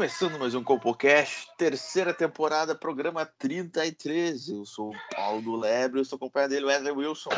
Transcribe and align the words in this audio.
Começando 0.00 0.38
mais 0.38 0.54
um 0.54 0.64
CopoCast, 0.64 1.50
terceira 1.58 2.14
temporada, 2.14 2.74
programa 2.74 3.26
33. 3.26 4.48
Eu 4.48 4.64
sou 4.64 4.94
o 4.94 5.14
Paulo 5.14 5.42
do 5.42 5.54
Lebre, 5.54 5.98
eu 5.98 6.02
estou 6.02 6.16
acompanhado 6.16 6.54
dele, 6.54 6.64
Wesley 6.64 6.90
Wilson. 6.90 7.28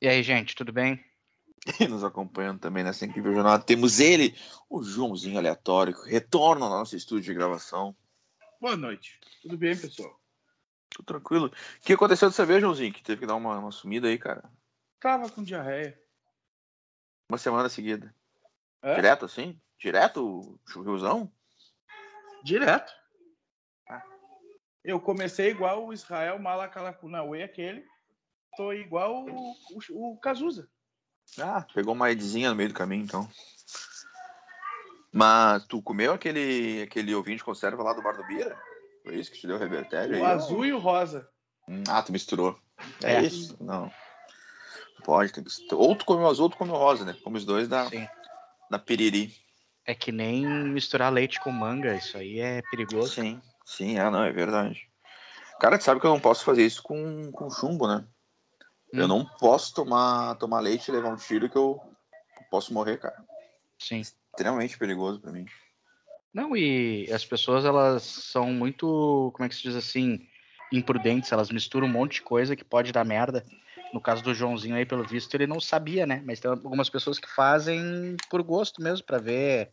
E 0.00 0.08
aí, 0.08 0.22
gente, 0.22 0.56
tudo 0.56 0.72
bem? 0.72 1.04
E 1.78 1.86
nos 1.86 2.02
acompanhando 2.02 2.60
também 2.60 2.82
nessa 2.82 3.04
incrível 3.04 3.34
jornada, 3.34 3.62
temos 3.62 4.00
ele, 4.00 4.34
o 4.70 4.82
Joãozinho 4.82 5.36
Aleatório, 5.36 5.92
que 5.92 6.08
retorna 6.08 6.64
ao 6.64 6.70
nosso 6.70 6.96
estúdio 6.96 7.24
de 7.24 7.34
gravação. 7.34 7.94
Boa 8.58 8.74
noite. 8.74 9.20
Tudo 9.42 9.58
bem, 9.58 9.76
pessoal? 9.76 10.18
Tudo 10.88 11.04
tranquilo. 11.04 11.48
O 11.48 11.84
que 11.84 11.92
aconteceu 11.92 12.30
dessa 12.30 12.46
vez, 12.46 12.62
Joãozinho? 12.62 12.90
Que 12.90 13.02
teve 13.02 13.20
que 13.20 13.26
dar 13.26 13.34
uma, 13.34 13.58
uma 13.58 13.70
sumida 13.70 14.08
aí, 14.08 14.16
cara. 14.16 14.50
Tava 14.98 15.28
com 15.28 15.42
diarreia. 15.42 16.00
Uma 17.28 17.36
semana 17.36 17.68
seguida. 17.68 18.14
É? 18.80 18.94
Direto 18.94 19.26
assim? 19.26 19.60
Direto, 19.78 20.58
churriozão? 20.66 21.30
Direto. 22.42 22.92
Ah. 23.88 24.02
Eu 24.84 25.00
comecei 25.00 25.50
igual 25.50 25.86
o 25.86 25.92
Israel 25.92 26.38
Malakalakunawe, 26.38 27.42
aquele. 27.42 27.84
Tô 28.56 28.72
igual 28.72 29.24
o, 29.24 29.52
o, 29.88 30.12
o 30.12 30.16
Cazuza. 30.18 30.68
Ah, 31.38 31.64
pegou 31.74 31.94
uma 31.94 32.10
edzinha 32.10 32.50
no 32.50 32.56
meio 32.56 32.68
do 32.68 32.74
caminho, 32.74 33.04
então. 33.04 33.28
Mas 35.12 35.64
tu 35.66 35.80
comeu 35.82 36.12
aquele, 36.12 36.82
aquele 36.82 37.14
ovinho 37.14 37.36
de 37.36 37.44
conserva 37.44 37.82
lá 37.82 37.92
do 37.92 38.02
Bar 38.02 38.16
do 38.16 38.26
Bira? 38.26 38.58
Foi 39.02 39.16
isso 39.16 39.30
que 39.30 39.38
te 39.38 39.46
deu 39.46 39.58
revertério? 39.58 40.14
O 40.14 40.24
aí? 40.24 40.32
azul 40.32 40.64
e 40.64 40.72
o 40.72 40.78
rosa. 40.78 41.28
Hum, 41.68 41.82
Ah, 41.88 42.02
tu 42.02 42.12
misturou. 42.12 42.58
É, 43.02 43.14
É. 43.14 43.22
isso? 43.22 43.56
Não. 43.62 43.90
Pode, 45.04 45.32
tem 45.32 45.42
que... 45.44 45.74
Ou 45.74 45.96
tu 45.96 46.04
come 46.04 46.22
o 46.22 46.28
azul 46.28 46.44
ou 46.44 46.50
tu 46.50 46.56
come 46.56 46.70
o 46.70 46.76
rosa, 46.76 47.04
né? 47.04 47.16
Come 47.22 47.38
os 47.38 47.44
dois 47.44 47.68
da, 47.68 47.88
Sim. 47.88 48.06
da 48.70 48.78
piriri. 48.78 49.34
É 49.84 49.94
que 49.94 50.12
nem 50.12 50.44
misturar 50.46 51.12
leite 51.12 51.40
com 51.40 51.50
manga, 51.50 51.94
isso 51.94 52.16
aí 52.16 52.38
é 52.38 52.62
perigoso. 52.62 53.14
Sim, 53.14 53.42
sim, 53.64 53.98
é, 53.98 54.10
não, 54.10 54.22
é 54.22 54.32
verdade. 54.32 54.88
Cara, 55.58 55.76
tu 55.78 55.84
sabe 55.84 56.00
que 56.00 56.06
eu 56.06 56.10
não 56.10 56.20
posso 56.20 56.44
fazer 56.44 56.64
isso 56.64 56.82
com, 56.82 57.30
com 57.32 57.50
chumbo, 57.50 57.86
né? 57.86 58.06
Eu 58.92 59.04
Hum. 59.04 59.08
não 59.08 59.24
posso 59.24 59.74
tomar, 59.74 60.36
tomar 60.36 60.60
leite 60.60 60.88
e 60.88 60.92
levar 60.92 61.08
um 61.08 61.16
tiro 61.16 61.48
que 61.48 61.56
eu 61.56 61.80
posso 62.50 62.72
morrer, 62.72 62.98
cara. 62.98 63.16
Sim. 63.78 64.00
Extremamente 64.00 64.78
perigoso 64.78 65.20
pra 65.20 65.32
mim. 65.32 65.46
Não, 66.32 66.56
e 66.56 67.10
as 67.12 67.24
pessoas, 67.24 67.64
elas 67.64 68.02
são 68.02 68.52
muito, 68.52 69.30
como 69.34 69.44
é 69.44 69.48
que 69.48 69.54
se 69.54 69.62
diz 69.62 69.74
assim, 69.76 70.26
imprudentes, 70.70 71.32
elas 71.32 71.50
misturam 71.50 71.86
um 71.86 71.90
monte 71.90 72.14
de 72.14 72.22
coisa 72.22 72.56
que 72.56 72.64
pode 72.64 72.92
dar 72.92 73.04
merda. 73.04 73.44
No 73.92 74.00
caso 74.00 74.22
do 74.22 74.34
Joãozinho 74.34 74.74
aí, 74.74 74.86
pelo 74.86 75.04
visto, 75.04 75.34
ele 75.34 75.46
não 75.46 75.60
sabia, 75.60 76.06
né? 76.06 76.22
Mas 76.24 76.40
tem 76.40 76.50
algumas 76.50 76.88
pessoas 76.88 77.18
que 77.18 77.28
fazem 77.28 78.16
por 78.30 78.42
gosto 78.42 78.80
mesmo, 78.82 79.04
pra 79.04 79.18
ver, 79.18 79.70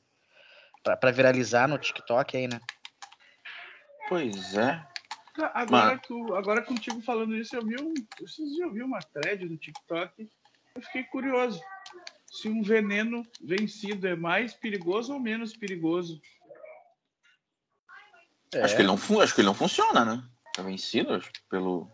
pra, 0.83 0.97
pra 0.97 1.11
viralizar 1.11 1.67
no 1.67 1.77
TikTok 1.77 2.35
aí, 2.35 2.47
né? 2.47 2.59
Pois 4.09 4.55
é. 4.55 4.83
Agora, 5.53 5.97
tu, 5.97 6.35
agora 6.35 6.61
contigo 6.61 7.01
falando 7.01 7.33
isso, 7.35 7.55
eu 7.55 7.63
vi 7.65 7.77
um. 7.79 7.93
Eu 8.59 8.73
vi 8.73 8.83
uma 8.83 8.99
thread 8.99 9.47
do 9.47 9.55
TikTok. 9.55 10.29
Eu 10.75 10.81
fiquei 10.81 11.03
curioso. 11.03 11.61
Se 12.27 12.49
um 12.49 12.61
veneno 12.61 13.25
vencido 13.41 14.05
é 14.07 14.15
mais 14.15 14.53
perigoso 14.53 15.13
ou 15.13 15.19
menos 15.19 15.55
perigoso. 15.55 16.19
Acho, 18.61 18.75
que 18.75 18.81
ele 18.81 18.87
não, 18.87 18.97
fun- 18.97 19.21
acho 19.21 19.33
que 19.33 19.41
ele 19.41 19.47
não 19.47 19.53
funciona, 19.53 20.03
né? 20.03 20.23
Tá 20.55 20.61
vencido, 20.63 21.13
acho, 21.13 21.31
pelo. 21.49 21.89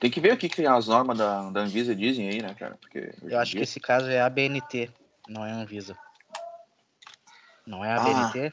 Tem 0.00 0.10
que 0.10 0.18
ver 0.20 0.32
o 0.32 0.36
que, 0.38 0.48
que 0.48 0.66
as 0.66 0.88
normas 0.88 1.18
da, 1.18 1.50
da 1.50 1.60
Anvisa 1.60 1.94
dizem 1.94 2.28
aí, 2.28 2.40
né, 2.40 2.54
cara? 2.54 2.76
Porque 2.80 3.12
Eu 3.22 3.38
acho 3.38 3.50
que 3.52 3.58
dia- 3.58 3.64
esse 3.64 3.78
caso 3.78 4.08
é 4.08 4.20
ABNT, 4.20 4.90
não 5.28 5.44
é 5.44 5.52
Anvisa. 5.52 5.96
Não 7.66 7.84
é 7.84 7.92
Ah, 7.92 7.96
ABNT? 7.96 8.52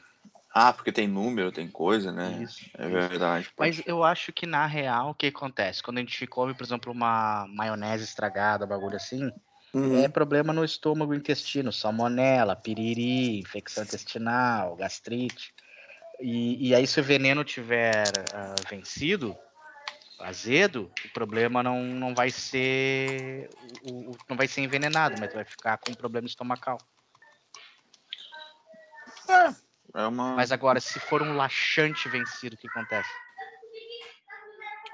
Ah, 0.54 0.72
porque 0.72 0.92
tem 0.92 1.08
número, 1.08 1.50
tem 1.50 1.68
coisa, 1.70 2.12
né? 2.12 2.42
Isso, 2.42 2.68
É 2.76 2.86
verdade. 2.86 3.50
pode- 3.56 3.78
Mas 3.78 3.82
eu 3.86 4.04
acho 4.04 4.32
que 4.32 4.44
na 4.46 4.66
real 4.66 5.10
o 5.10 5.14
que 5.14 5.28
acontece? 5.28 5.82
Quando 5.82 5.98
a 5.98 6.00
gente 6.00 6.26
come, 6.26 6.52
por 6.54 6.64
exemplo, 6.64 6.92
uma 6.92 7.46
maionese 7.48 8.04
estragada, 8.04 8.66
bagulho 8.66 8.96
assim, 8.96 9.32
Uhum. 9.72 10.04
é 10.04 10.08
problema 10.08 10.52
no 10.52 10.64
estômago 10.64 11.14
e 11.14 11.16
intestino, 11.16 11.72
salmonela, 11.72 12.54
piriri, 12.56 13.38
infecção 13.40 13.84
intestinal, 13.84 14.76
gastrite. 14.76 15.54
E, 16.20 16.68
e 16.68 16.74
aí, 16.74 16.86
se 16.86 16.98
o 17.00 17.04
veneno 17.04 17.44
tiver 17.44 18.12
ah, 18.34 18.54
vencido, 18.68 19.36
azedo, 20.18 20.90
o 21.04 21.08
problema 21.10 21.62
não, 21.62 21.82
não 21.82 22.14
vai 22.14 22.30
ser. 22.30 23.50
o- 23.82 24.12
o- 24.12 24.18
não 24.28 24.36
vai 24.36 24.48
ser 24.48 24.60
envenenado, 24.62 25.16
mas 25.18 25.32
vai 25.32 25.44
ficar 25.44 25.78
com 25.78 25.94
problema 25.94 26.26
estomacal. 26.26 26.80
É 29.94 30.06
uma. 30.06 30.34
Mas 30.34 30.52
agora, 30.52 30.80
se 30.80 30.98
for 31.00 31.22
um 31.22 31.34
laxante 31.36 32.08
vencido, 32.08 32.54
o 32.54 32.58
que 32.58 32.66
acontece? 32.66 33.10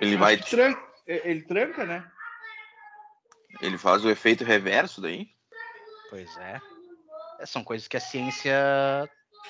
Ele 0.00 0.16
vai. 0.16 0.34
Acho 0.34 0.44
que 0.44 0.50
tran- 0.50 0.76
Ele 1.06 1.42
tranca, 1.42 1.84
né? 1.84 2.10
Ele 3.60 3.76
faz 3.78 4.04
o 4.04 4.10
efeito 4.10 4.42
reverso 4.44 5.00
daí? 5.00 5.28
Pois 6.08 6.36
é. 6.38 6.62
É, 7.38 7.46
São 7.46 7.62
coisas 7.62 7.86
que 7.86 7.96
a 7.96 8.00
ciência 8.00 8.54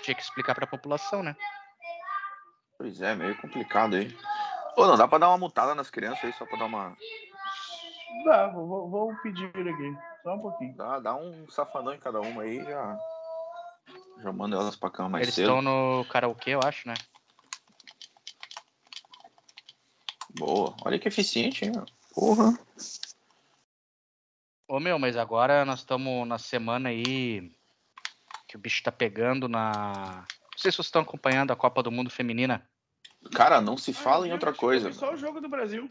tinha 0.02 0.14
que 0.14 0.22
explicar 0.22 0.54
para 0.54 0.64
a 0.64 0.68
população, 0.68 1.22
né? 1.22 1.36
Pois 2.76 3.00
é, 3.00 3.14
meio 3.14 3.36
complicado 3.36 3.94
aí. 3.96 4.12
Pô, 4.74 4.86
não 4.86 4.96
dá 4.96 5.06
pra 5.06 5.18
dar 5.18 5.28
uma 5.28 5.38
mutada 5.38 5.74
nas 5.74 5.90
crianças 5.90 6.24
aí, 6.24 6.32
só 6.32 6.44
pra 6.46 6.58
dar 6.58 6.66
uma. 6.66 6.96
Dá, 8.24 8.48
vou, 8.48 8.88
vou- 8.88 9.14
pedir 9.22 9.46
aqui. 9.48 9.96
Só 10.22 10.34
um 10.34 10.40
pouquinho. 10.40 10.74
Dá, 10.76 10.98
dá 11.00 11.14
um 11.14 11.48
safanão 11.50 11.92
em 11.94 11.98
cada 11.98 12.20
uma 12.20 12.42
aí 12.42 12.62
já. 12.64 12.98
Já 14.22 14.32
manda 14.32 14.56
elas 14.56 14.76
pra 14.76 14.90
cama 14.90 15.10
mais 15.10 15.24
Eles 15.24 15.34
cedo. 15.34 15.48
estão 15.48 15.62
no 15.62 16.04
karaokê, 16.06 16.50
eu 16.50 16.60
acho, 16.64 16.88
né? 16.88 16.94
Boa. 20.30 20.74
Olha 20.84 20.98
que 20.98 21.08
eficiente, 21.08 21.64
hein? 21.64 21.72
meu. 21.72 21.84
Porra. 22.14 22.58
Ô 24.68 24.80
meu, 24.80 24.98
mas 24.98 25.16
agora 25.16 25.64
nós 25.64 25.80
estamos 25.80 26.26
na 26.26 26.38
semana 26.38 26.88
aí 26.88 27.52
que 28.48 28.56
o 28.56 28.58
bicho 28.58 28.82
tá 28.82 28.90
pegando 28.90 29.48
na. 29.48 30.24
Não 30.52 30.58
sei 30.58 30.70
se 30.70 30.76
vocês 30.76 30.86
estão 30.86 31.02
acompanhando 31.02 31.52
a 31.52 31.56
Copa 31.56 31.82
do 31.82 31.90
Mundo 31.92 32.10
Feminina. 32.10 32.66
Cara, 33.32 33.60
não 33.60 33.76
se 33.76 33.92
fala 33.92 34.24
Ah, 34.24 34.26
em 34.26 34.30
eu 34.30 34.34
outra 34.34 34.52
coisa. 34.52 34.88
eu 34.88 34.92
Só 34.92 35.12
o 35.12 35.16
jogo 35.16 35.40
do 35.40 35.48
Brasil. 35.48 35.88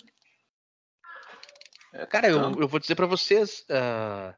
É 1.94 2.06
Cara, 2.06 2.28
eu, 2.30 2.40
tanto- 2.42 2.62
eu 2.62 2.68
vou 2.68 2.80
dizer 2.80 2.96
pra 2.96 3.06
vocês. 3.06 3.66
ah, 3.70 4.34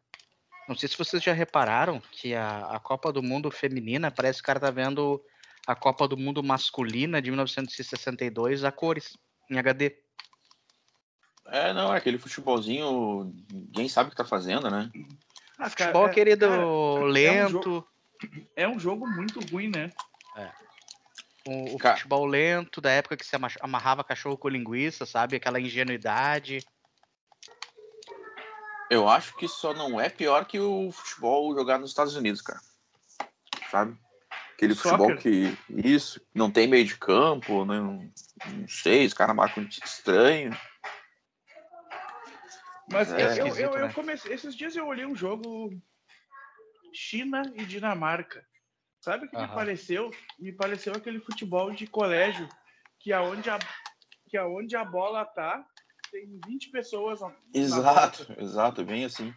não 0.68 0.76
sei 0.76 0.90
se 0.90 0.98
vocês 0.98 1.22
já 1.24 1.32
repararam 1.34 2.02
que 2.12 2.34
a, 2.34 2.60
a 2.76 2.80
Copa 2.80 3.12
do 3.14 3.22
Mundo 3.22 3.52
Feminina 3.52 4.10
parece 4.12 4.40
que 4.40 4.44
o 4.44 4.48
cara 4.48 4.60
tá 4.60 4.72
vendo 4.72 5.24
a 5.68 5.76
Copa 5.76 6.08
do 6.08 6.18
Mundo 6.18 6.44
Masculina 6.44 7.22
de 7.22 7.30
1962 7.32 8.64
a 8.64 8.72
cores, 8.72 9.16
em 9.50 9.58
HD. 9.60 9.96
É, 11.48 11.72
não, 11.74 11.94
é 11.94 11.98
aquele 11.98 12.18
futebolzinho. 12.18 13.32
Ninguém 13.52 13.88
sabe 13.88 14.08
o 14.08 14.12
que 14.12 14.18
tá 14.18 14.26
fazendo, 14.26 14.70
né? 14.70 14.90
Ah, 15.58 15.70
cara, 15.70 15.70
Futebol 15.70 16.08
é- 16.08 16.10
querido 16.14 16.48
cara, 16.50 16.66
um 16.68 17.04
lento. 17.06 17.52
jogo- 17.64 17.88
é 18.56 18.68
um 18.68 18.80
jogo 18.80 19.06
muito 19.08 19.40
ruim, 19.52 19.70
né? 19.70 19.92
O, 21.48 21.76
o 21.76 21.78
Ca- 21.78 21.96
futebol 21.96 22.26
lento, 22.26 22.82
da 22.82 22.90
época 22.92 23.16
que 23.16 23.26
se 23.26 23.36
ama- 23.36 23.50
amarrava 23.62 24.04
cachorro 24.04 24.38
com 24.38 24.50
linguiça, 24.50 25.06
sabe? 25.06 25.36
Aquela 25.36 25.60
ingenuidade. 25.60 26.66
Eu 28.90 29.08
acho 29.08 29.36
que 29.36 29.48
só 29.48 29.74
não 29.74 30.00
é 30.00 30.10
pior 30.10 30.46
que 30.46 30.60
o 30.60 30.92
futebol 30.92 31.54
jogado 31.56 31.82
nos 31.82 31.92
Estados 31.92 32.16
Unidos, 32.16 32.42
cara. 32.42 32.60
Sabe? 33.70 33.98
Aquele 34.54 34.74
O 34.74 34.76
futebol 34.76 35.10
soccer. 35.10 35.22
que. 35.22 35.58
Isso, 35.70 36.22
não 36.34 36.50
tem 36.50 36.68
meio 36.68 36.86
de 36.86 36.98
campo, 36.98 37.66
não, 37.66 38.10
não 38.48 38.68
sei, 38.68 39.06
os 39.06 39.14
caras 39.14 39.36
marcam 39.36 39.64
um 39.64 39.68
time 39.68 39.86
estranho. 39.86 40.58
Mas 42.90 43.12
É 43.12 43.42
eu- 43.42 43.48
eu, 43.48 43.78
eu 43.78 43.88
né? 43.88 43.94
comecei. 43.94 44.32
Esses 44.34 44.56
dias 44.56 44.76
eu 44.76 44.86
olhei 44.88 45.06
um 45.06 45.16
jogo 45.16 45.72
China 46.94 47.42
e 47.56 47.66
Dinamarca. 47.66 48.48
Sabe 49.06 49.28
o 49.28 49.30
que 49.30 49.38
me 49.38 49.44
Aham. 49.44 49.54
pareceu? 49.54 50.12
Me 50.40 50.52
pareceu 50.52 50.92
aquele 50.96 51.20
futebol 51.20 51.72
de 51.72 51.86
colégio 51.86 52.50
que 53.00 53.14
aonde 53.14 53.52
a, 53.52 53.60
que 54.28 54.36
aonde 54.36 54.76
a 54.76 54.84
bola 54.84 55.24
tá, 55.24 55.64
tem 56.12 56.40
20 56.44 56.72
pessoas. 56.72 57.22
na- 57.22 57.32
Exato, 57.54 58.26
exato, 58.40 58.84
bem 58.84 59.06
assim. 59.06 59.32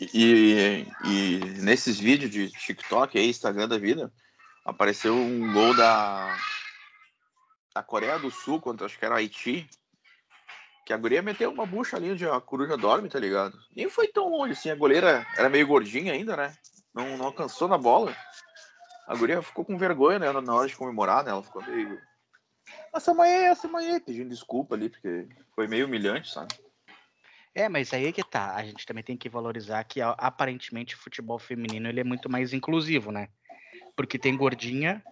E, 0.00 0.86
e 1.04 1.38
nesses 1.60 2.00
vídeos 2.00 2.30
de 2.30 2.48
TikTok 2.48 3.18
aí, 3.18 3.28
Instagram 3.28 3.68
da 3.68 3.76
vida, 3.76 4.10
apareceu 4.64 5.14
um 5.14 5.52
gol 5.52 5.74
da 5.74 6.34
a 7.74 7.82
Coreia 7.82 8.18
do 8.18 8.30
Sul 8.30 8.58
contra, 8.58 8.86
acho 8.86 8.98
que 8.98 9.04
era 9.04 9.16
Haiti, 9.16 9.68
que 10.86 10.94
a 10.94 10.96
guria 10.96 11.20
meteu 11.20 11.50
uma 11.50 11.66
bucha 11.66 11.98
ali 11.98 12.10
onde 12.10 12.26
a 12.26 12.40
coruja 12.40 12.78
dorme, 12.78 13.10
tá 13.10 13.18
ligado? 13.18 13.58
Nem 13.76 13.86
foi 13.90 14.08
tão 14.08 14.30
longe 14.30 14.54
assim, 14.54 14.70
a 14.70 14.74
goleira 14.74 15.26
era 15.36 15.50
meio 15.50 15.66
gordinha 15.66 16.14
ainda, 16.14 16.34
né? 16.34 16.56
Não, 16.94 17.18
não 17.18 17.26
alcançou 17.26 17.68
na 17.68 17.76
bola. 17.76 18.16
A 19.06 19.14
guria 19.16 19.42
ficou 19.42 19.64
com 19.64 19.76
vergonha, 19.76 20.18
né, 20.18 20.32
na 20.32 20.54
hora 20.54 20.68
de 20.68 20.76
comemorar, 20.76 21.24
né? 21.24 21.30
Ela 21.30 21.42
ficou 21.42 21.62
meio. 21.62 22.00
Essa 22.94 23.12
manhã, 23.12 23.46
essa 23.46 23.68
manhã, 23.68 24.00
pedindo 24.00 24.30
desculpa 24.30 24.74
ali, 24.74 24.88
porque 24.88 25.28
foi 25.54 25.66
meio 25.66 25.86
humilhante, 25.86 26.30
sabe? 26.30 26.54
É, 27.54 27.68
mas 27.68 27.92
aí 27.92 28.06
é 28.06 28.12
que 28.12 28.24
tá. 28.24 28.54
A 28.56 28.64
gente 28.64 28.84
também 28.84 29.04
tem 29.04 29.16
que 29.16 29.28
valorizar 29.28 29.84
que 29.84 30.00
aparentemente 30.00 30.96
o 30.96 30.98
futebol 30.98 31.38
feminino 31.38 31.88
ele 31.88 32.00
é 32.00 32.04
muito 32.04 32.30
mais 32.30 32.52
inclusivo, 32.52 33.12
né? 33.12 33.28
Porque 33.94 34.18
tem 34.18 34.36
gordinha, 34.36 35.04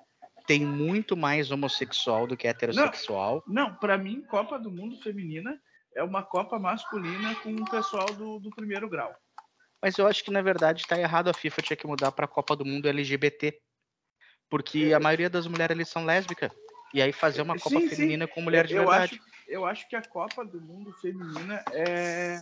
tem 0.47 0.65
muito 0.65 1.17
mais 1.17 1.51
homossexual 1.51 2.27
do 2.27 2.37
que 2.37 2.49
heterossexual. 2.49 3.45
Não, 3.47 3.75
pra 3.77 3.97
mim, 3.97 4.23
Copa 4.23 4.59
do 4.59 4.73
Mundo 4.73 4.97
Feminina 5.03 5.61
é 5.95 6.03
uma 6.03 6.23
Copa 6.23 6.59
masculina 6.59 7.35
com 7.37 7.55
o 7.55 7.71
pessoal 7.71 8.07
do, 8.15 8.41
do 8.41 8.51
primeiro 8.51 8.89
grau. 8.89 9.15
Mas 9.81 9.99
eu 9.99 10.07
acho 10.07 10.25
que 10.25 10.31
na 10.31 10.43
verdade 10.43 10.87
tá 10.87 10.99
errado 10.99 11.29
a 11.29 11.35
FIFA 11.35 11.63
tinha 11.63 11.77
que 11.77 11.87
mudar 11.87 12.11
pra 12.13 12.27
Copa 12.27 12.57
do 12.57 12.65
Mundo 12.65 12.89
LGBT. 12.89 13.61
Porque 14.53 14.93
a 14.95 15.01
maioria 15.01 15.31
das 15.31 15.47
mulheres 15.47 15.75
ali 15.75 15.87
são 15.87 16.05
lésbicas. 16.05 16.53
E 16.93 17.01
aí 17.01 17.11
fazer 17.11 17.41
uma 17.41 17.55
Copa 17.59 17.71
Sim, 17.71 17.89
sim. 17.89 17.97
feminina 17.97 18.29
com 18.29 18.43
mulher 18.43 18.67
de 18.67 18.75
eu 18.75 18.81
verdade. 18.85 19.15
Acho, 19.15 19.25
eu 19.49 19.65
acho 19.65 19.89
que 19.89 19.97
a 19.97 20.03
Copa 20.03 20.45
do 20.45 20.61
Mundo 20.61 20.93
Feminina 21.01 21.65
é, 21.71 22.39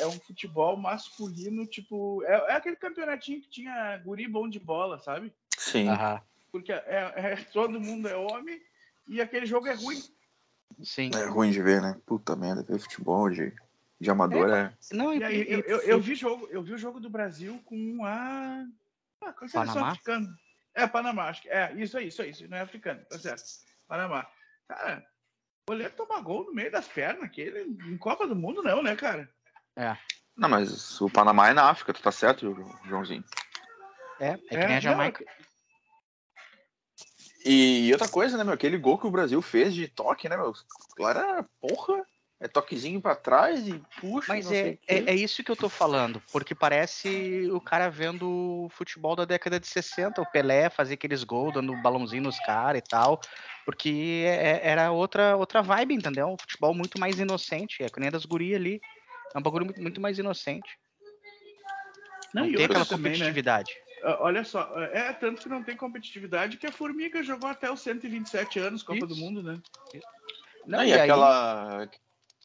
é 0.00 0.06
um 0.06 0.20
futebol 0.20 0.76
masculino, 0.76 1.66
tipo. 1.66 2.22
É, 2.24 2.34
é 2.34 2.52
aquele 2.56 2.76
campeonatinho 2.76 3.40
que 3.40 3.48
tinha 3.48 3.96
guri 4.04 4.28
bom 4.28 4.46
de 4.50 4.60
bola, 4.60 4.98
sabe? 4.98 5.32
Sim. 5.56 5.88
Aham, 5.88 6.20
Porque 6.52 6.70
é, 6.70 6.82
é- 7.16 7.36
todo 7.54 7.80
mundo 7.80 8.06
é 8.06 8.14
homem 8.14 8.60
e 9.08 9.18
aquele 9.22 9.46
jogo 9.46 9.66
é 9.66 9.72
ruim. 9.72 10.02
sim. 10.82 11.10
É 11.14 11.24
ruim 11.24 11.50
de 11.50 11.62
ver, 11.62 11.80
né? 11.80 11.98
Puta 12.04 12.36
merda, 12.36 12.62
ver 12.62 12.78
futebol 12.78 13.30
de, 13.30 13.50
de 13.98 14.10
amador 14.10 14.50
é. 14.50 14.74
Não, 14.92 15.14
e, 15.14 15.20
E 15.20 15.24
aí, 15.24 15.36
e- 15.40 15.52
eu, 15.54 15.60
eu, 15.60 15.78
eu 15.80 16.00
vi 16.02 16.14
jogo, 16.14 16.46
eu 16.50 16.62
vi 16.62 16.74
o 16.74 16.78
jogo 16.78 17.00
do 17.00 17.08
Brasil 17.08 17.58
com 17.64 18.04
a. 18.04 18.62
Ah, 19.22 19.32
com 19.32 19.46
a 19.46 19.48
seleção 19.48 19.72
Panamá? 19.72 19.92
africana. 19.92 20.28
É, 20.74 20.86
Panamá, 20.86 21.28
acho 21.28 21.42
que. 21.42 21.48
É, 21.48 21.72
isso 21.76 21.96
aí, 21.96 22.08
isso 22.08 22.22
aí, 22.22 22.30
isso 22.30 22.48
não 22.48 22.58
é 22.58 22.60
africano, 22.60 23.04
tá 23.08 23.18
certo. 23.18 23.44
Panamá. 23.86 24.26
Cara, 24.66 25.06
o 25.66 25.72
goleiro 25.72 25.94
toma 25.94 26.20
gol 26.20 26.44
no 26.44 26.54
meio 26.54 26.70
das 26.70 26.88
pernas, 26.88 27.24
aquele 27.24 27.60
em 27.60 27.96
Copa 27.96 28.26
do 28.26 28.34
Mundo, 28.34 28.62
não, 28.62 28.82
né, 28.82 28.96
cara? 28.96 29.28
Não, 30.36 30.48
mas 30.48 31.00
o 31.00 31.08
Panamá 31.08 31.48
é 31.48 31.52
na 31.52 31.70
África, 31.70 31.92
tu 31.92 32.02
tá 32.02 32.10
certo, 32.10 32.54
Joãozinho? 32.86 33.24
é, 34.20 34.30
é 34.30 34.36
que 34.36 34.56
É, 34.56 34.66
nem 34.66 34.66
a 34.66 34.74
não, 34.74 34.80
Jamaica. 34.80 35.24
E 37.44 37.92
outra 37.92 38.08
coisa, 38.08 38.38
né, 38.38 38.42
meu? 38.44 38.54
Aquele 38.54 38.78
gol 38.78 38.98
que 38.98 39.06
o 39.06 39.10
Brasil 39.10 39.40
fez 39.42 39.74
de 39.74 39.86
toque, 39.86 40.28
né, 40.28 40.36
meu? 40.36 40.52
Claro, 40.96 41.18
era, 41.18 41.42
porra, 41.60 42.04
é 42.40 42.48
toquezinho 42.48 43.00
pra 43.00 43.14
trás 43.14 43.66
e 43.66 43.80
puxa. 44.00 44.32
Mas 44.32 44.44
não 44.44 44.52
sei 44.52 44.60
é, 44.60 44.74
o 44.74 44.76
quê. 44.76 44.80
é, 44.88 45.10
é 45.12 45.14
isso 45.14 45.42
que 45.42 45.50
eu 45.50 45.56
tô 45.56 45.68
falando, 45.68 46.22
porque 46.32 46.54
parece 46.54 47.48
o 47.52 47.60
cara 47.60 47.88
vendo 47.88 48.28
o 48.64 48.68
futebol 48.70 49.16
da 49.16 49.24
década 49.24 49.58
de 49.58 49.66
60, 49.66 50.20
o 50.20 50.26
Pelé 50.26 50.68
fazer 50.68 50.94
aqueles 50.94 51.24
gols, 51.24 51.54
dando 51.54 51.74
balãozinho 51.76 52.24
nos 52.24 52.38
caras 52.40 52.78
e 52.80 52.82
tal, 52.82 53.20
porque 53.64 54.24
é- 54.26 54.50
é- 54.50 54.60
era 54.70 54.90
outra, 54.92 55.36
outra 55.36 55.62
vibe, 55.62 55.94
entendeu? 55.94 56.28
Um 56.28 56.38
futebol 56.38 56.74
muito 56.74 56.98
mais 56.98 57.18
inocente, 57.18 57.82
é 57.82 57.88
que 57.88 58.00
nem 58.00 58.08
a 58.08 58.12
das 58.12 58.24
gurias 58.24 58.60
ali, 58.60 58.80
é 59.34 59.38
um 59.38 59.42
bagulho 59.42 59.64
muito, 59.66 59.80
muito 59.80 60.00
mais 60.00 60.18
inocente, 60.18 60.78
não, 62.34 62.46
e 62.46 62.56
tem 62.56 62.64
aquela 62.64 62.84
também, 62.84 63.12
né? 63.12 63.18
competitividade. 63.18 63.72
Ah, 64.02 64.18
Olha 64.20 64.44
só, 64.44 64.68
é 64.92 65.12
tanto 65.12 65.40
que 65.42 65.48
não 65.48 65.62
tem 65.62 65.76
competitividade 65.76 66.56
que 66.56 66.66
a 66.66 66.72
Formiga 66.72 67.22
jogou 67.22 67.48
até 67.48 67.70
os 67.70 67.80
127 67.80 68.58
anos 68.58 68.82
Copa 68.82 69.06
do 69.06 69.14
Isso. 69.14 69.22
Mundo, 69.24 69.42
né? 69.42 69.60
Não, 70.66 70.78
Não, 70.78 70.84
e, 70.84 70.88
e 70.88 70.92
aí- 70.92 71.00
aquela. 71.00 71.88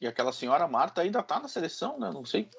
E 0.02 0.08
aquela 0.08 0.32
senhora 0.32 0.68
Marta 0.68 1.02
ainda 1.02 1.22
tá 1.22 1.40
na 1.40 1.48
seleção, 1.48 2.00
né? 2.00 2.10
Não 2.12 2.26
sei. 2.26 2.50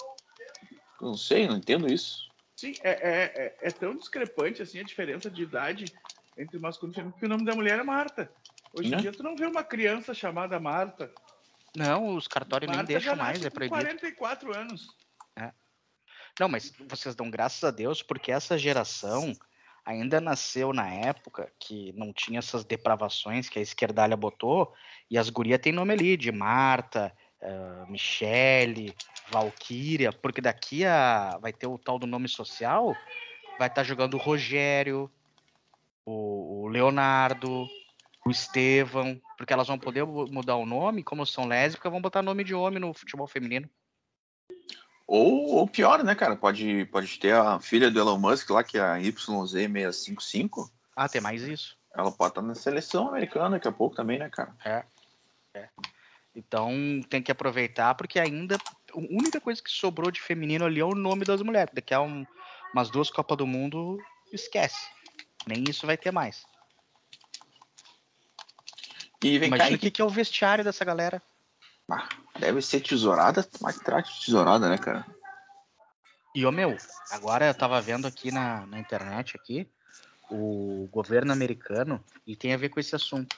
Não 1.00 1.14
sei, 1.14 1.48
não 1.48 1.56
entendo 1.56 1.90
isso. 1.90 2.28
Sim, 2.56 2.74
é, 2.82 2.90
é, 2.90 3.22
é, 3.34 3.56
é 3.68 3.70
tão 3.70 3.96
discrepante 3.96 4.60
assim 4.60 4.80
a 4.80 4.84
diferença 4.84 5.30
de 5.30 5.42
idade 5.42 5.86
entre 6.36 6.58
masculino 6.58 6.92
e 6.92 6.94
feminino, 6.94 7.12
porque 7.12 7.26
o 7.26 7.28
nome 7.28 7.44
da 7.44 7.54
mulher 7.54 7.78
é 7.78 7.82
Marta. 7.82 8.30
Hoje 8.72 8.90
Né? 8.90 8.98
em 8.98 9.00
dia 9.00 9.12
tu 9.12 9.22
não 9.22 9.34
vê 9.34 9.46
uma 9.46 9.64
criança 9.64 10.12
chamada 10.12 10.60
Marta. 10.60 11.10
Não, 11.74 12.14
os 12.14 12.28
cartórios 12.28 12.68
nem 12.68 12.76
Marta 12.76 12.92
deixam 12.92 13.16
já 13.16 13.22
mais, 13.22 13.44
é 13.44 13.50
proibido. 13.50 13.80
44 13.80 14.56
anos. 14.56 14.88
Não, 16.38 16.48
mas 16.48 16.72
vocês 16.88 17.14
dão 17.14 17.30
graças 17.30 17.62
a 17.62 17.70
Deus 17.70 18.02
porque 18.02 18.32
essa 18.32 18.56
geração 18.56 19.32
ainda 19.84 20.20
nasceu 20.20 20.72
na 20.72 20.88
época 20.88 21.52
que 21.58 21.92
não 21.92 22.12
tinha 22.12 22.38
essas 22.38 22.64
depravações 22.64 23.48
que 23.48 23.58
a 23.58 23.62
esquerdalha 23.62 24.16
botou, 24.16 24.72
e 25.10 25.18
as 25.18 25.28
gurias 25.28 25.60
têm 25.60 25.72
nome 25.72 25.92
ali, 25.92 26.16
de 26.16 26.30
Marta, 26.30 27.14
eh, 27.42 27.84
Michele, 27.88 28.94
Valquíria, 29.30 30.12
porque 30.12 30.40
daqui 30.40 30.84
a 30.84 31.38
vai 31.38 31.52
ter 31.52 31.66
o 31.66 31.78
tal 31.78 31.98
do 31.98 32.06
nome 32.06 32.28
social, 32.28 32.96
vai 33.58 33.68
estar 33.68 33.82
jogando 33.82 34.14
o 34.14 34.18
Rogério, 34.18 35.10
o, 36.04 36.62
o 36.64 36.68
Leonardo, 36.68 37.66
o 38.26 38.30
Estevão, 38.30 39.20
porque 39.36 39.52
elas 39.52 39.68
vão 39.68 39.78
poder 39.78 40.04
mu- 40.04 40.26
mudar 40.30 40.56
o 40.56 40.66
nome, 40.66 41.02
como 41.02 41.24
são 41.24 41.46
lésbicas, 41.46 41.90
vão 41.90 42.00
botar 42.00 42.22
nome 42.22 42.44
de 42.44 42.54
homem 42.54 42.78
no 42.80 42.92
futebol 42.92 43.26
feminino. 43.26 43.68
Ou, 45.06 45.56
ou 45.56 45.66
pior, 45.66 46.04
né, 46.04 46.14
cara? 46.14 46.36
Pode, 46.36 46.84
pode 46.86 47.18
ter 47.18 47.34
a 47.34 47.58
filha 47.58 47.90
do 47.90 47.98
Elon 47.98 48.18
Musk 48.18 48.48
lá, 48.50 48.62
que 48.62 48.78
é 48.78 48.80
a 48.80 48.96
YZ655. 48.98 50.70
Ah, 50.94 51.08
tem 51.08 51.20
mais 51.20 51.42
isso. 51.42 51.76
Ela 51.92 52.12
pode 52.12 52.30
estar 52.30 52.42
na 52.42 52.54
seleção 52.54 53.08
americana 53.08 53.50
daqui 53.50 53.66
a 53.66 53.72
pouco 53.72 53.96
também, 53.96 54.18
né, 54.20 54.30
cara? 54.30 54.54
Então 56.34 56.72
tem 57.08 57.22
que 57.22 57.32
aproveitar, 57.32 57.94
porque 57.94 58.18
ainda 58.18 58.56
a 58.56 58.98
única 58.98 59.40
coisa 59.40 59.62
que 59.62 59.70
sobrou 59.70 60.10
de 60.10 60.20
feminino 60.20 60.64
ali 60.64 60.80
é 60.80 60.84
o 60.84 60.94
nome 60.94 61.24
das 61.24 61.42
mulheres. 61.42 61.74
Daqui 61.74 61.92
a 61.92 62.00
um- 62.00 62.26
umas 62.72 62.90
duas 62.90 63.10
Copas 63.10 63.36
do 63.36 63.46
Mundo, 63.46 63.98
esquece. 64.32 64.80
Nem 65.46 65.64
isso 65.68 65.86
vai 65.86 65.96
ter 65.96 66.10
mais. 66.10 66.46
E 69.22 69.38
vem 69.38 69.48
Imagina 69.48 69.76
o 69.76 69.78
que, 69.78 69.90
que 69.90 70.00
é 70.00 70.04
o 70.04 70.08
vestiário 70.08 70.64
dessa 70.64 70.84
galera. 70.84 71.22
Ah, 71.90 72.08
deve 72.38 72.62
ser 72.62 72.80
tesourada, 72.80 73.46
mas 73.60 73.78
trate 73.78 74.14
de 74.14 74.26
tesourada, 74.26 74.68
né, 74.68 74.78
cara? 74.78 75.04
E, 76.34 76.46
ô 76.46 76.52
meu, 76.52 76.78
agora 77.10 77.46
eu 77.46 77.54
tava 77.54 77.80
vendo 77.80 78.06
aqui 78.06 78.30
na, 78.30 78.64
na 78.66 78.78
internet 78.78 79.36
aqui, 79.36 79.68
o 80.30 80.88
governo 80.92 81.32
americano, 81.32 82.02
e 82.24 82.36
tem 82.36 82.54
a 82.54 82.56
ver 82.56 82.68
com 82.68 82.78
esse 82.78 82.94
assunto. 82.94 83.36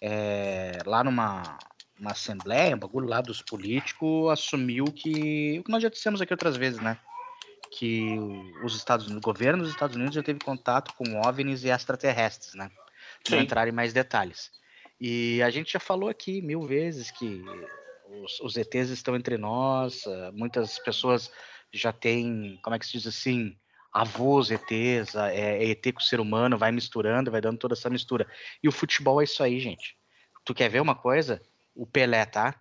É, 0.00 0.78
lá 0.84 1.02
numa 1.02 1.58
uma 1.98 2.12
assembleia, 2.12 2.74
um 2.74 2.78
bagulho 2.78 3.08
lá 3.08 3.20
dos 3.20 3.42
políticos, 3.42 4.30
assumiu 4.30 4.86
que. 4.86 5.58
O 5.60 5.64
que 5.64 5.70
nós 5.70 5.82
já 5.82 5.88
dissemos 5.88 6.20
aqui 6.20 6.32
outras 6.32 6.56
vezes, 6.56 6.80
né? 6.80 6.98
Que 7.70 8.16
os 8.64 8.76
Estados 8.76 9.06
Unidos, 9.06 9.22
o 9.22 9.26
governo 9.26 9.62
dos 9.62 9.72
Estados 9.72 9.96
Unidos 9.96 10.14
já 10.14 10.22
teve 10.22 10.38
contato 10.40 10.94
com 10.94 11.20
OVNIs 11.20 11.64
e 11.64 11.68
extraterrestres, 11.68 12.54
né? 12.54 12.70
Não 13.30 13.38
entrar 13.38 13.68
em 13.68 13.72
mais 13.72 13.92
detalhes. 13.92 14.50
E 15.00 15.42
a 15.42 15.50
gente 15.50 15.72
já 15.72 15.80
falou 15.80 16.08
aqui 16.08 16.40
mil 16.42 16.62
vezes 16.62 17.10
que 17.10 17.44
os, 18.22 18.40
os 18.40 18.56
ETs 18.56 18.90
estão 18.90 19.14
entre 19.14 19.36
nós, 19.36 20.06
ah, 20.06 20.32
muitas 20.32 20.78
pessoas 20.78 21.30
já 21.72 21.92
têm, 21.92 22.58
como 22.62 22.74
é 22.74 22.78
que 22.78 22.86
se 22.86 22.92
diz 22.92 23.06
assim, 23.06 23.56
avós 23.92 24.50
ETs, 24.50 25.14
ah, 25.14 25.32
é, 25.32 25.64
é 25.64 25.70
ET 25.70 25.92
com 25.92 26.00
o 26.00 26.04
ser 26.04 26.20
humano, 26.20 26.58
vai 26.58 26.72
misturando, 26.72 27.30
vai 27.30 27.40
dando 27.40 27.58
toda 27.58 27.74
essa 27.74 27.90
mistura. 27.90 28.26
E 28.62 28.68
o 28.68 28.72
futebol 28.72 29.20
é 29.20 29.24
isso 29.24 29.42
aí, 29.42 29.60
gente. 29.60 29.96
Tu 30.44 30.54
quer 30.54 30.68
ver 30.68 30.80
uma 30.80 30.94
coisa? 30.94 31.42
O 31.78 31.86
Pelé, 31.86 32.26
tá? 32.26 32.60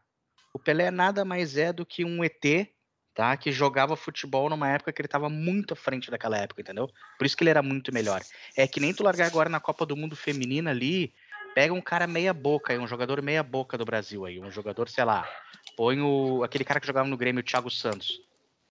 O 0.54 0.60
Pelé 0.60 0.92
nada 0.92 1.26
mais 1.26 1.58
é 1.58 1.74
do 1.74 1.84
que 1.84 2.06
um 2.06 2.24
ET, 2.24 2.70
tá? 3.16 3.36
Que 3.36 3.52
jogava 3.52 3.96
futebol 3.96 4.48
numa 4.48 4.70
época 4.70 4.94
que 4.94 5.02
ele 5.02 5.08
tava 5.08 5.28
muito 5.28 5.74
à 5.74 5.76
frente 5.76 6.12
daquela 6.12 6.38
época, 6.38 6.62
entendeu? 6.62 6.88
Por 7.18 7.26
isso 7.26 7.36
que 7.36 7.42
ele 7.42 7.50
era 7.50 7.64
muito 7.64 7.92
melhor. 7.92 8.22
É 8.56 8.68
que 8.68 8.80
nem 8.80 8.94
tu 8.94 9.02
largar 9.02 9.26
agora 9.26 9.50
na 9.50 9.60
Copa 9.60 9.88
do 9.88 9.98
Mundo 9.98 10.16
Feminina 10.16 10.70
ali, 10.70 11.16
pega 11.56 11.74
um 11.74 11.82
cara 11.82 12.06
meia 12.06 12.32
boca 12.32 12.72
aí, 12.72 12.78
um 12.78 12.86
jogador 12.86 13.20
meia 13.24 13.42
boca 13.42 13.76
do 13.76 13.86
Brasil 13.86 14.24
aí, 14.24 14.40
um 14.40 14.52
jogador, 14.52 14.88
sei 14.88 15.04
lá, 15.04 15.28
põe 15.76 16.00
o 16.00 16.44
aquele 16.44 16.64
cara 16.64 16.80
que 16.80 16.86
jogava 16.86 17.10
no 17.10 17.18
Grêmio, 17.18 17.40
o 17.40 17.44
Thiago 17.44 17.72
Santos, 17.72 18.22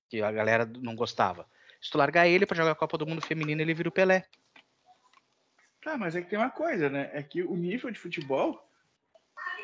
que 0.08 0.22
a 0.22 0.30
galera 0.30 0.64
não 0.64 0.94
gostava. 0.94 1.44
Se 1.82 1.90
tu 1.90 1.98
largar 1.98 2.28
ele 2.28 2.46
pra 2.46 2.56
jogar 2.56 2.70
a 2.70 2.76
Copa 2.76 2.96
do 2.96 3.06
Mundo 3.06 3.20
Feminina, 3.20 3.62
ele 3.62 3.74
vira 3.74 3.88
o 3.88 3.92
Pelé. 3.92 4.24
Tá, 5.82 5.98
mas 5.98 6.14
é 6.14 6.22
que 6.22 6.30
tem 6.30 6.38
uma 6.38 6.50
coisa, 6.50 6.88
né? 6.88 7.10
É 7.12 7.20
que 7.20 7.42
o 7.42 7.56
nível 7.56 7.90
de 7.90 7.98
futebol 7.98 8.65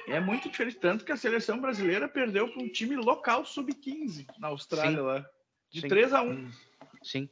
é 0.06 0.20
muito 0.20 0.48
diferente. 0.48 0.78
Tanto 0.78 1.04
que 1.04 1.12
a 1.12 1.16
seleção 1.16 1.60
brasileira 1.60 2.08
perdeu 2.08 2.48
para 2.48 2.62
um 2.62 2.68
time 2.68 2.96
local 2.96 3.44
sub-15 3.44 4.26
na 4.38 4.48
Austrália 4.48 4.98
Sim. 4.98 5.02
lá. 5.02 5.26
De 5.70 5.80
Sim. 5.80 5.88
3 5.88 6.12
a 6.12 6.22
1 6.22 6.50
Sim. 7.02 7.28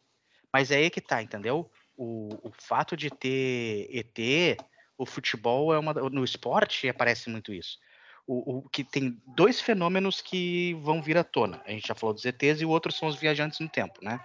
Mas 0.53 0.71
é 0.71 0.77
aí 0.77 0.91
que 0.91 1.01
tá, 1.01 1.23
entendeu? 1.23 1.71
O, 1.97 2.29
o 2.43 2.51
fato 2.53 2.97
de 2.97 3.11
ter 3.11 3.89
ET, 3.91 4.59
o 4.97 5.07
futebol 5.07 5.73
é 5.73 5.79
uma. 5.79 5.93
No 5.93 6.25
esporte 6.25 6.89
aparece 6.89 7.31
muito 7.31 7.53
isso. 7.53 7.79
O, 8.27 8.59
o 8.59 8.69
que 8.69 8.85
tem 8.85 9.21
dois 9.37 9.61
fenômenos 9.61 10.21
que 10.21 10.75
vão 10.83 11.03
vir 11.03 11.19
à 11.19 11.25
tona. 11.25 11.63
A 11.67 11.71
gente 11.71 11.87
já 11.89 11.95
falou 11.95 12.15
dos 12.15 12.25
ETs 12.25 12.61
e 12.61 12.65
o 12.65 12.71
outro 12.71 12.93
são 12.93 13.09
os 13.09 13.17
viajantes 13.17 13.61
no 13.61 13.69
tempo, 13.69 14.03
né? 14.03 14.21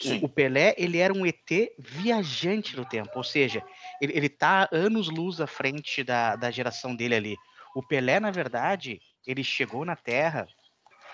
Sim. 0.00 0.20
O, 0.20 0.26
o 0.26 0.28
Pelé, 0.28 0.74
ele 0.76 0.98
era 0.98 1.12
um 1.12 1.24
ET 1.24 1.50
viajante 1.78 2.76
no 2.76 2.84
tempo, 2.84 3.12
ou 3.14 3.24
seja, 3.24 3.62
ele, 4.00 4.12
ele 4.16 4.28
tá 4.28 4.68
anos 4.70 5.08
luz 5.08 5.40
à 5.40 5.46
frente 5.46 6.04
da, 6.04 6.36
da 6.36 6.50
geração 6.50 6.94
dele 6.94 7.14
ali. 7.14 7.36
O 7.76 7.82
Pelé, 7.82 8.18
na 8.18 8.30
verdade, 8.30 9.02
ele 9.26 9.44
chegou 9.44 9.84
na 9.84 9.94
Terra, 9.94 10.48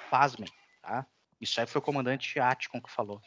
pasmem, 0.08 0.48
tá? 0.80 1.04
Isso 1.40 1.60
aí 1.60 1.66
foi 1.66 1.80
o 1.80 1.84
comandante 1.84 2.38
Atkin 2.38 2.80
que 2.80 2.88
falou. 2.88 3.20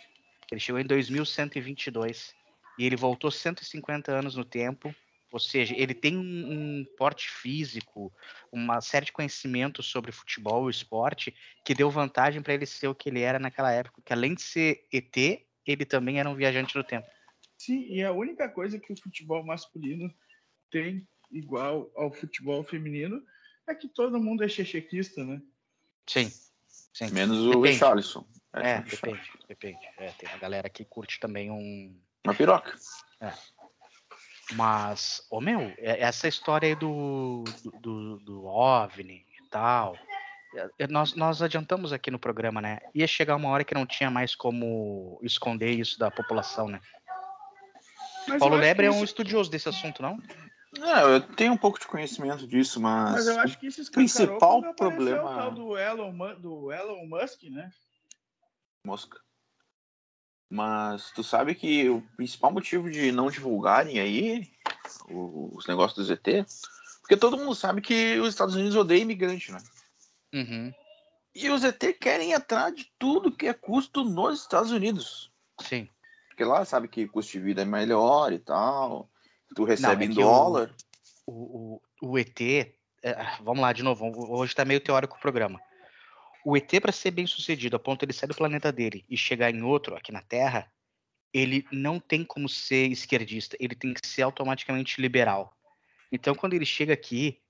Ele 0.49 0.61
chegou 0.61 0.79
em 0.79 0.85
2122 0.85 2.33
e 2.79 2.85
ele 2.85 2.95
voltou 2.95 3.29
150 3.29 4.09
anos 4.09 4.37
no 4.37 4.45
tempo, 4.45 4.95
ou 5.33 5.37
seja, 5.37 5.75
ele 5.77 5.93
tem 5.93 6.17
um, 6.17 6.85
porte 6.97 7.29
físico, 7.29 8.09
uma 8.53 8.79
série 8.79 9.07
de 9.07 9.11
conhecimentos 9.11 9.85
sobre 9.85 10.13
futebol 10.13 10.69
e 10.69 10.71
esporte 10.71 11.35
que 11.65 11.75
deu 11.75 11.89
vantagem 11.89 12.41
para 12.41 12.53
ele 12.53 12.65
ser 12.65 12.87
o 12.87 12.95
que 12.95 13.09
ele 13.09 13.19
era 13.19 13.37
naquela 13.37 13.69
época, 13.69 14.01
que 14.01 14.13
além 14.13 14.33
de 14.33 14.43
ser 14.43 14.87
ET, 14.93 15.45
ele 15.67 15.83
também 15.83 16.21
era 16.21 16.29
um 16.29 16.35
viajante 16.35 16.73
do 16.73 16.85
tempo. 16.85 17.05
Sim, 17.57 17.85
e 17.89 18.01
a 18.01 18.13
única 18.13 18.47
coisa 18.47 18.79
que 18.79 18.93
o 18.93 18.97
futebol 18.97 19.43
masculino 19.43 20.09
tem 20.71 21.05
igual 21.35 21.91
ao 21.95 22.11
futebol 22.11 22.63
feminino 22.63 23.21
é 23.67 23.75
que 23.75 23.87
todo 23.87 24.19
mundo 24.21 24.43
é 24.43 24.47
chechequista, 24.47 25.23
né? 25.23 25.41
Sim. 26.07 26.31
Sim. 26.93 27.09
Menos 27.11 27.37
o 27.39 27.49
Depende. 27.49 27.67
Richarlison. 27.73 28.25
É, 28.53 28.79
o 28.79 28.81
Richarlison. 28.83 28.89
depende, 28.95 29.31
depende. 29.47 29.79
É, 29.97 30.11
tem 30.11 30.29
uma 30.29 30.37
galera 30.37 30.69
que 30.69 30.85
curte 30.85 31.19
também 31.19 31.51
um. 31.51 31.99
Uma 32.23 32.33
piroca. 32.33 32.73
Mas, 34.53 35.25
ô 35.29 35.41
meu, 35.41 35.73
é- 35.77 36.01
essa 36.01 36.27
história 36.27 36.69
aí 36.69 36.75
do, 36.75 37.43
do, 37.81 38.17
do 38.19 38.45
OVNI 38.45 39.25
e 39.43 39.49
tal. 39.49 39.97
é- 40.79 40.87
Nós, 40.87 41.15
nós 41.15 41.41
adiantamos 41.41 41.91
aqui 41.91 42.09
no 42.11 42.19
programa, 42.19 42.61
né? 42.61 42.79
Ia 42.93 43.07
chegar 43.07 43.35
uma 43.35 43.49
hora 43.49 43.63
que 43.63 43.73
não 43.73 43.85
tinha 43.85 44.09
mais 44.09 44.35
como 44.35 45.19
esconder 45.23 45.71
isso 45.71 45.97
da 45.99 46.09
população, 46.11 46.67
né? 46.69 46.79
Mas 48.27 48.39
Paulo 48.39 48.55
Lebre 48.55 48.85
é 48.85 48.89
um 48.91 48.95
isso- 48.95 49.05
estudioso 49.05 49.49
desse 49.51 49.67
assunto, 49.67 50.01
não? 50.01 50.17
Não, 50.79 51.09
eu 51.09 51.21
tenho 51.21 51.53
um 51.53 51.57
pouco 51.57 51.79
de 51.79 51.87
conhecimento 51.87 52.45
disso, 52.47 52.79
mas. 52.81 53.13
Mas 53.13 53.27
eu 53.27 53.39
acho 53.39 53.59
que 53.59 53.67
isso 53.67 53.91
principal 53.91 54.61
problema- 54.73 55.31
o 55.31 55.35
tal 55.35 55.51
do 55.51 55.77
Elon, 55.77 56.35
do 56.39 56.71
Elon 56.71 57.05
Musk, 57.05 57.43
né? 57.43 57.71
Mosca. 58.83 59.19
Mas 60.49 61.11
tu 61.11 61.23
sabe 61.23 61.55
que 61.55 61.89
o 61.89 62.01
principal 62.15 62.51
motivo 62.51 62.89
de 62.89 63.11
não 63.11 63.29
divulgarem 63.31 63.99
aí 63.99 64.51
os 65.09 65.65
negócios 65.65 65.95
do 65.95 66.13
ZT, 66.13 66.45
porque 67.01 67.17
todo 67.17 67.37
mundo 67.37 67.55
sabe 67.55 67.81
que 67.81 68.19
os 68.19 68.29
Estados 68.29 68.55
Unidos 68.55 68.75
odeiam 68.75 69.03
imigrante, 69.03 69.51
né? 69.51 69.59
Uhum. 70.33 70.73
E 71.33 71.49
os 71.49 71.61
ZT 71.61 71.93
querem 71.93 72.31
entrar 72.31 72.71
de 72.71 72.89
tudo 72.99 73.35
que 73.35 73.47
é 73.47 73.53
custo 73.53 74.03
nos 74.03 74.41
Estados 74.41 74.71
Unidos. 74.71 75.31
Sim. 75.61 75.89
Porque 76.27 76.43
lá 76.43 76.63
sabe 76.63 76.87
que 76.87 77.07
custo 77.07 77.31
de 77.31 77.39
vida 77.39 77.63
é 77.63 77.65
melhor 77.65 78.31
e 78.31 78.39
tal. 78.39 79.09
Tu 79.53 79.63
recebe 79.63 80.05
é 80.05 80.07
em 80.07 80.11
dólar. 80.11 80.73
o, 81.25 81.79
o, 82.01 82.11
o 82.11 82.17
ET, 82.17 82.39
é, 82.41 82.73
vamos 83.41 83.61
lá 83.61 83.71
de 83.73 83.83
novo, 83.83 84.05
hoje 84.33 84.51
está 84.51 84.65
meio 84.65 84.79
teórico 84.79 85.17
o 85.17 85.21
programa. 85.21 85.59
O 86.43 86.55
ET, 86.55 86.69
para 86.79 86.91
ser 86.91 87.11
bem 87.11 87.27
sucedido, 87.27 87.75
a 87.75 87.79
ponto 87.79 87.99
de 87.99 88.05
ele 88.05 88.13
sair 88.13 88.29
do 88.29 88.35
planeta 88.35 88.71
dele 88.71 89.03
e 89.09 89.17
chegar 89.17 89.51
em 89.51 89.63
outro, 89.63 89.95
aqui 89.95 90.11
na 90.11 90.21
Terra, 90.21 90.71
ele 91.33 91.65
não 91.71 91.99
tem 91.99 92.23
como 92.23 92.47
ser 92.47 92.87
esquerdista, 92.91 93.57
ele 93.59 93.75
tem 93.75 93.93
que 93.93 94.07
ser 94.07 94.21
automaticamente 94.21 95.01
liberal. 95.01 95.55
Então, 96.11 96.33
quando 96.33 96.53
ele 96.53 96.65
chega 96.65 96.93
aqui, 96.93 97.41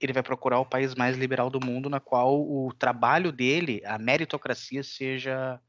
ele 0.00 0.12
vai 0.12 0.22
procurar 0.22 0.60
o 0.60 0.66
país 0.66 0.94
mais 0.94 1.16
liberal 1.16 1.50
do 1.50 1.64
mundo, 1.64 1.88
na 1.88 2.00
qual 2.00 2.40
o 2.40 2.72
trabalho 2.72 3.30
dele, 3.30 3.82
a 3.84 3.98
meritocracia, 3.98 4.82
seja 4.82 5.60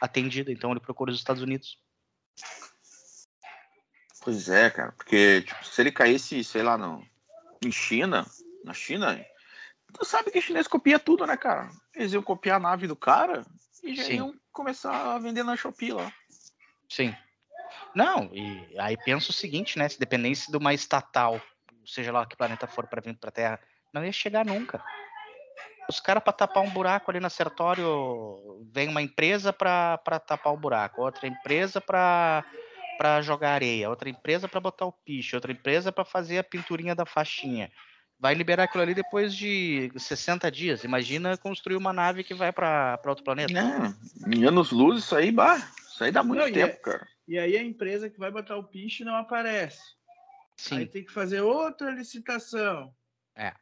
atendida. 0.00 0.52
Então, 0.52 0.70
ele 0.70 0.80
procura 0.80 1.10
os 1.10 1.18
Estados 1.18 1.42
Unidos. 1.42 1.78
Pois 4.24 4.48
é, 4.48 4.70
cara. 4.70 4.92
Porque, 4.92 5.42
tipo, 5.42 5.64
se 5.64 5.82
ele 5.82 5.92
caísse, 5.92 6.42
sei 6.42 6.62
lá, 6.62 6.78
no, 6.78 7.06
em 7.62 7.70
China, 7.70 8.24
na 8.64 8.72
China, 8.72 9.22
tu 9.92 10.04
sabe 10.04 10.30
que 10.30 10.40
chinês 10.40 10.66
copia 10.66 10.98
tudo, 10.98 11.26
né, 11.26 11.36
cara? 11.36 11.70
Eles 11.94 12.14
iam 12.14 12.22
copiar 12.22 12.56
a 12.56 12.60
nave 12.60 12.86
do 12.86 12.96
cara 12.96 13.44
e 13.82 13.94
já 13.94 14.04
Sim. 14.04 14.14
iam 14.14 14.34
começar 14.50 15.14
a 15.14 15.18
vender 15.18 15.42
na 15.44 15.56
Shopee 15.56 15.92
lá. 15.92 16.10
Sim. 16.88 17.14
Não, 17.94 18.30
e 18.32 18.74
aí 18.78 18.96
pensa 18.96 19.30
o 19.30 19.34
seguinte, 19.34 19.78
né? 19.78 19.88
Se 19.88 20.00
dependesse 20.00 20.50
de 20.50 20.56
uma 20.56 20.72
estatal, 20.72 21.40
seja 21.84 22.10
lá 22.10 22.24
que 22.24 22.36
planeta 22.36 22.66
for 22.66 22.86
para 22.86 23.02
vir 23.02 23.16
para 23.16 23.30
Terra, 23.30 23.60
não 23.92 24.04
ia 24.04 24.12
chegar 24.12 24.44
nunca. 24.44 24.82
Os 25.88 26.00
caras 26.00 26.22
para 26.22 26.32
tapar 26.32 26.62
um 26.62 26.70
buraco 26.70 27.10
ali 27.10 27.20
no 27.20 27.26
acertório, 27.26 28.66
vem 28.72 28.88
uma 28.88 29.02
empresa 29.02 29.52
para 29.52 29.98
tapar 30.26 30.54
o 30.54 30.56
buraco, 30.56 31.02
outra 31.02 31.28
empresa 31.28 31.78
para 31.78 32.42
para 32.96 33.20
jogar 33.22 33.52
areia, 33.52 33.90
outra 33.90 34.08
empresa 34.08 34.48
para 34.48 34.60
botar 34.60 34.86
o 34.86 34.92
piche, 34.92 35.34
outra 35.34 35.52
empresa 35.52 35.92
para 35.92 36.04
fazer 36.04 36.38
a 36.38 36.44
pinturinha 36.44 36.94
da 36.94 37.04
faixinha. 37.04 37.70
Vai 38.18 38.34
liberar 38.34 38.64
aquilo 38.64 38.82
ali 38.82 38.94
depois 38.94 39.34
de 39.34 39.90
60 39.96 40.50
dias. 40.50 40.84
Imagina 40.84 41.36
construir 41.36 41.76
uma 41.76 41.92
nave 41.92 42.24
que 42.24 42.32
vai 42.32 42.52
para 42.52 43.00
outro 43.06 43.24
planeta. 43.24 43.52
É, 43.52 44.34
em 44.34 44.44
anos 44.44 44.70
luz, 44.70 45.04
isso 45.04 45.16
aí, 45.16 45.32
bah, 45.32 45.56
isso 45.88 46.02
aí 46.04 46.12
dá 46.12 46.22
muito 46.22 46.40
Não, 46.40 46.48
e 46.48 46.52
tempo, 46.52 46.72
é- 46.72 46.76
cara. 46.76 47.08
E 47.26 47.38
aí 47.38 47.56
a 47.56 47.62
empresa 47.62 48.08
que 48.10 48.18
vai 48.18 48.30
botar 48.30 48.56
o 48.56 48.64
piche 48.64 49.02
não 49.02 49.16
aparece. 49.16 49.80
Aí 49.80 50.56
Sim, 50.56 50.86
tem 50.86 51.04
que 51.04 51.12
fazer 51.12 51.40
outra 51.40 51.90
licitação. 51.90 52.94
É. 53.36 53.52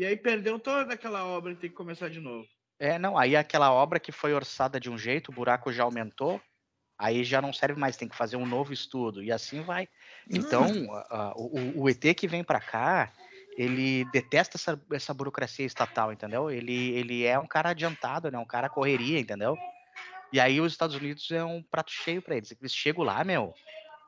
E 0.00 0.04
aí 0.04 0.16
perdeu 0.16 0.58
toda 0.58 0.94
aquela 0.94 1.24
obra 1.24 1.52
e 1.52 1.56
tem 1.56 1.70
que 1.70 1.76
começar 1.76 2.08
de 2.08 2.20
novo. 2.20 2.46
É, 2.78 2.98
não, 2.98 3.18
aí 3.18 3.34
aquela 3.34 3.72
obra 3.72 3.98
que 3.98 4.12
foi 4.12 4.32
orçada 4.32 4.78
de 4.78 4.88
um 4.88 4.96
jeito, 4.96 5.30
o 5.30 5.34
buraco 5.34 5.72
já 5.72 5.82
aumentou, 5.82 6.40
aí 6.98 7.22
já 7.22 7.40
não 7.40 7.52
serve 7.52 7.78
mais, 7.78 7.96
tem 7.96 8.08
que 8.08 8.16
fazer 8.16 8.36
um 8.36 8.46
novo 8.46 8.72
estudo, 8.72 9.22
e 9.22 9.30
assim 9.30 9.62
vai. 9.62 9.88
Então, 10.28 10.66
a- 10.92 11.16
a- 11.16 11.32
o, 11.36 11.82
o 11.82 11.88
ET 11.88 12.14
que 12.14 12.26
vem 12.26 12.42
para 12.42 12.60
cá, 12.60 13.12
ele 13.56 14.04
detesta 14.06 14.56
essa, 14.56 14.80
essa 14.92 15.14
burocracia 15.14 15.64
estatal, 15.64 16.12
entendeu? 16.12 16.50
Ele, 16.50 16.90
ele 16.90 17.24
é 17.24 17.38
um 17.38 17.46
cara 17.46 17.70
adiantado, 17.70 18.30
né? 18.30 18.38
Um 18.38 18.44
cara 18.46 18.68
correria, 18.68 19.18
entendeu? 19.18 19.56
E 20.32 20.38
aí 20.38 20.60
os 20.60 20.72
Estados 20.72 20.94
Unidos 20.96 21.30
é 21.30 21.42
um 21.44 21.62
prato 21.62 21.90
cheio 21.90 22.20
para 22.20 22.36
eles. 22.36 22.50
Eles 22.60 22.74
chegam 22.74 23.02
lá, 23.02 23.24
meu, 23.24 23.54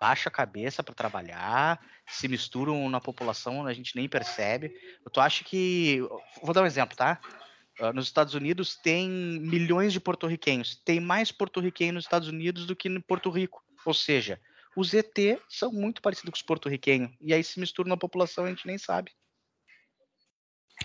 baixa 0.01 0.29
a 0.29 0.33
cabeça 0.33 0.83
para 0.83 0.95
trabalhar, 0.95 1.81
se 2.09 2.29
misturam 2.29 2.89
na 2.89 3.01
população, 3.01 3.67
a 3.67 3.73
gente 3.73 3.97
nem 3.97 4.09
percebe. 4.09 4.73
Tu 5.13 5.21
acha 5.21 5.45
que. 5.45 6.01
Vou 6.43 6.53
dar 6.55 6.63
um 6.63 6.67
exemplo, 6.67 6.97
tá? 6.97 7.19
Ah, 7.81 7.93
nos 7.95 8.07
Estados 8.07 8.35
Unidos 8.35 8.77
tem 8.77 9.09
milhões 9.09 9.93
de 9.93 10.01
porto-riquenhos. 10.01 10.77
Tem 10.85 11.01
mais 11.01 11.33
porto-riquenhos 11.33 11.95
nos 11.95 12.05
Estados 12.05 12.29
Unidos 12.29 12.67
do 12.67 12.77
que 12.77 12.89
em 12.89 13.01
Porto 13.01 13.31
Rico. 13.31 13.65
Ou 13.87 13.95
seja, 13.95 14.39
os 14.77 14.93
ET 14.93 15.17
são 15.49 15.73
muito 15.73 16.03
parecidos 16.03 16.31
com 16.31 16.37
os 16.37 16.43
porto-riquenhos. 16.43 17.11
E 17.21 17.33
aí 17.33 17.43
se 17.43 17.59
misturam 17.59 17.89
na 17.89 17.97
população 17.97 18.45
a 18.45 18.49
gente 18.49 18.67
nem 18.67 18.77
sabe. 18.77 19.13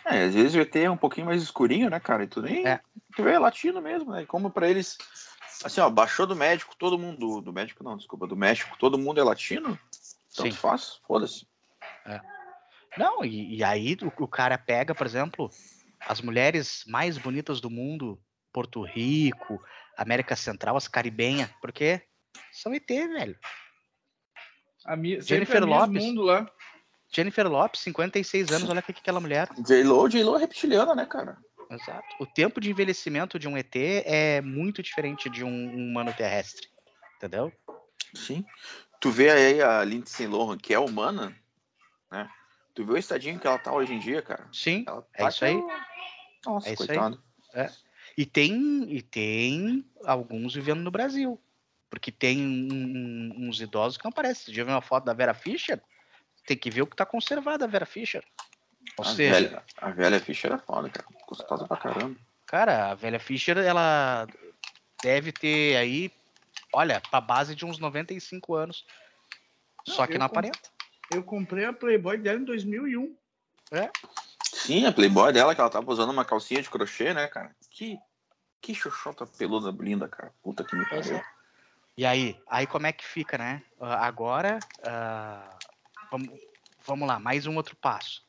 É, 0.05 0.23
às 0.23 0.33
vezes 0.33 0.55
o 0.55 0.59
ET 0.59 0.75
é 0.75 0.89
um 0.89 0.97
pouquinho 0.97 1.27
mais 1.27 1.41
escurinho, 1.41 1.89
né, 1.89 1.99
cara? 1.99 2.23
E 2.23 2.27
tu 2.27 2.41
nem. 2.41 2.65
É. 2.65 2.79
Tu 3.15 3.23
vê, 3.23 3.33
é 3.33 3.39
latino 3.39 3.81
mesmo, 3.81 4.11
né? 4.11 4.25
Como 4.25 4.49
pra 4.49 4.69
eles. 4.69 4.97
Assim, 5.63 5.81
ó, 5.81 5.89
baixou 5.89 6.25
do 6.25 6.35
médico, 6.35 6.75
todo 6.77 6.97
mundo. 6.97 7.41
Do, 7.41 7.51
médico 7.51 7.83
não, 7.83 7.97
desculpa, 7.97 8.25
do 8.25 8.35
México, 8.35 8.77
todo 8.77 8.97
mundo 8.97 9.19
é 9.19 9.23
latino? 9.23 9.77
Tanto 10.35 10.51
Sim. 10.51 10.51
faz, 10.51 10.99
foda-se. 11.05 11.45
Não, 12.97 13.25
e, 13.25 13.57
e 13.57 13.63
aí 13.63 13.97
o, 14.01 14.23
o 14.23 14.27
cara 14.27 14.57
pega, 14.57 14.95
por 14.95 15.05
exemplo, 15.05 15.49
as 16.05 16.21
mulheres 16.21 16.83
mais 16.87 17.17
bonitas 17.17 17.59
do 17.59 17.69
mundo, 17.69 18.21
Porto 18.53 18.81
Rico, 18.83 19.61
América 19.97 20.35
Central, 20.35 20.77
as 20.77 20.87
caribenhas, 20.87 21.49
porque 21.61 22.01
são 22.51 22.73
ET, 22.73 22.87
velho. 22.87 23.37
A 24.85 24.95
Mi, 24.95 25.19
Jennifer 25.21 25.63
a 25.63 25.65
Lopes. 25.65 26.03
Mundo 26.03 26.21
lá. 26.21 26.49
Jennifer 27.11 27.47
Lopes, 27.47 27.81
56 27.81 28.51
anos, 28.51 28.69
olha 28.69 28.79
o 28.79 28.83
que 28.83 28.93
que 28.93 28.99
aquela 28.99 29.19
mulher. 29.19 29.47
J-Lo, 29.65 30.07
J-Lo 30.09 30.35
é 30.35 30.39
reptiliana, 30.39 30.93
né, 30.93 31.05
cara? 31.05 31.37
Exato. 31.69 32.05
O 32.19 32.25
tempo 32.25 32.59
de 32.61 32.69
envelhecimento 32.69 33.39
de 33.39 33.47
um 33.47 33.57
ET 33.57 33.75
é 33.75 34.41
muito 34.41 34.83
diferente 34.83 35.29
de 35.29 35.43
um, 35.43 35.49
um 35.49 35.89
humano 35.89 36.13
terrestre. 36.13 36.67
Entendeu? 37.17 37.51
Sim. 38.13 38.45
Tu 38.99 39.09
vê 39.09 39.29
aí 39.31 39.61
a 39.61 39.83
Lindsay 39.83 40.27
Lohan, 40.27 40.57
que 40.57 40.73
é 40.73 40.79
humana, 40.79 41.35
né? 42.11 42.29
Tu 42.73 42.85
vê 42.85 42.93
o 42.93 42.97
estadinho 42.97 43.39
que 43.39 43.47
ela 43.47 43.57
tá 43.57 43.71
hoje 43.73 43.93
em 43.93 43.99
dia, 43.99 44.21
cara. 44.21 44.47
Sim, 44.51 44.83
Ela 44.87 45.07
é 45.13 45.23
tá 45.23 45.29
isso 45.29 45.39
que 45.39 45.45
aí. 45.45 45.55
eu- 45.55 45.69
Nossa, 46.45 46.69
É 46.69 46.73
isso 46.73 46.83
aí. 46.83 46.87
coitado. 46.89 47.23
E 48.17 48.25
tem, 48.25 48.83
e 48.93 49.01
tem 49.01 49.85
alguns 50.05 50.53
vivendo 50.53 50.81
no 50.81 50.91
Brasil. 50.91 51.39
Porque 51.89 52.11
tem 52.11 52.39
um- 52.45 52.73
um- 52.73 53.47
uns 53.47 53.59
idosos 53.61 53.97
que 53.97 54.03
não 54.05 54.09
aparecem. 54.09 54.45
Você 54.45 54.53
já 54.53 54.63
viu 54.63 54.73
uma 54.73 54.81
foto 54.81 55.05
da 55.05 55.13
Vera 55.13 55.33
Fischer? 55.33 55.81
Tem 56.45 56.57
que 56.57 56.69
ver 56.69 56.81
o 56.81 56.87
que 56.87 56.95
tá 56.95 57.05
conservado 57.05 57.63
a 57.63 57.67
Vera 57.67 57.85
Fischer. 57.85 58.23
Ou 58.97 59.05
A 59.05 59.09
seja, 59.15 59.33
velha, 59.33 59.63
a 59.77 59.89
velha 59.91 60.19
Fischer 60.19 60.51
é 60.53 60.57
foda, 60.57 60.89
cara. 60.89 61.07
Gostosa 61.27 61.67
pra 61.67 61.77
caramba. 61.77 62.15
cara, 62.45 62.91
a 62.91 62.95
velha 62.95 63.19
Fischer, 63.19 63.57
ela 63.57 64.27
deve 65.01 65.31
ter 65.31 65.75
aí, 65.77 66.11
olha, 66.71 67.01
pra 67.09 67.19
base 67.19 67.55
de 67.55 67.65
uns 67.65 67.79
95 67.79 68.53
anos. 68.55 68.85
Só 69.87 70.01
Não, 70.03 70.07
que 70.07 70.13
eu 70.13 70.19
não 70.19 70.27
com- 70.29 70.33
aparenta. 70.33 70.59
Eu 71.13 71.23
comprei 71.23 71.65
a 71.65 71.73
Playboy 71.73 72.17
dela 72.17 72.39
em 72.39 72.43
2001. 72.43 73.15
Sim, 73.73 73.89
a 74.85 74.91
Playboy 74.91 75.31
dela, 75.31 75.53
que 75.53 75.61
ela 75.61 75.69
tava 75.69 75.91
usando 75.91 76.09
uma 76.11 76.25
calcinha 76.25 76.61
de 76.61 76.69
crochê, 76.69 77.13
né, 77.13 77.27
cara? 77.27 77.55
Que, 77.69 77.97
que 78.61 78.73
xoxota 78.73 79.25
peluda 79.25 79.71
linda, 79.83 80.07
cara. 80.07 80.31
Puta 80.41 80.63
que 80.63 80.75
me 80.75 80.85
pariu. 80.89 81.17
é. 81.17 81.25
E 81.97 82.05
aí, 82.05 82.37
aí 82.47 82.67
como 82.67 82.87
é 82.87 82.91
que 82.91 83.05
fica, 83.05 83.37
né? 83.37 83.61
Ah, 83.79 84.05
Agora, 84.05 84.59
ah, 84.85 85.57
vamos, 86.11 86.29
vamos 86.85 87.07
lá, 87.07 87.19
mais 87.19 87.47
um 87.47 87.55
outro 87.55 87.75
passo. 87.75 88.23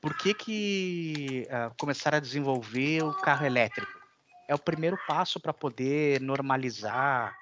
Por 0.00 0.16
que 0.16 0.34
que 0.34 1.48
ah, 1.50 1.70
começaram 1.78 2.18
a 2.18 2.20
desenvolver 2.20 3.02
o 3.02 3.14
carro 3.14 3.46
elétrico? 3.46 3.98
É 4.46 4.54
o 4.54 4.58
primeiro 4.58 4.98
passo 5.06 5.38
para 5.40 5.52
poder 5.52 6.20
normalizar 6.20 7.36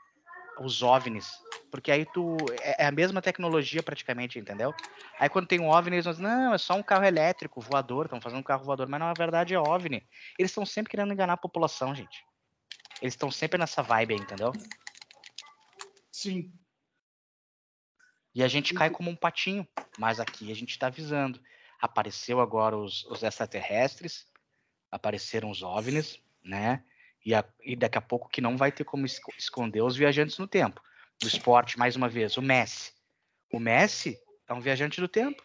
os 0.61 0.83
OVNIs, 0.83 1.41
porque 1.71 1.91
aí 1.91 2.05
tu 2.05 2.51
é 2.53 2.77
é 2.79 2.87
a 2.87 2.93
mesma 2.93 3.21
tecnologia 3.23 3.83
praticamente, 3.83 4.39
entendeu? 4.39 4.75
Aí 5.19 5.29
quando 5.29 5.47
tem 5.47 5.61
um 5.61 5.69
OVNI, 5.69 5.97
eles 5.97 6.05
vão 6.05 6.13
dizer, 6.15 6.25
não, 6.27 6.55
é 6.55 6.59
só 6.59 6.75
um 6.75 6.83
carro 6.83 7.05
elétrico 7.05 7.61
voador, 7.61 8.07
estão 8.07 8.21
fazendo 8.21 8.41
um 8.41 8.43
carro 8.43 8.65
voador, 8.65 8.89
mas 8.89 9.01
na 9.01 9.15
verdade 9.15 9.55
é 9.55 9.59
OVNI. 9.61 10.07
Eles 10.39 10.51
estão 10.51 10.65
sempre 10.67 10.91
querendo 10.91 11.13
enganar 11.13 11.35
a 11.35 11.39
população, 11.39 11.95
gente. 11.95 12.25
Eles 13.01 13.15
estão 13.15 13.31
sempre 13.31 13.59
nessa 13.59 13.83
vibe 13.83 14.15
aí, 14.15 14.21
entendeu? 14.21 14.55
Sim. 16.13 16.53
E 18.35 18.43
a 18.43 18.49
gente 18.49 18.75
cai 18.75 18.91
como 18.91 19.11
um 19.11 19.17
patinho, 19.17 19.67
mas 19.97 20.21
aqui 20.21 20.51
a 20.51 20.55
gente 20.55 20.71
está 20.71 20.89
avisando. 20.89 21.41
Apareceu 21.81 22.41
agora 22.41 22.77
os, 22.77 23.05
os 23.07 23.23
extraterrestres, 23.23 24.27
apareceram 24.91 25.51
os 25.51 25.63
OVNIs, 25.63 26.21
né? 26.45 26.85
E, 27.25 27.35
a- 27.35 27.45
e 27.63 27.75
daqui 27.75 27.99
a 27.99 28.03
pouco 28.03 28.29
que 28.29 28.41
não 28.41 28.57
vai 28.57 28.71
ter 28.71 28.85
como 28.85 29.05
esco- 29.07 29.33
esconder 29.39 29.83
os 29.83 29.97
viajantes 29.97 30.39
no 30.39 30.47
tempo. 30.47 30.81
Do 31.21 31.29
esporte, 31.29 31.79
mais 31.79 31.97
uma 31.97 32.09
vez, 32.09 32.37
o 32.37 32.43
Messi. 32.43 32.93
O 33.53 33.59
Messi 33.59 34.19
é 34.49 34.53
um 34.53 34.61
viajante 34.61 35.01
do 35.01 35.09
tempo. 35.09 35.43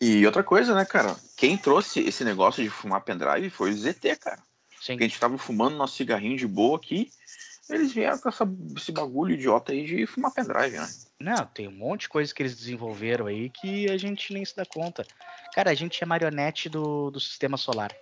E 0.00 0.24
outra 0.24 0.44
coisa, 0.44 0.74
né, 0.74 0.84
cara? 0.84 1.16
Quem 1.36 1.58
trouxe 1.58 2.00
esse 2.00 2.24
negócio 2.24 2.62
de 2.62 2.70
fumar 2.70 3.00
pendrive 3.00 3.50
foi 3.50 3.70
o 3.70 3.76
ZT, 3.76 4.16
cara. 4.16 4.40
Sim. 4.80 4.92
Porque 4.92 5.04
a 5.04 5.08
gente 5.08 5.18
tava 5.18 5.36
fumando 5.36 5.76
nosso 5.76 5.96
cigarrinho 5.96 6.36
de 6.36 6.46
boa 6.46 6.76
aqui. 6.76 7.10
Eles 7.68 7.92
vieram 7.92 8.18
com 8.18 8.28
essa- 8.28 8.48
esse 8.76 8.92
bagulho 8.92 9.34
idiota 9.34 9.72
aí 9.72 9.84
de 9.84 10.06
fumar 10.06 10.32
pendrive, 10.32 10.78
né? 10.78 10.88
Não, 11.20 11.44
tem 11.46 11.66
um 11.68 11.72
monte 11.72 12.02
de 12.02 12.08
coisa 12.08 12.32
que 12.32 12.42
eles 12.42 12.56
desenvolveram 12.56 13.26
aí 13.26 13.50
que 13.50 13.90
a 13.90 13.98
gente 13.98 14.32
nem 14.32 14.44
se 14.44 14.56
dá 14.56 14.64
conta. 14.64 15.04
Cara, 15.52 15.70
a 15.70 15.74
gente 15.74 16.02
é 16.02 16.06
marionete 16.06 16.68
do, 16.68 17.10
do 17.10 17.18
sistema 17.18 17.56
solar. 17.56 17.94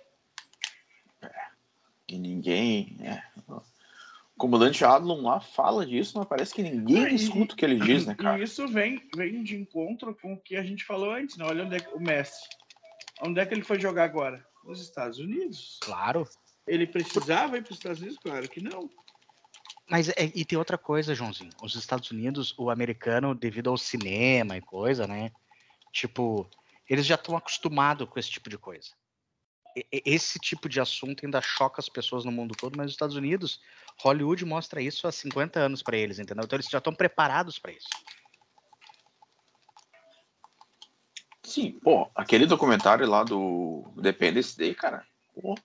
E 2.07 2.17
ninguém. 2.17 2.95
É. 3.01 3.21
Comandante 4.37 4.85
Adlon 4.85 5.21
lá 5.23 5.39
fala 5.39 5.85
disso, 5.85 6.17
mas 6.17 6.27
parece 6.27 6.53
que 6.53 6.61
ninguém 6.61 7.05
Ah, 7.05 7.09
escuta 7.09 7.53
o 7.53 7.57
que 7.57 7.65
ele 7.65 7.79
diz, 7.79 8.05
né, 8.05 8.13
cara? 8.13 8.39
E 8.39 8.43
isso 8.43 8.67
vem, 8.67 9.01
vem 9.15 9.43
de 9.43 9.55
encontro 9.55 10.15
com 10.15 10.33
o 10.33 10.39
que 10.39 10.55
a 10.55 10.63
gente 10.63 10.85
falou 10.85 11.11
antes, 11.11 11.37
né? 11.37 11.45
Olha 11.45 11.65
onde 11.65 11.75
é 11.75 11.79
que, 11.79 11.93
o 11.93 11.99
Messi. 11.99 12.41
Onde 13.21 13.39
é 13.39 13.45
que 13.45 13.53
ele 13.53 13.63
foi 13.63 13.79
jogar 13.79 14.03
agora? 14.03 14.45
Nos 14.63 14.79
Estados 14.81 15.17
Unidos. 15.17 15.79
Claro. 15.81 16.27
Ele 16.67 16.85
precisava 16.85 17.57
ir 17.57 17.63
para 17.63 17.71
os 17.71 17.77
Estados 17.77 17.99
Unidos? 17.99 18.19
Claro 18.19 18.47
que 18.47 18.61
não. 18.61 18.89
Mas 19.89 20.09
é- 20.09 20.31
e 20.35 20.45
tem 20.45 20.57
outra 20.57 20.77
coisa, 20.77 21.15
Joãozinho. 21.15 21.49
Os 21.63 21.75
Estados 21.75 22.11
Unidos, 22.11 22.53
o 22.57 22.69
americano, 22.69 23.33
devido 23.33 23.69
ao 23.69 23.77
cinema 23.77 24.57
e 24.57 24.61
coisa, 24.61 25.07
né? 25.07 25.31
Tipo, 25.91 26.47
eles 26.87 27.05
já 27.05 27.15
estão 27.15 27.35
acostumados 27.35 28.07
com 28.07 28.19
esse 28.19 28.29
tipo 28.29 28.49
de 28.49 28.57
coisa. 28.57 28.89
Esse 29.91 30.39
tipo 30.39 30.67
de 30.69 30.79
assunto 30.79 31.25
ainda 31.25 31.41
choca 31.41 31.79
as 31.79 31.89
pessoas 31.89 32.23
no 32.25 32.31
mundo 32.31 32.55
todo, 32.55 32.77
mas 32.77 32.87
os 32.87 32.93
Estados 32.93 33.15
Unidos, 33.15 33.59
Hollywood 34.01 34.45
mostra 34.45 34.81
isso 34.81 35.07
há 35.07 35.11
50 35.11 35.59
anos 35.59 35.83
pra 35.83 35.97
eles, 35.97 36.19
entendeu? 36.19 36.43
Então 36.45 36.57
eles 36.57 36.69
já 36.69 36.77
estão 36.77 36.93
preparados 36.93 37.59
pra 37.59 37.71
isso. 37.71 37.89
Sim, 41.43 41.71
pô, 41.79 42.09
aquele 42.13 42.45
documentário 42.45 43.07
lá 43.07 43.23
do 43.23 43.83
Dependence 43.95 44.57
Day, 44.57 44.75
cara. 44.75 45.05
pô. 45.33 45.55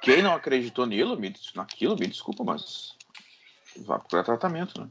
Quem 0.00 0.22
não 0.22 0.34
acreditou 0.34 0.86
nilo, 0.86 1.18
me, 1.18 1.34
naquilo, 1.54 1.98
me 1.98 2.06
desculpa, 2.06 2.42
mas 2.42 2.96
vai 3.76 3.98
procurar 3.98 4.24
tratamento, 4.24 4.80
né? 4.80 4.88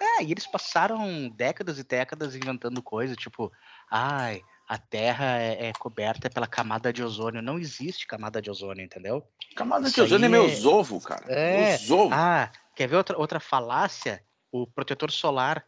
É, 0.00 0.24
e 0.24 0.32
eles 0.32 0.46
passaram 0.46 1.28
décadas 1.28 1.78
e 1.78 1.84
décadas 1.84 2.34
inventando 2.34 2.82
coisa, 2.82 3.14
tipo, 3.14 3.52
ai, 3.88 4.42
a 4.74 4.78
Terra 4.78 5.38
é, 5.38 5.68
é 5.68 5.72
coberta 5.72 6.28
pela 6.28 6.48
camada 6.48 6.92
de 6.92 7.02
ozônio. 7.02 7.40
Não 7.40 7.58
existe 7.58 8.06
camada 8.06 8.42
de 8.42 8.50
ozônio, 8.50 8.84
entendeu? 8.84 9.24
Camada 9.54 9.86
Isso 9.86 9.94
de 9.94 10.00
ozônio 10.00 10.26
é 10.26 10.28
meus 10.28 10.64
ovos, 10.66 11.06
cara. 11.06 11.24
É. 11.28 11.68
Meus 11.68 11.90
ovos. 11.90 12.12
Ah, 12.12 12.50
quer 12.74 12.88
ver 12.88 12.96
outra, 12.96 13.16
outra 13.16 13.38
falácia? 13.38 14.20
O 14.50 14.66
protetor 14.66 15.12
solar. 15.12 15.64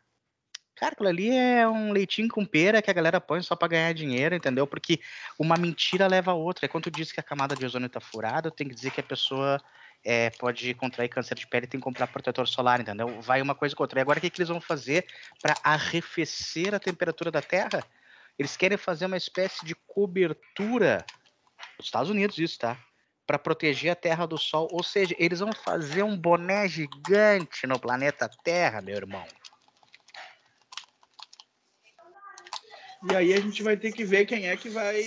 Cara, 0.74 0.92
aquilo 0.92 1.08
ali 1.08 1.30
é 1.30 1.66
um 1.66 1.92
leitinho 1.92 2.28
com 2.28 2.44
pera 2.44 2.82
que 2.82 2.90
a 2.90 2.94
galera 2.94 3.20
põe 3.20 3.40
só 3.42 3.54
pra 3.54 3.68
ganhar 3.68 3.94
dinheiro, 3.94 4.34
entendeu? 4.34 4.66
Porque 4.66 5.00
uma 5.38 5.56
mentira 5.56 6.06
leva 6.06 6.32
a 6.32 6.34
outra. 6.34 6.66
E 6.66 6.68
quando 6.68 6.84
tu 6.84 6.90
diz 6.90 7.12
que 7.12 7.20
a 7.20 7.22
camada 7.22 7.54
de 7.54 7.64
ozônio 7.64 7.88
tá 7.88 8.00
furada, 8.00 8.50
tem 8.50 8.68
que 8.68 8.74
dizer 8.74 8.90
que 8.90 9.00
a 9.00 9.04
pessoa 9.04 9.62
é, 10.04 10.30
pode 10.30 10.74
contrair 10.74 11.08
câncer 11.08 11.36
de 11.36 11.46
pele 11.46 11.66
e 11.66 11.68
tem 11.68 11.80
que 11.80 11.84
comprar 11.84 12.08
protetor 12.08 12.46
solar, 12.48 12.80
entendeu? 12.80 13.20
Vai 13.22 13.40
uma 13.40 13.54
coisa 13.54 13.74
com 13.74 13.84
outra. 13.84 14.00
E 14.00 14.02
agora 14.02 14.18
o 14.18 14.20
que, 14.20 14.28
que 14.28 14.40
eles 14.40 14.48
vão 14.48 14.60
fazer 14.60 15.06
para 15.40 15.54
arrefecer 15.62 16.74
a 16.74 16.80
temperatura 16.80 17.30
da 17.30 17.40
Terra? 17.40 17.82
Eles 18.38 18.56
querem 18.56 18.76
fazer 18.76 19.06
uma 19.06 19.16
espécie 19.16 19.64
de 19.64 19.74
cobertura. 19.86 21.04
Nos 21.78 21.86
Estados 21.86 22.10
Unidos, 22.10 22.38
isso, 22.38 22.58
tá? 22.58 22.78
Para 23.26 23.38
proteger 23.38 23.92
a 23.92 23.96
Terra 23.96 24.26
do 24.26 24.38
Sol. 24.38 24.68
Ou 24.70 24.82
seja, 24.82 25.14
eles 25.18 25.40
vão 25.40 25.52
fazer 25.52 26.02
um 26.02 26.16
boné 26.16 26.68
gigante 26.68 27.66
no 27.66 27.78
planeta 27.78 28.30
Terra, 28.44 28.80
meu 28.80 28.96
irmão. 28.96 29.26
E 33.10 33.14
aí 33.14 33.32
a 33.32 33.40
gente 33.40 33.62
vai 33.62 33.76
ter 33.76 33.92
que 33.92 34.04
ver 34.04 34.26
quem 34.26 34.48
é 34.48 34.56
que 34.56 34.68
vai. 34.68 35.00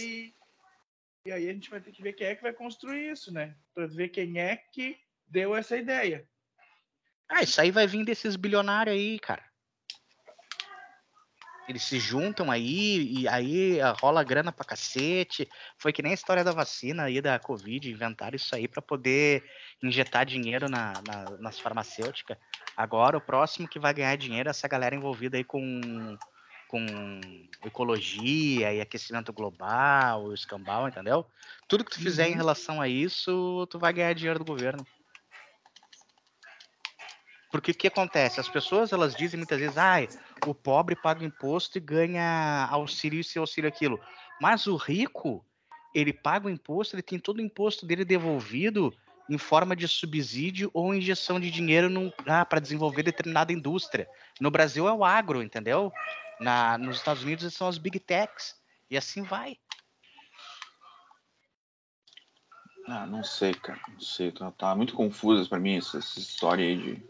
E 1.26 1.32
aí 1.32 1.50
a 1.50 1.54
gente 1.54 1.70
vai 1.70 1.82
ter 1.82 1.92
que 1.92 2.02
ver 2.02 2.14
quem 2.14 2.28
é 2.28 2.36
que 2.36 2.42
vai 2.42 2.54
construir 2.54 3.12
isso, 3.12 3.32
né? 3.32 3.56
Para 3.74 3.88
ver 3.88 4.10
quem 4.10 4.40
é 4.40 4.56
que 4.56 4.98
deu 5.28 5.56
essa 5.56 5.78
ideia. 5.78 6.28
Ah, 7.28 7.44
isso 7.44 7.62
aí 7.62 7.70
vai 7.70 7.86
vir 7.86 8.04
desses 8.04 8.36
bilionários 8.36 8.96
aí, 8.96 9.20
cara. 9.20 9.49
Eles 11.70 11.84
se 11.84 12.00
juntam 12.00 12.52
aí 12.52 13.22
e 13.22 13.28
aí 13.30 13.80
ah, 13.82 13.92
rola 13.94 14.24
grana 14.24 14.52
pra 14.52 14.66
cacete. 14.66 15.48
Foi 15.80 15.94
que 15.94 16.02
nem 16.02 16.12
a 16.12 16.16
história 16.16 16.44
da 16.44 16.52
vacina 16.54 17.04
aí 17.06 17.22
da 17.22 17.40
Covid, 17.40 17.92
inventaram 17.92 18.36
isso 18.36 18.56
aí 18.56 18.68
pra 18.68 18.82
poder 18.82 19.46
injetar 19.84 20.26
dinheiro 20.26 20.68
na, 20.70 21.02
na- 21.04 21.38
nas 21.40 21.60
farmacêuticas. 21.60 22.38
Agora 22.76 23.18
o 23.18 23.22
próximo 23.22 23.68
que 23.70 23.80
vai 23.80 23.94
ganhar 23.94 24.16
dinheiro 24.18 24.50
é 24.50 24.52
essa 24.52 24.68
galera 24.68 24.96
envolvida 24.96 25.38
aí 25.38 25.44
com, 25.44 26.18
com 26.68 27.48
ecologia 27.64 28.74
e 28.74 28.82
aquecimento 28.82 29.32
global, 29.34 30.34
escambau, 30.34 30.88
entendeu? 30.88 31.26
Tudo 31.68 31.84
que 31.86 31.92
tu 31.92 32.00
fizer 32.00 32.28
em 32.30 32.32
Uhum. 32.32 32.36
relação 32.36 32.82
a 32.82 32.88
isso, 32.88 33.68
tu 33.70 33.80
vai 33.80 33.94
ganhar 33.94 34.14
dinheiro 34.14 34.40
do 34.40 34.46
governo. 34.46 34.88
Porque 37.52 37.72
o 37.72 37.76
que 37.76 37.88
acontece? 37.88 38.40
As 38.40 38.48
pessoas 38.48 38.94
elas 38.94 39.16
dizem 39.16 39.38
muitas 39.38 39.60
vezes, 39.60 39.78
ai, 39.78 40.08
o 40.46 40.54
pobre 40.54 40.96
paga 40.96 41.26
imposto 41.26 41.78
e 41.78 41.82
ganha 41.82 42.68
auxílio 42.70 43.20
isso 43.20 43.38
e 43.38 43.40
auxílio 43.40 43.68
aquilo. 43.68 44.00
Mas 44.40 44.68
o 44.68 44.76
rico, 44.76 45.46
ele 45.94 46.14
paga 46.14 46.48
o 46.48 46.50
imposto, 46.50 46.96
ele 46.96 47.02
tem 47.02 47.20
todo 47.20 47.38
o 47.38 47.42
imposto 47.42 47.86
dele 47.86 48.06
devolvido 48.06 48.94
em 49.30 49.38
forma 49.38 49.76
de 49.76 49.88
subsídio 49.88 50.72
ou 50.74 50.94
injeção 50.94 51.40
de 51.40 51.52
dinheiro 51.52 51.90
ah, 52.26 52.44
para 52.44 52.60
desenvolver 52.60 53.04
determinada 53.04 53.54
indústria. 53.54 54.08
No 54.40 54.50
Brasil 54.50 54.88
é 54.88 54.94
o 54.94 55.06
agro, 55.06 55.44
entendeu? 55.44 55.92
Na, 56.40 56.78
nos 56.78 56.98
Estados 56.98 57.24
Unidos 57.24 57.54
são 57.54 57.68
as 57.68 57.78
big 57.78 58.00
techs. 58.00 58.56
E 58.90 58.98
assim 58.98 59.22
vai. 59.22 59.58
Ah, 62.88 63.06
não 63.06 63.24
sei, 63.24 63.54
cara. 63.54 63.80
Não 63.88 64.00
sei. 64.00 64.32
Tá, 64.32 64.52
tá 64.52 64.76
muito 64.76 64.96
confusa 64.96 65.48
pra 65.48 65.60
mim 65.60 65.78
essa, 65.78 66.00
essa 66.00 66.20
história 66.20 66.66
aí 66.66 66.76
de. 66.76 67.10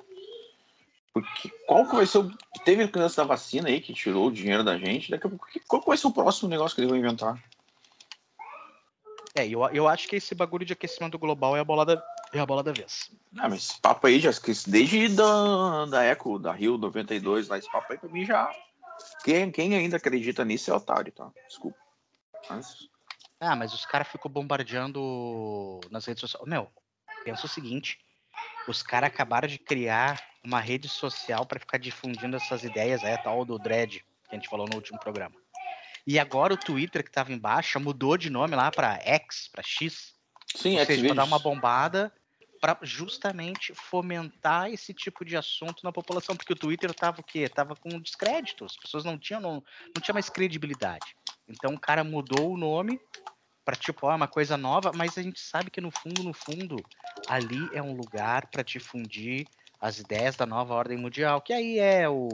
Porque 1.21 1.49
qual 1.67 1.87
que 1.87 1.95
vai 1.95 2.05
ser 2.05 2.19
o. 2.19 2.31
Teve 2.63 2.83
o 2.83 2.91
lance 2.99 3.17
da 3.17 3.23
vacina 3.23 3.69
aí 3.69 3.79
que 3.81 3.93
tirou 3.93 4.27
o 4.27 4.31
dinheiro 4.31 4.63
da 4.63 4.77
gente. 4.77 5.11
Daqui 5.11 5.27
a 5.27 5.29
pouco, 5.29 5.47
qual 5.67 5.81
que 5.81 5.87
vai 5.87 5.97
ser 5.97 6.07
o 6.07 6.11
próximo 6.13 6.49
negócio 6.49 6.75
que 6.75 6.81
eles 6.81 6.89
vão 6.89 6.97
inventar? 6.99 7.41
É, 9.35 9.47
eu, 9.47 9.61
eu 9.69 9.87
acho 9.87 10.07
que 10.07 10.15
esse 10.15 10.33
bagulho 10.35 10.65
de 10.65 10.73
aquecimento 10.73 11.17
global 11.17 11.55
é 11.55 11.59
a 11.59 11.63
bola 11.63 11.85
da, 11.85 12.03
é 12.33 12.39
a 12.39 12.45
bola 12.45 12.63
da 12.63 12.71
vez. 12.71 13.11
Ah, 13.37 13.47
mas 13.47 13.69
esse 13.69 13.79
papo 13.81 14.07
aí, 14.07 14.19
já, 14.19 14.29
esqueci- 14.31 14.69
desde 14.69 15.07
da, 15.09 15.85
da 15.85 16.03
Eco, 16.03 16.39
da 16.39 16.51
Rio 16.51 16.77
92, 16.77 17.47
lá, 17.47 17.57
esse 17.57 17.71
papo 17.71 17.91
aí 17.93 17.97
pra 17.99 18.09
mim 18.09 18.25
já. 18.25 18.51
Quem, 19.23 19.51
quem 19.51 19.75
ainda 19.75 19.97
acredita 19.97 20.43
nisso 20.43 20.71
é 20.71 20.73
otário, 20.73 21.11
tá? 21.11 21.31
Desculpa. 21.47 21.77
Mas, 22.49 22.89
Ah, 23.39 23.55
mas 23.55 23.73
os 23.73 23.85
caras 23.85 24.07
ficam 24.07 24.29
bombardeando 24.29 25.79
nas 25.89 26.05
redes 26.05 26.21
sociais. 26.21 26.45
Meu, 26.47 26.67
pensa 27.23 27.45
o 27.45 27.49
seguinte: 27.49 27.99
os 28.67 28.81
caras 28.81 29.07
acabaram 29.07 29.47
de 29.47 29.57
criar 29.57 30.21
uma 30.43 30.59
rede 30.59 30.87
social 30.87 31.45
para 31.45 31.59
ficar 31.59 31.77
difundindo 31.77 32.35
essas 32.35 32.63
ideias, 32.63 33.03
aí, 33.03 33.13
a 33.13 33.17
tal 33.17 33.43
do 33.45 33.57
Dread, 33.57 33.99
que 33.99 34.05
a 34.31 34.35
gente 34.35 34.47
falou 34.47 34.67
no 34.67 34.75
último 34.75 34.99
programa. 34.99 35.35
E 36.05 36.17
agora 36.17 36.53
o 36.53 36.57
Twitter, 36.57 37.03
que 37.03 37.11
tava 37.11 37.31
em 37.31 37.37
baixa, 37.37 37.79
mudou 37.79 38.17
de 38.17 38.29
nome 38.29 38.55
lá 38.55 38.71
para 38.71 38.99
X, 39.01 39.47
para 39.51 39.61
X. 39.61 40.15
sim, 40.55 40.75
Ou 40.75 40.81
é 40.81 40.85
seja, 40.85 41.05
para 41.05 41.15
dar 41.15 41.25
uma 41.25 41.39
bombada 41.39 42.11
para 42.59 42.77
justamente 42.81 43.73
fomentar 43.73 44.69
esse 44.69 44.93
tipo 44.93 45.23
de 45.23 45.37
assunto 45.37 45.83
na 45.83 45.91
população, 45.91 46.35
porque 46.35 46.53
o 46.53 46.57
Twitter 46.57 46.93
tava 46.93 47.21
o 47.21 47.23
quê? 47.23 47.47
Tava 47.47 47.75
com 47.75 47.99
descrédito, 47.99 48.65
as 48.65 48.75
pessoas 48.75 49.05
não 49.05 49.17
tinham 49.17 49.41
não, 49.41 49.63
não 49.95 50.01
tinha 50.01 50.13
mais 50.13 50.29
credibilidade. 50.29 51.15
Então 51.47 51.73
o 51.73 51.79
cara 51.79 52.03
mudou 52.03 52.51
o 52.51 52.57
nome 52.57 52.99
para 53.69 53.75
tipo, 53.75 54.07
ó, 54.07 54.15
uma 54.15 54.27
coisa 54.27 54.57
nova, 54.57 54.91
mas 54.95 55.15
a 55.15 55.21
gente 55.21 55.39
sabe 55.39 55.69
que 55.69 55.79
no 55.79 55.91
fundo, 55.91 56.23
no 56.23 56.33
fundo, 56.33 56.83
ali 57.27 57.69
é 57.71 57.83
um 57.83 57.93
lugar 57.93 58.47
para 58.47 58.63
difundir 58.63 59.45
as 59.79 59.99
ideias 59.99 60.35
da 60.35 60.43
nova 60.43 60.73
ordem 60.73 60.97
mundial, 60.97 61.39
que 61.39 61.53
aí 61.53 61.77
é 61.77 62.09
o, 62.09 62.29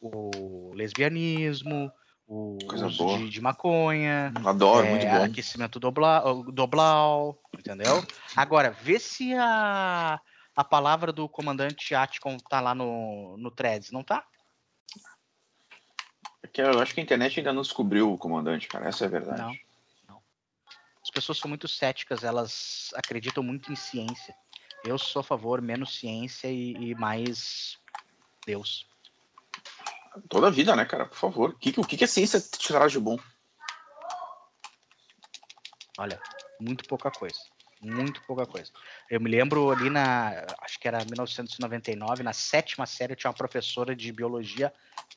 o 0.00 0.72
lesbianismo, 0.74 1.92
o 2.26 2.58
Coisa 2.66 2.88
uso 2.88 3.04
boa. 3.04 3.18
de, 3.18 3.28
de 3.28 3.40
maconha, 3.40 4.32
Adoro, 4.44 4.84
é, 4.84 4.90
muito 4.90 5.06
bom. 5.06 5.22
aquecimento 5.22 5.78
dobla, 5.78 6.24
doblau, 6.52 7.40
entendeu? 7.56 8.04
Agora, 8.34 8.72
vê 8.72 8.98
se 8.98 9.32
a, 9.34 10.20
a 10.56 10.64
palavra 10.64 11.12
do 11.12 11.28
comandante 11.28 11.94
Atcom 11.94 12.36
tá 12.36 12.60
lá 12.60 12.74
no, 12.74 13.36
no 13.38 13.52
Threads, 13.52 13.92
não 13.92 14.02
tá? 14.02 14.24
É 16.42 16.62
eu 16.62 16.80
acho 16.80 16.92
que 16.92 17.00
a 17.00 17.04
internet 17.04 17.38
ainda 17.38 17.52
não 17.52 17.62
descobriu 17.62 18.12
o 18.12 18.18
comandante, 18.18 18.66
cara. 18.66 18.88
Essa 18.88 19.04
é 19.04 19.06
a 19.06 19.10
verdade. 19.10 19.40
Não. 19.40 19.69
As 21.10 21.12
pessoas 21.12 21.38
são 21.38 21.48
muito 21.48 21.66
céticas, 21.66 22.22
elas 22.22 22.90
acreditam 22.94 23.42
muito 23.42 23.72
em 23.72 23.74
ciência. 23.74 24.32
Eu 24.84 24.96
sou 24.96 25.18
a 25.18 25.24
favor, 25.24 25.60
menos 25.60 25.98
ciência 25.98 26.46
e, 26.46 26.70
e 26.74 26.94
mais 26.94 27.76
Deus. 28.46 28.86
Toda 30.28 30.46
a 30.46 30.50
vida, 30.50 30.76
né, 30.76 30.84
cara? 30.84 31.06
Por 31.06 31.18
favor. 31.18 31.50
O 31.50 31.58
que, 31.58 31.74
o 31.80 31.84
que 31.84 32.04
a 32.04 32.06
ciência 32.06 32.40
te 32.40 32.68
traz 32.68 32.92
de 32.92 33.00
bom? 33.00 33.18
Olha, 35.98 36.22
muito 36.60 36.84
pouca 36.84 37.10
coisa. 37.10 37.40
Muito 37.82 38.22
pouca 38.22 38.46
coisa. 38.46 38.70
Eu 39.10 39.20
me 39.20 39.28
lembro 39.28 39.72
ali 39.72 39.90
na. 39.90 40.46
Acho 40.60 40.78
que 40.78 40.86
era 40.86 41.04
1999, 41.04 42.22
na 42.22 42.32
sétima 42.32 42.86
série, 42.86 43.14
eu 43.14 43.16
tinha 43.16 43.30
uma 43.30 43.36
professora 43.36 43.96
de 43.96 44.12
biologia 44.12 44.72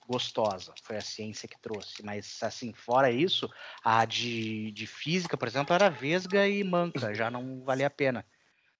gostosa. 0.07 0.73
Foi 0.83 0.97
a 0.97 1.01
ciência 1.01 1.47
que 1.47 1.59
trouxe. 1.59 2.03
Mas, 2.03 2.41
assim, 2.41 2.73
fora 2.73 3.11
isso, 3.11 3.49
a 3.83 4.05
de, 4.05 4.71
de 4.71 4.85
física, 4.87 5.37
por 5.37 5.47
exemplo, 5.47 5.73
era 5.73 5.89
vesga 5.89 6.47
e 6.47 6.63
manca. 6.63 7.13
Já 7.13 7.29
não 7.29 7.63
valia 7.63 7.87
a 7.87 7.89
pena. 7.89 8.25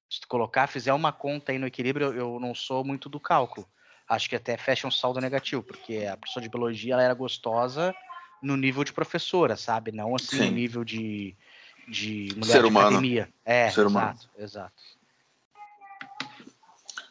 Se 0.10 0.22
tu 0.22 0.28
colocar, 0.28 0.68
fizer 0.68 0.94
uma 0.94 1.12
conta 1.12 1.52
aí 1.52 1.58
no 1.58 1.68
equilíbrio, 1.68 2.14
eu, 2.14 2.40
não 2.40 2.54
sou 2.54 2.84
muito 2.84 3.10
do 3.10 3.20
cálculo. 3.20 3.68
Acho 4.08 4.30
que 4.30 4.36
até 4.36 4.58
fecha 4.58 4.88
um 4.88 4.92
saldo 4.92 5.20
negativo, 5.20 5.64
porque 5.64 6.06
a 6.06 6.18
professora 6.18 6.44
de 6.44 6.50
biologia 6.50 6.94
ela 6.94 7.04
era 7.04 7.14
gostosa 7.14 7.96
no 8.42 8.56
nível 8.56 8.84
de 8.84 8.94
professora, 8.94 9.56
sabe? 9.56 9.92
Não 9.92 10.16
assim 10.16 10.38
Sim. 10.38 10.50
no 10.50 10.52
nível 10.52 10.84
de, 10.84 11.36
de 11.88 12.34
mulher 12.36 12.58
Ser 12.58 12.62
de 12.62 12.68
humano. 12.68 12.88
academia. 12.88 13.34
É, 13.44 13.70
Ser 13.70 13.88
humano. 13.88 14.12
exato, 14.12 14.30
exato. 14.38 14.84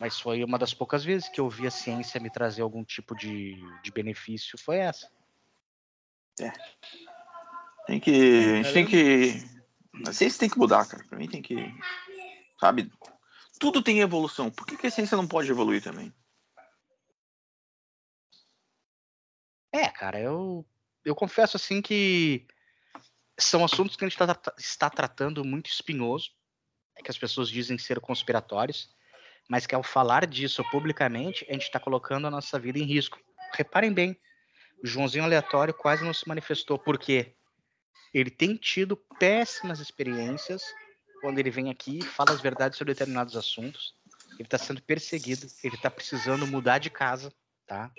Mas 0.02 0.18
foi 0.18 0.42
uma 0.42 0.58
das 0.58 0.74
poucas 0.74 1.04
vezes 1.04 1.28
que 1.28 1.40
eu 1.40 1.48
vi 1.48 1.64
a 1.64 1.70
ciência 1.70 2.18
me 2.18 2.28
trazer 2.28 2.60
algum 2.60 2.82
tipo 2.82 3.14
de, 3.14 3.54
de 3.84 3.92
benefício, 3.92 4.58
foi 4.58 4.78
essa. 4.78 5.08
Tem 7.86 8.00
que. 8.00 8.10
A 8.10 8.62
gente 8.64 8.72
tem 8.72 8.84
que. 8.84 9.34
A 10.04 10.12
ciência 10.12 10.40
tem 10.40 10.50
que 10.50 10.58
mudar, 10.58 10.88
cara. 10.88 11.04
Pra 11.04 11.16
mim 11.16 11.28
tem 11.28 11.40
que. 11.40 11.54
Sabe? 12.58 12.90
Tudo 13.60 13.80
tem 13.80 14.00
evolução. 14.00 14.50
Por 14.50 14.66
que, 14.66 14.76
que 14.76 14.88
a 14.88 14.90
ciência 14.90 15.16
não 15.16 15.28
pode 15.28 15.48
evoluir 15.48 15.80
também? 15.80 16.12
É, 19.70 19.88
cara, 19.88 20.18
eu, 20.18 20.66
eu 21.04 21.14
confesso 21.14 21.56
assim 21.56 21.80
que 21.80 22.44
são 23.38 23.64
assuntos 23.64 23.94
que 23.94 24.04
a 24.04 24.08
gente 24.08 24.18
tá, 24.18 24.34
tra- 24.34 24.54
está 24.58 24.90
tratando 24.90 25.44
muito 25.44 25.70
espinhoso, 25.70 26.32
é 26.96 27.02
que 27.04 27.10
as 27.12 27.18
pessoas 27.18 27.48
dizem 27.48 27.78
ser 27.78 28.00
conspiratórios, 28.00 28.92
mas 29.48 29.66
que 29.66 29.74
ao 29.74 29.82
falar 29.82 30.26
disso 30.26 30.64
publicamente, 30.70 31.46
a 31.48 31.52
gente 31.52 31.64
está 31.64 31.78
colocando 31.78 32.26
a 32.26 32.30
nossa 32.30 32.58
vida 32.58 32.78
em 32.78 32.84
risco. 32.84 33.18
Reparem 33.54 33.92
bem, 33.92 34.18
o 34.82 34.86
Joãozinho 34.86 35.24
Aleatório 35.24 35.74
quase 35.74 36.04
não 36.04 36.12
se 36.12 36.26
manifestou, 36.26 36.78
porque 36.78 37.34
ele 38.12 38.30
tem 38.30 38.56
tido 38.56 38.96
péssimas 39.18 39.80
experiências 39.80 40.62
quando 41.20 41.38
ele 41.38 41.50
vem 41.50 41.70
aqui 41.70 41.98
e 41.98 42.04
fala 42.04 42.32
as 42.32 42.40
verdades 42.40 42.76
sobre 42.76 42.92
determinados 42.92 43.36
assuntos. 43.36 43.94
Ele 44.32 44.42
está 44.42 44.58
sendo 44.58 44.82
perseguido, 44.82 45.46
ele 45.62 45.76
está 45.76 45.90
precisando 45.90 46.46
mudar 46.46 46.78
de 46.78 46.90
casa, 46.90 47.32
tá? 47.66 47.90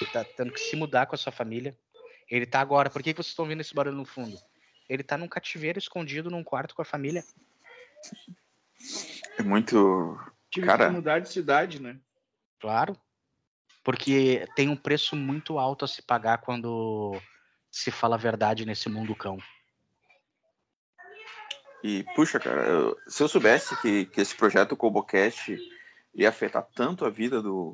Ele 0.00 0.10
tá 0.10 0.24
tendo 0.24 0.52
que 0.52 0.60
se 0.60 0.76
mudar 0.76 1.06
com 1.06 1.14
a 1.14 1.18
sua 1.18 1.32
família. 1.32 1.76
Ele 2.30 2.46
tá 2.46 2.60
agora. 2.60 2.90
Por 2.90 3.02
que, 3.02 3.12
que 3.12 3.22
vocês 3.22 3.32
estão 3.32 3.46
vendo 3.46 3.60
esse 3.60 3.74
barulho 3.74 3.96
no 3.96 4.04
fundo? 4.04 4.38
Ele 4.88 5.02
tá 5.02 5.16
num 5.16 5.28
cativeiro 5.28 5.78
escondido 5.78 6.30
num 6.30 6.44
quarto 6.44 6.74
com 6.74 6.82
a 6.82 6.84
família. 6.84 7.24
É 9.38 9.42
muito. 9.42 10.18
Tive 10.50 10.66
Cara. 10.66 10.86
que 10.86 10.92
mudar 10.92 11.18
de 11.20 11.28
cidade, 11.28 11.80
né? 11.80 11.98
Claro. 12.60 12.96
Porque 13.84 14.46
tem 14.54 14.68
um 14.68 14.76
preço 14.76 15.14
muito 15.16 15.58
alto 15.58 15.84
a 15.84 15.88
se 15.88 16.02
pagar 16.02 16.38
quando 16.38 17.20
se 17.70 17.90
fala 17.90 18.16
a 18.16 18.18
verdade 18.18 18.66
nesse 18.66 18.88
mundo 18.88 19.14
cão. 19.14 19.38
E, 21.82 22.02
puxa, 22.14 22.40
cara, 22.40 22.66
eu- 22.66 23.00
se 23.06 23.22
eu 23.22 23.28
soubesse 23.28 23.76
que, 23.76 24.06
que 24.06 24.20
esse 24.20 24.34
projeto 24.34 24.76
Cobocast 24.76 25.58
ia 26.14 26.28
afetar 26.28 26.66
tanto 26.74 27.04
a 27.04 27.10
vida 27.10 27.40
do, 27.40 27.72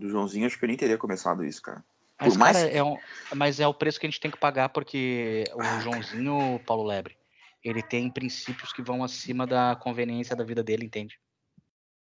do 0.00 0.08
Joãozinho, 0.08 0.46
acho 0.46 0.58
que 0.58 0.64
eu 0.64 0.68
nem 0.68 0.76
teria 0.76 0.98
começado 0.98 1.44
isso, 1.44 1.62
cara. 1.62 1.84
Mas, 2.20 2.32
Por 2.32 2.38
mais 2.38 2.56
cara, 2.56 2.70
é 2.70 2.82
um, 2.82 2.98
mas 3.34 3.60
é 3.60 3.66
o 3.66 3.74
preço 3.74 4.00
que 4.00 4.06
a 4.06 4.10
gente 4.10 4.20
tem 4.20 4.30
que 4.30 4.38
pagar 4.38 4.70
porque 4.70 5.44
o 5.54 5.80
Joãozinho, 5.80 6.58
Paulo 6.66 6.82
Lebre, 6.82 7.16
ele 7.62 7.82
tem 7.82 8.10
princípios 8.10 8.72
que 8.72 8.82
vão 8.82 9.04
acima 9.04 9.46
da 9.46 9.76
conveniência 9.76 10.34
da 10.34 10.42
vida 10.44 10.62
dele, 10.62 10.84
entende? 10.84 11.20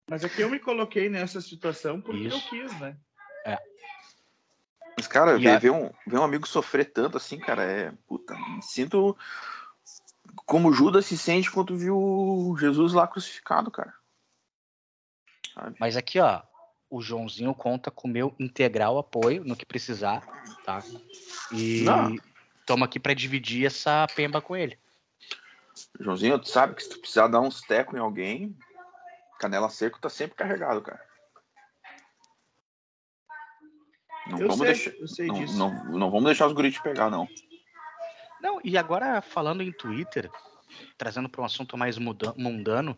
Mas 0.09 0.23
é 0.23 0.29
que 0.29 0.41
eu 0.41 0.49
me 0.49 0.59
coloquei 0.59 1.09
nessa 1.09 1.41
situação 1.41 1.99
porque 2.01 2.27
eu 2.27 2.37
Isso. 2.37 2.49
quis, 2.49 2.79
né? 2.79 2.97
Mas, 4.97 5.05
cara, 5.05 5.37
ver, 5.37 5.51
a- 5.51 5.59
ver 5.59 5.69
um, 5.69 5.91
ver 6.07 6.17
um 6.17 6.23
amigo 6.23 6.47
sofrer 6.47 6.85
tanto 6.85 7.17
assim, 7.17 7.39
cara, 7.39 7.63
é. 7.63 7.91
Puta, 8.07 8.35
me 8.35 8.63
sinto 8.63 9.15
como 10.45 10.73
Judas 10.73 11.05
se 11.05 11.15
sente 11.15 11.51
quando 11.51 11.77
viu 11.77 12.55
Jesus 12.59 12.93
lá 12.93 13.07
crucificado, 13.07 13.69
cara. 13.69 13.93
Sabe? 15.53 15.75
Mas 15.79 15.95
aqui, 15.95 16.19
ó, 16.19 16.41
o 16.89 16.99
Joãozinho 16.99 17.53
conta 17.53 17.91
com 17.91 18.07
o 18.07 18.11
meu 18.11 18.35
integral 18.39 18.97
apoio 18.97 19.43
no 19.43 19.55
que 19.55 19.65
precisar, 19.65 20.25
tá? 20.63 20.83
E 21.51 21.83
Não. 21.83 22.17
toma 22.65 22.87
aqui 22.87 22.99
pra 22.99 23.13
dividir 23.13 23.67
essa 23.67 24.07
pemba 24.15 24.41
com 24.41 24.55
ele. 24.55 24.79
Joãozinho, 25.99 26.39
tu 26.39 26.47
sabe 26.49 26.73
que 26.73 26.81
se 26.83 26.89
tu 26.89 26.99
precisar 26.99 27.27
dar 27.27 27.39
uns 27.39 27.61
tecos 27.61 27.95
em 27.95 27.99
alguém, 27.99 28.57
canela 29.37 29.69
seco 29.69 29.99
tá 29.99 30.09
sempre 30.09 30.35
carregado, 30.35 30.81
cara. 30.81 31.03
Não 34.29 34.39
Eu 34.39 34.47
vamos 34.49 34.57
sei, 34.57 34.67
deixar. 34.67 34.91
eu 35.01 35.07
sei 35.07 35.27
Não, 35.27 35.35
disso. 35.35 35.57
não, 35.57 35.83
não 35.85 36.11
vamos 36.11 36.25
deixar 36.25 36.47
os 36.47 36.53
guris 36.53 36.73
te 36.73 36.81
pegar, 36.81 37.09
não. 37.09 37.27
Não, 38.41 38.59
e 38.63 38.77
agora 38.77 39.21
falando 39.21 39.63
em 39.63 39.71
Twitter, 39.71 40.29
trazendo 40.97 41.29
para 41.29 41.41
um 41.41 41.45
assunto 41.45 41.77
mais 41.77 41.97
mundano, 41.97 42.97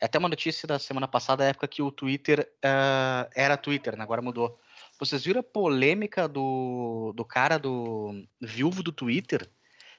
é 0.00 0.06
até 0.06 0.18
uma 0.18 0.28
notícia 0.28 0.66
da 0.66 0.78
semana 0.78 1.08
passada, 1.08 1.44
época 1.44 1.68
que 1.68 1.82
o 1.82 1.90
Twitter 1.90 2.50
ah, 2.64 3.28
era 3.34 3.56
Twitter, 3.56 3.96
né? 3.96 4.02
agora 4.02 4.22
mudou. 4.22 4.58
Vocês 4.98 5.24
viram 5.24 5.40
a 5.40 5.44
polêmica 5.44 6.28
do, 6.28 7.12
do 7.14 7.24
cara 7.24 7.58
do 7.58 8.24
viúvo 8.40 8.82
do 8.82 8.92
Twitter, 8.92 9.48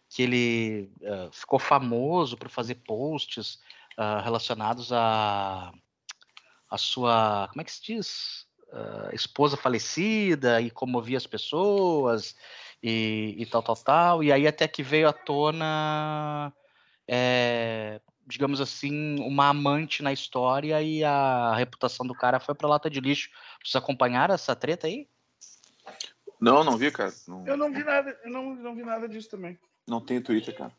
que 0.08 0.24
ele 0.24 0.92
ah, 1.04 1.30
ficou 1.32 1.60
famoso 1.60 2.38
por 2.38 2.50
fazer 2.50 2.76
posts 2.76 3.60
ah, 4.00 4.22
relacionados 4.24 4.92
a 4.94 5.72
a 6.72 6.78
sua, 6.78 7.48
como 7.50 7.62
é 7.62 7.64
que 7.66 7.72
se 7.72 7.82
diz? 7.84 8.48
Ah, 8.72 9.10
esposa 9.12 9.58
falecida 9.58 10.62
e 10.62 10.70
comovia 10.70 11.18
as 11.18 11.26
pessoas 11.28 12.36
e, 12.82 13.36
e 13.38 13.46
tal, 13.46 13.62
tal, 13.64 13.76
tal. 13.76 14.24
E 14.24 14.32
aí 14.32 14.48
até 14.48 14.68
que 14.68 14.84
veio 14.84 15.10
à 15.10 15.14
tona, 15.14 16.54
é, 17.08 18.00
digamos 18.28 18.62
assim, 18.62 19.20
uma 19.20 19.48
amante 19.50 20.04
na 20.04 20.14
história 20.14 20.80
e 20.82 21.04
a 21.04 21.56
reputação 21.56 22.06
do 22.06 22.14
cara 22.14 22.40
foi 22.40 22.54
pra 22.56 22.70
lata 22.70 22.90
de 22.90 23.00
lixo. 23.02 23.30
Vocês 23.64 23.76
acompanharam 23.76 24.36
essa 24.36 24.56
treta 24.56 24.86
aí? 24.88 25.10
Não, 26.40 26.64
não 26.64 26.78
vi, 26.78 26.92
cara. 26.92 27.12
Não, 27.28 27.46
Eu 27.48 27.58
não 27.58 27.74
vi 27.74 27.84
nada, 27.84 28.18
eu 28.24 28.32
não, 28.32 28.56
não 28.56 28.76
vi 28.76 28.84
nada 28.84 29.10
disso 29.10 29.30
também. 29.30 29.60
não 29.88 30.00
tenho 30.00 30.22
Twitter, 30.24 30.56
cara. 30.56 30.72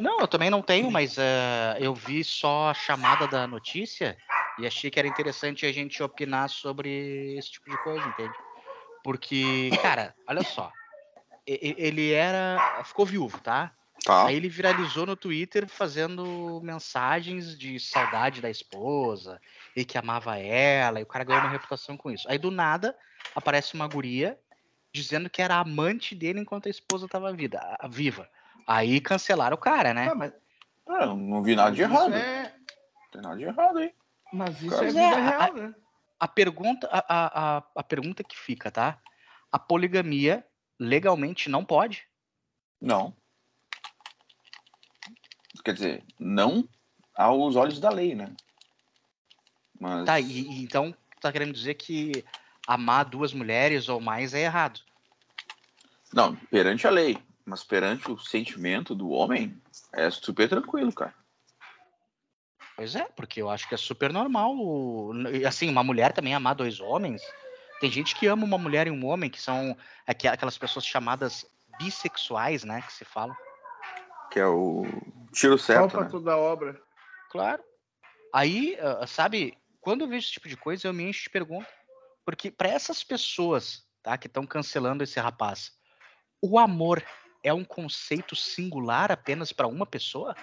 Não, 0.00 0.20
eu 0.20 0.28
também 0.28 0.50
não 0.50 0.62
tenho, 0.62 0.90
mas 0.90 1.16
eh, 1.18 1.76
eu 1.80 1.94
vi 1.94 2.22
só 2.22 2.70
a 2.70 2.74
chamada 2.74 3.26
da 3.26 3.46
notícia 3.46 4.16
e 4.56 4.66
achei 4.66 4.90
que 4.90 4.98
era 4.98 5.08
interessante 5.08 5.66
a 5.66 5.72
gente 5.72 6.02
opinar 6.02 6.48
sobre 6.48 7.36
esse 7.36 7.52
tipo 7.52 7.70
de 7.70 7.76
coisa, 7.78 8.08
entende? 8.08 8.38
Porque, 9.02 9.70
cara, 9.82 10.14
olha 10.28 10.42
só. 10.44 10.72
Ele 11.46 12.12
era. 12.12 12.82
Ficou 12.84 13.06
viúvo, 13.06 13.40
tá? 13.40 13.74
Tá. 14.04 14.26
Aí 14.26 14.36
ele 14.36 14.48
viralizou 14.48 15.06
no 15.06 15.16
Twitter 15.16 15.66
fazendo 15.68 16.60
mensagens 16.62 17.58
de 17.58 17.80
saudade 17.80 18.40
da 18.40 18.50
esposa 18.50 19.40
e 19.74 19.84
que 19.84 19.98
amava 19.98 20.36
ela, 20.38 21.00
e 21.00 21.02
o 21.02 21.06
cara 21.06 21.24
ganhou 21.24 21.40
uma 21.40 21.48
reputação 21.48 21.96
com 21.96 22.10
isso. 22.10 22.28
Aí 22.30 22.38
do 22.38 22.50
nada 22.50 22.96
aparece 23.34 23.74
uma 23.74 23.88
guria 23.88 24.38
dizendo 24.94 25.28
que 25.30 25.42
era 25.42 25.56
amante 25.56 26.14
dele 26.14 26.40
enquanto 26.40 26.66
a 26.66 26.70
esposa 26.70 27.08
tava 27.08 27.32
vida, 27.32 27.58
a- 27.80 27.88
viva. 27.88 28.28
Aí 28.68 29.00
cancelaram 29.00 29.54
o 29.56 29.58
cara, 29.60 29.94
né? 29.94 30.08
Ah, 30.10 30.14
mas, 30.14 30.30
Ah, 30.86 31.06
não 31.06 31.42
vi 31.42 31.56
nada 31.56 31.74
de 31.74 31.80
errado. 31.80 32.12
É, 32.12 32.42
Não 32.52 33.10
tem 33.10 33.22
nada 33.22 33.36
de 33.38 33.44
errado 33.44 33.78
aí. 33.78 33.94
mas 34.30 34.60
isso 34.62 34.76
Cara. 34.76 34.90
é 34.90 34.94
é, 34.94 35.10
a- 35.14 35.30
real, 35.30 35.54
né? 35.54 35.74
A 36.20 36.28
pergunta, 36.28 36.86
a, 36.92 36.98
a, 36.98 37.56
a, 37.58 37.62
a 37.76 37.82
pergunta 37.82 38.22
que 38.22 38.36
fica, 38.36 38.70
tá? 38.70 38.98
A 39.50 39.58
poligamia 39.58 40.44
legalmente 40.78 41.48
não 41.48 41.64
pode? 41.64 42.06
Não. 42.78 43.16
Quer 45.64 45.72
dizer, 45.72 46.04
não 46.18 46.68
aos 47.14 47.56
olhos 47.56 47.80
da 47.80 47.88
lei, 47.88 48.14
né? 48.14 48.34
Mas. 49.80 50.04
Tá, 50.04 50.20
e, 50.20 50.24
e 50.42 50.62
então 50.62 50.94
tá 51.22 51.32
querendo 51.32 51.52
dizer 51.54 51.74
que 51.74 52.22
amar 52.66 53.04
duas 53.06 53.32
mulheres 53.32 53.88
ou 53.88 53.98
mais 53.98 54.34
é 54.34 54.40
errado. 54.42 54.80
Não, 56.12 56.36
perante 56.36 56.86
a 56.86 56.90
lei, 56.90 57.18
mas 57.48 57.64
perante 57.64 58.10
o 58.10 58.18
sentimento 58.18 58.94
do 58.94 59.08
homem, 59.08 59.60
é 59.94 60.10
super 60.10 60.48
tranquilo, 60.48 60.92
cara. 60.92 61.14
Pois 62.76 62.94
é, 62.94 63.04
porque 63.16 63.40
eu 63.40 63.50
acho 63.50 63.66
que 63.68 63.74
é 63.74 63.78
super 63.78 64.12
normal. 64.12 64.54
Assim, 65.46 65.68
uma 65.68 65.82
mulher 65.82 66.12
também 66.12 66.34
amar 66.34 66.54
dois 66.54 66.78
homens. 66.78 67.22
Tem 67.80 67.90
gente 67.90 68.14
que 68.14 68.26
ama 68.26 68.44
uma 68.44 68.58
mulher 68.58 68.86
e 68.86 68.90
um 68.90 69.06
homem, 69.06 69.30
que 69.30 69.40
são 69.40 69.76
aqu- 70.06 70.28
aquelas 70.28 70.58
pessoas 70.58 70.84
chamadas 70.84 71.44
bissexuais, 71.78 72.64
né? 72.64 72.82
Que 72.82 72.92
se 72.92 73.04
fala. 73.04 73.36
Que 74.30 74.38
é 74.40 74.46
o 74.46 74.84
tiro 75.32 75.58
certo, 75.58 75.90
pra 75.92 76.04
né? 76.04 76.10
toda 76.10 76.36
obra. 76.36 76.80
Claro. 77.30 77.62
Aí, 78.32 78.76
ah, 78.80 79.06
sabe, 79.06 79.56
quando 79.80 80.02
eu 80.02 80.08
vejo 80.08 80.26
esse 80.26 80.32
tipo 80.34 80.48
de 80.48 80.56
coisa, 80.56 80.86
eu 80.86 80.92
me 80.92 81.04
encho 81.04 81.24
de 81.24 81.30
pergunta. 81.30 81.68
Porque 82.24 82.50
para 82.50 82.68
essas 82.68 83.02
pessoas, 83.02 83.86
tá, 84.02 84.18
que 84.18 84.26
estão 84.26 84.46
cancelando 84.46 85.02
esse 85.02 85.18
rapaz, 85.18 85.72
o 86.42 86.58
amor 86.58 87.02
é 87.42 87.52
um 87.52 87.64
conceito 87.64 88.34
singular 88.34 89.10
apenas 89.12 89.52
para 89.52 89.66
uma 89.66 89.86
pessoa? 89.86 90.34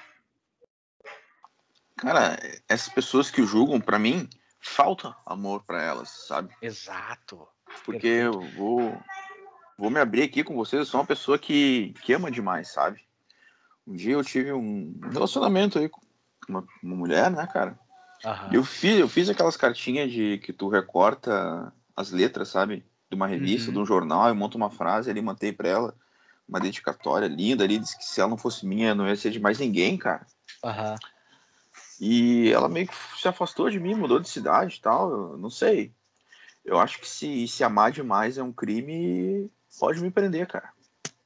Cara, 1.98 2.38
essas 2.68 2.90
pessoas 2.90 3.32
que 3.32 3.44
julgam, 3.46 3.80
pra 3.80 3.98
mim, 3.98 4.30
falta 4.60 5.16
amor 5.26 5.64
pra 5.64 5.82
elas, 5.82 6.10
sabe? 6.28 6.54
Exato. 6.62 7.48
Porque 7.86 8.08
eu 8.08 8.42
vou, 8.52 9.02
vou 9.78 9.90
me 9.90 10.00
abrir 10.00 10.24
aqui 10.24 10.44
com 10.44 10.56
vocês. 10.56 10.80
Eu 10.82 10.86
sou 10.86 11.00
uma 11.00 11.08
pessoa 11.08 11.40
que, 11.40 11.94
que 12.04 12.14
ama 12.14 12.30
demais, 12.30 12.72
sabe? 12.72 13.02
Um 13.88 13.96
dia 13.96 14.14
eu 14.14 14.24
tive 14.24 14.52
um 14.52 15.00
relacionamento 15.12 15.80
aí 15.80 15.88
com 15.88 16.02
uma, 16.50 16.66
uma 16.84 16.96
mulher, 16.96 17.32
né, 17.32 17.48
cara? 17.48 17.80
E 18.52 18.56
eu 18.56 18.64
fiz, 18.64 19.00
eu 19.00 19.08
fiz 19.08 19.30
aquelas 19.30 19.56
cartinhas 19.56 20.12
de 20.12 20.40
que 20.40 20.52
tu 20.52 20.68
recorta 20.68 21.72
as 21.96 22.12
letras, 22.12 22.50
sabe? 22.50 22.86
De 23.10 23.16
uma 23.16 23.28
revista, 23.28 23.70
Uhum. 23.70 23.74
de 23.74 23.80
um 23.80 23.86
jornal, 23.86 24.28
eu 24.28 24.36
monto 24.36 24.58
uma 24.58 24.72
frase 24.72 25.10
ali, 25.10 25.22
mantei 25.22 25.54
pra 25.54 25.70
ela 25.70 25.96
uma 26.48 26.60
dedicatória 26.60 27.28
linda 27.28 27.64
ali, 27.64 27.80
disse 27.80 27.98
que 27.98 28.06
se 28.06 28.20
ela 28.20 28.30
não 28.30 28.38
fosse 28.38 28.66
minha, 28.66 28.96
não 28.96 29.08
ia 29.08 29.16
ser 29.16 29.32
de 29.32 29.40
mais 29.40 29.60
ninguém, 29.60 29.98
cara. 29.98 30.26
Aham. 30.64 30.96
E 32.00 32.52
ela 32.52 32.68
meio 32.68 32.88
que 32.88 32.96
se 33.20 33.28
afastou 33.28 33.70
de 33.70 33.80
mim, 33.80 33.96
mudou 33.96 34.20
de 34.20 34.30
cidade 34.30 34.76
e 34.76 34.82
tal, 34.82 35.12
eu 35.12 35.38
não 35.38 35.50
sei. 35.50 35.94
Eu 36.64 36.80
acho 36.80 37.00
que 37.00 37.08
se, 37.08 37.48
se 37.48 37.64
amar 37.64 37.92
demais 37.92 38.38
é 38.38 38.44
um 38.44 38.52
crime, 38.52 39.50
pode 39.80 40.02
me 40.02 40.12
prender, 40.12 40.48
cara. 40.48 40.74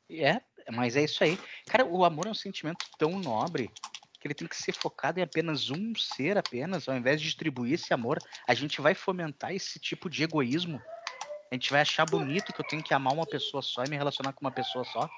É, 0.09 0.41
mas 0.71 0.95
é 0.95 1.03
isso 1.03 1.23
aí. 1.23 1.39
Cara, 1.67 1.85
o 1.85 2.03
amor 2.03 2.27
é 2.27 2.29
um 2.29 2.35
sentimento 2.35 2.85
tão 2.97 3.19
nobre 3.19 3.71
que 4.19 4.27
ele 4.27 4.33
tem 4.33 4.47
que 4.47 4.55
ser 4.55 4.73
focado 4.73 5.19
em 5.19 5.23
apenas 5.23 5.69
um 5.69 5.93
ser 5.95 6.37
apenas, 6.37 6.89
ao 6.89 6.97
invés 6.97 7.21
de 7.21 7.27
distribuir 7.27 7.73
esse 7.73 7.93
amor, 7.93 8.19
a 8.47 8.53
gente 8.53 8.81
vai 8.81 8.93
fomentar 8.93 9.53
esse 9.53 9.79
tipo 9.79 10.09
de 10.09 10.23
egoísmo. 10.23 10.81
A 11.51 11.55
gente 11.55 11.71
vai 11.71 11.81
achar 11.81 12.05
bonito 12.05 12.53
que 12.53 12.61
eu 12.61 12.65
tenho 12.67 12.83
que 12.83 12.93
amar 12.93 13.13
uma 13.13 13.25
pessoa 13.25 13.61
só 13.61 13.83
e 13.83 13.89
me 13.89 13.97
relacionar 13.97 14.33
com 14.33 14.41
uma 14.41 14.51
pessoa 14.51 14.83
só. 14.85 15.09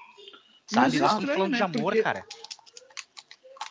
Sabe? 0.66 0.98
Nós 0.98 1.12
estamos 1.12 1.24
falando 1.30 1.50
né? 1.52 1.56
de 1.58 1.62
amor, 1.62 1.82
Porque- 1.92 2.02
cara. 2.02 2.26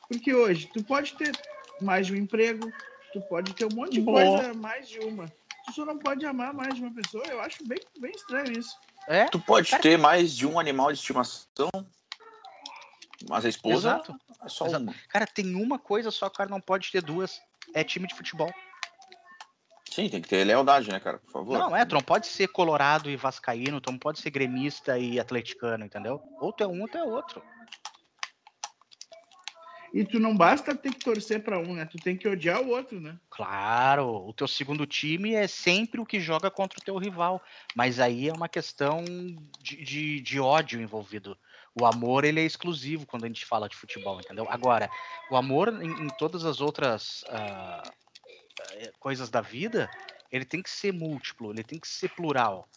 Porque 0.08 0.34
hoje 0.34 0.68
tu 0.74 0.84
pode 0.84 1.14
ter 1.14 1.32
mais 1.80 2.06
de 2.08 2.14
um 2.14 2.18
emprego, 2.18 2.72
tu 3.14 3.22
pode 3.22 3.54
ter 3.54 3.66
um 3.66 3.76
monte 3.76 3.94
de 3.94 4.02
Bom. 4.02 4.14
coisa, 4.14 4.54
mais 4.54 4.88
de 4.88 5.00
uma. 5.00 5.26
Tu 5.66 5.74
só 5.74 5.86
não 5.86 5.98
pode 5.98 6.26
amar 6.26 6.54
mais 6.54 6.76
de 6.76 6.82
uma 6.82 6.94
pessoa. 6.94 7.24
Eu 7.28 7.40
acho 7.42 7.66
bem, 7.66 7.80
bem 8.00 8.12
estranho 8.12 8.52
isso. 8.60 8.78
É, 9.08 9.26
Tu 9.26 9.40
pode 9.40 9.70
Cara- 9.70 9.82
ter 9.82 9.98
mais 9.98 10.36
de 10.36 10.46
um 10.46 10.60
animal 10.60 10.92
de 10.92 11.00
estimação, 11.00 11.70
mas 13.28 13.46
a 13.46 13.50
esposa 13.50 13.76
exato. 13.90 14.16
é 14.44 14.50
só 14.50 14.68
Exato. 14.68 14.84
uma. 14.84 14.94
Cara, 15.10 15.26
tem 15.26 15.56
uma 15.56 15.80
coisa 15.80 16.12
só 16.12 16.30
cara 16.30 16.50
não 16.50 16.62
pode 16.62 16.92
ter 16.92 17.02
duas. 17.02 17.42
É 17.74 17.84
time 17.84 18.06
de 18.08 18.14
futebol. 18.14 18.54
Sim, 19.92 20.08
tem 20.08 20.22
que 20.22 20.30
ter 20.30 20.46
lealdade, 20.46 20.90
né, 20.90 21.02
cara? 21.02 21.18
Por 21.18 21.32
favor. 21.32 21.60
Não, 21.60 21.76
é, 21.76 21.84
tu 21.86 21.96
não 21.96 22.02
pode 22.02 22.26
ser 22.26 22.48
colorado 22.48 23.10
e 23.10 23.18
vascaíno, 23.18 23.82
tu 23.82 23.92
não 23.92 24.00
pode 24.00 24.20
ser 24.20 24.30
gremista 24.30 24.98
e 24.98 25.20
atleticano, 25.20 25.84
entendeu? 25.84 26.22
Ou 26.40 26.54
tu 26.54 26.64
é 26.64 26.68
um, 26.68 26.82
ou 26.82 26.88
tu 26.88 26.98
é 26.98 27.04
outro. 27.04 27.44
E 29.94 30.06
tu 30.06 30.18
não 30.18 30.36
basta 30.36 30.74
ter 30.74 30.94
que 30.94 31.00
torcer 31.04 31.44
pra 31.44 31.60
um, 31.60 31.74
né? 31.74 31.86
Tu 31.86 31.98
tem 31.98 32.16
que 32.16 32.26
odiar 32.26 32.62
o 32.62 32.70
outro, 32.70 33.02
né? 33.02 33.20
Claro, 33.30 34.26
o 34.26 34.32
teu 34.32 34.48
segundo 34.48 34.86
time 34.86 35.34
é 35.34 35.46
sempre 35.46 36.00
o 36.00 36.06
que 36.06 36.22
joga 36.22 36.50
contra 36.50 36.80
o 36.80 36.84
teu 36.84 36.98
rival, 36.98 37.42
mas 37.76 38.00
aí 38.00 38.30
é 38.30 38.34
uma 38.34 38.48
questão 38.48 39.04
de, 39.60 39.84
de, 39.84 40.22
de 40.22 40.40
ódio 40.40 40.80
envolvido. 40.80 41.38
O 41.76 41.86
amor 41.86 42.24
ele 42.24 42.40
é 42.40 42.46
exclusivo 42.46 43.06
quando 43.06 43.26
a 43.26 43.28
gente 43.28 43.46
fala 43.46 43.68
de 43.68 43.76
futebol, 43.76 44.20
entendeu? 44.22 44.48
Agora, 44.50 44.90
o 45.30 45.36
amor 45.36 45.68
em, 45.82 46.06
em 46.06 46.08
todas 46.18 46.46
as 46.46 46.62
outras 46.62 47.26
eh, 47.28 47.92
coisas 49.00 49.30
da 49.30 49.42
vida, 49.42 49.90
ele 50.32 50.46
tem 50.46 50.62
que 50.62 50.70
ser 50.70 50.94
múltiplo, 50.94 51.52
ele 51.52 51.64
tem 51.64 51.80
que 51.80 51.88
ser 51.88 52.10
plural, 52.10 52.68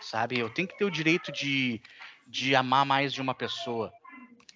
sabe? 0.00 0.38
Eu 0.38 0.50
tenho 0.50 0.68
que 0.68 0.76
ter 0.76 0.84
o 0.84 0.90
direito 0.90 1.30
de, 1.32 1.80
de 2.26 2.54
amar 2.54 2.84
mais 2.84 3.12
de 3.12 3.20
uma 3.20 3.34
pessoa. 3.34 3.92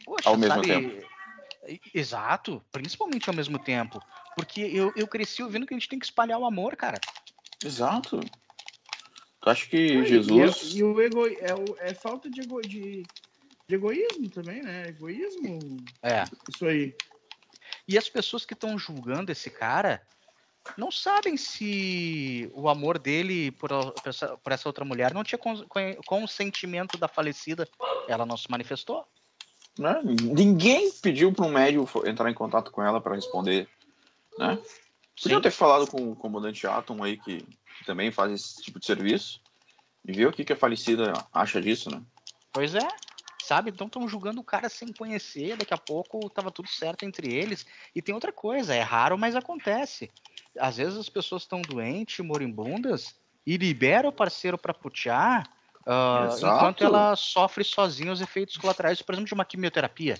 Poxa, 0.05 0.29
Ao 0.31 0.37
mesmo 0.37 0.57
sabe? 0.57 0.69
tempo. 0.69 1.09
E- 1.67 1.81
Exato, 1.95 2.65
principalmente 2.73 3.29
ao 3.29 3.35
mesmo 3.35 3.59
tempo. 3.59 4.03
Porque 4.35 4.61
eu, 4.61 4.93
eu 4.97 5.07
cresci 5.07 5.43
ouvindo 5.43 5.67
que 5.67 5.75
a 5.75 5.77
gente 5.77 5.89
tem 5.89 5.99
que 5.99 6.07
espalhar 6.07 6.39
o 6.39 6.47
amor, 6.47 6.77
cara. 6.77 7.01
Exato. 7.65 8.21
Tu 9.41 9.51
acha 9.51 9.67
que 9.69 9.77
E, 9.77 10.05
Jesus. 10.05 10.75
é, 10.75 10.77
e 10.79 10.83
o 10.85 11.01
ego, 11.01 11.27
é, 11.27 11.55
o- 11.55 11.77
é 11.79 11.93
falta 11.95 12.31
de, 12.31 12.41
ego, 12.41 12.61
de, 12.63 13.03
de 13.69 13.75
egoísmo 13.75 14.31
também, 14.31 14.63
né? 14.63 14.89
Egoísmo, 14.89 15.77
É. 16.03 16.25
isso 16.49 16.67
aí. 16.67 16.95
E 17.87 17.99
as 17.99 18.09
pessoas 18.09 18.45
que 18.45 18.55
estão 18.55 18.79
julgando 18.79 19.33
esse 19.33 19.51
cara 19.51 20.07
não 20.77 20.91
sabem 20.91 21.37
se 21.37 22.51
o 22.55 22.69
amor 22.69 22.99
dele 22.99 23.51
por, 23.53 23.71
por 24.43 24.53
essa, 24.53 24.69
outra 24.69 24.85
mulher 24.85 25.13
não 25.15 25.25
tinha 25.25 25.39
cons- 25.39 25.65
con- 25.69 25.97
consentimento 26.07 26.99
da 26.99 27.09
falecida. 27.09 27.69
Ela 28.07 28.27
não 28.27 28.37
se 28.37 28.51
manifestou. 28.51 29.07
né? 29.79 30.01
Ninguém 30.03 30.91
pediu 30.93 31.33
para 31.33 31.47
um 31.47 31.51
médium 31.51 31.87
entrar 32.05 32.31
em 32.31 32.35
contato 32.35 32.71
com 32.71 32.83
ela 32.83 33.01
para 33.01 33.15
responder. 33.15 33.69
Né? 34.39 34.59
Podiam 35.21 35.39
Sim. 35.39 35.43
ter 35.43 35.51
falado 35.51 35.87
com 35.87 36.13
o 36.13 36.17
comandante 36.17 36.67
Atom 36.67 37.03
aí, 37.03 37.17
que, 37.17 37.39
que 37.39 37.85
também 37.85 38.11
faz 38.13 38.33
esse 38.33 38.63
tipo 38.63 38.79
de 38.79 38.87
serviço, 38.87 39.41
e 40.07 40.13
ver 40.13 40.27
o 40.27 40.33
que, 40.33 40.45
que 40.45 40.53
a 40.53 40.57
falecida 40.57 41.13
acha 41.33 41.61
disso, 41.61 41.91
né? 41.91 42.01
Pois 42.53 42.75
é. 42.75 42.87
Sabe? 43.49 43.71
Então 43.71 43.87
estão 43.87 44.07
julgando 44.07 44.43
o 44.43 44.45
cara 44.45 44.69
sem 44.69 44.93
conhecer. 44.93 45.57
Daqui 45.57 45.73
a 45.73 45.79
pouco 45.79 46.29
tava 46.29 46.51
tudo 46.51 46.69
certo 46.69 47.07
entre 47.07 47.33
eles. 47.33 47.65
E 47.95 48.03
tem 48.03 48.15
outra 48.15 48.31
coisa, 48.31 48.75
é 48.75 48.83
raro, 48.83 49.17
mas 49.17 49.35
acontece. 49.35 50.11
Às 50.59 50.77
vezes 50.77 50.99
as 50.99 51.09
pessoas 51.09 51.45
estão 51.45 51.63
doentes, 51.63 52.23
moribundas, 52.23 53.17
e 53.47 53.57
libera 53.57 54.07
o 54.07 54.13
parceiro 54.13 54.59
para 54.59 54.75
putear, 54.75 55.51
Exato. 56.27 56.57
enquanto 56.57 56.85
ela 56.85 57.17
sofre 57.17 57.65
sozinha 57.65 58.13
os 58.13 58.21
efeitos 58.21 58.59
colaterais, 58.59 59.01
por 59.01 59.15
exemplo, 59.15 59.29
de 59.29 59.33
uma 59.33 59.47
quimioterapia. 59.47 60.19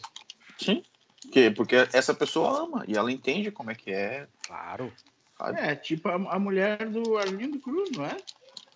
Sim. 0.57 0.83
Que, 1.31 1.51
porque 1.51 1.87
essa 1.93 2.15
pessoa 2.15 2.63
ama 2.63 2.85
e 2.89 2.97
ela 2.97 3.13
entende 3.13 3.51
como 3.51 3.71
é 3.71 3.75
que 3.75 3.93
é. 3.93 4.27
Claro. 4.47 4.91
Sabe? 5.37 5.61
É, 5.61 5.77
tipo 5.77 6.09
a, 6.09 6.15
a 6.15 6.39
mulher 6.39 6.89
do 6.89 7.19
Arlindo 7.19 7.61
Cruz, 7.61 7.91
não 7.91 8.07
é? 8.07 8.17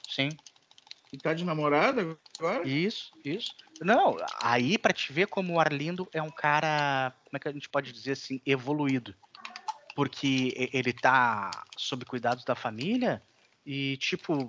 Sim. 0.06 0.28
Que 1.12 1.18
tá 1.18 1.34
de 1.34 1.44
namorada 1.44 2.16
agora. 2.38 2.66
Isso, 2.66 3.12
isso. 3.22 3.54
Não, 3.82 4.16
aí 4.42 4.78
pra 4.78 4.94
te 4.94 5.12
ver 5.12 5.26
como 5.26 5.52
o 5.52 5.60
Arlindo 5.60 6.08
é 6.10 6.22
um 6.22 6.30
cara, 6.30 7.12
como 7.26 7.36
é 7.36 7.38
que 7.38 7.48
a 7.48 7.52
gente 7.52 7.68
pode 7.68 7.92
dizer 7.92 8.12
assim, 8.12 8.40
evoluído. 8.46 9.14
Porque 9.94 10.54
e- 10.56 10.70
ele 10.72 10.90
tá 10.90 11.50
sob 11.76 12.06
cuidados 12.06 12.46
da 12.46 12.54
família 12.54 13.22
e, 13.66 13.98
tipo, 13.98 14.46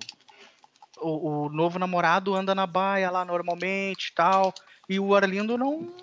o, 0.96 1.44
o 1.44 1.48
novo 1.50 1.78
namorado 1.78 2.34
anda 2.34 2.54
na 2.54 2.66
baia 2.66 3.10
lá 3.10 3.26
normalmente 3.26 4.06
e 4.06 4.14
tal, 4.14 4.54
e 4.88 4.98
o 4.98 5.14
Arlindo 5.14 5.58
não 5.58 5.94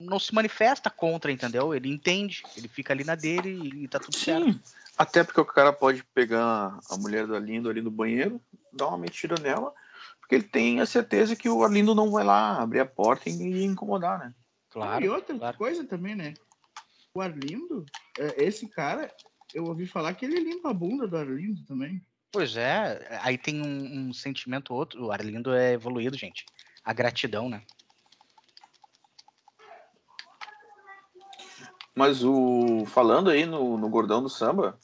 não 0.00 0.18
se 0.18 0.34
manifesta 0.34 0.90
contra, 0.90 1.30
entendeu? 1.30 1.74
Ele 1.74 1.88
entende, 1.88 2.42
ele 2.56 2.66
fica 2.66 2.92
ali 2.92 3.04
na 3.04 3.14
dele 3.14 3.84
e 3.84 3.86
tá 3.86 4.00
tudo 4.00 4.16
certo. 4.16 4.50
Sim. 4.50 4.60
Até 4.98 5.22
porque 5.22 5.40
o 5.40 5.44
cara 5.44 5.72
pode 5.72 6.02
pegar 6.14 6.80
a 6.90 6.96
mulher 6.96 7.26
do 7.26 7.36
Arlindo 7.36 7.68
ali 7.70 7.80
no 7.82 7.90
banheiro, 7.90 8.40
dar 8.72 8.88
uma 8.88 8.98
metida 8.98 9.34
nela, 9.40 9.72
porque 10.20 10.34
ele 10.34 10.44
tem 10.44 10.80
a 10.80 10.86
certeza 10.86 11.36
que 11.36 11.48
o 11.48 11.62
Arlindo 11.64 11.94
não 11.94 12.10
vai 12.10 12.24
lá 12.24 12.60
abrir 12.60 12.80
a 12.80 12.86
porta 12.86 13.28
e 13.28 13.64
incomodar, 13.64 14.18
né? 14.18 14.34
Claro. 14.70 15.04
e 15.04 15.08
outra 15.08 15.36
claro. 15.36 15.58
coisa 15.58 15.84
também, 15.84 16.14
né? 16.14 16.34
O 17.12 17.20
Arlindo, 17.20 17.84
é, 18.18 18.44
esse 18.44 18.68
cara, 18.68 19.12
eu 19.52 19.64
ouvi 19.64 19.86
falar 19.86 20.14
que 20.14 20.24
ele 20.24 20.38
limpa 20.38 20.70
a 20.70 20.74
bunda 20.74 21.08
do 21.08 21.16
Arlindo 21.16 21.64
também. 21.64 22.00
Pois 22.30 22.56
é, 22.56 23.18
aí 23.22 23.36
tem 23.36 23.60
um, 23.60 24.08
um 24.08 24.12
sentimento 24.12 24.72
outro. 24.72 25.06
O 25.06 25.12
Arlindo 25.12 25.52
é 25.52 25.72
evoluído, 25.72 26.16
gente. 26.16 26.46
A 26.84 26.92
gratidão, 26.92 27.48
né? 27.48 27.62
Mas 31.94 32.22
o. 32.22 32.86
Falando 32.86 33.30
aí 33.30 33.44
no, 33.44 33.76
no 33.76 33.88
gordão 33.88 34.22
do 34.22 34.28
samba, 34.28 34.78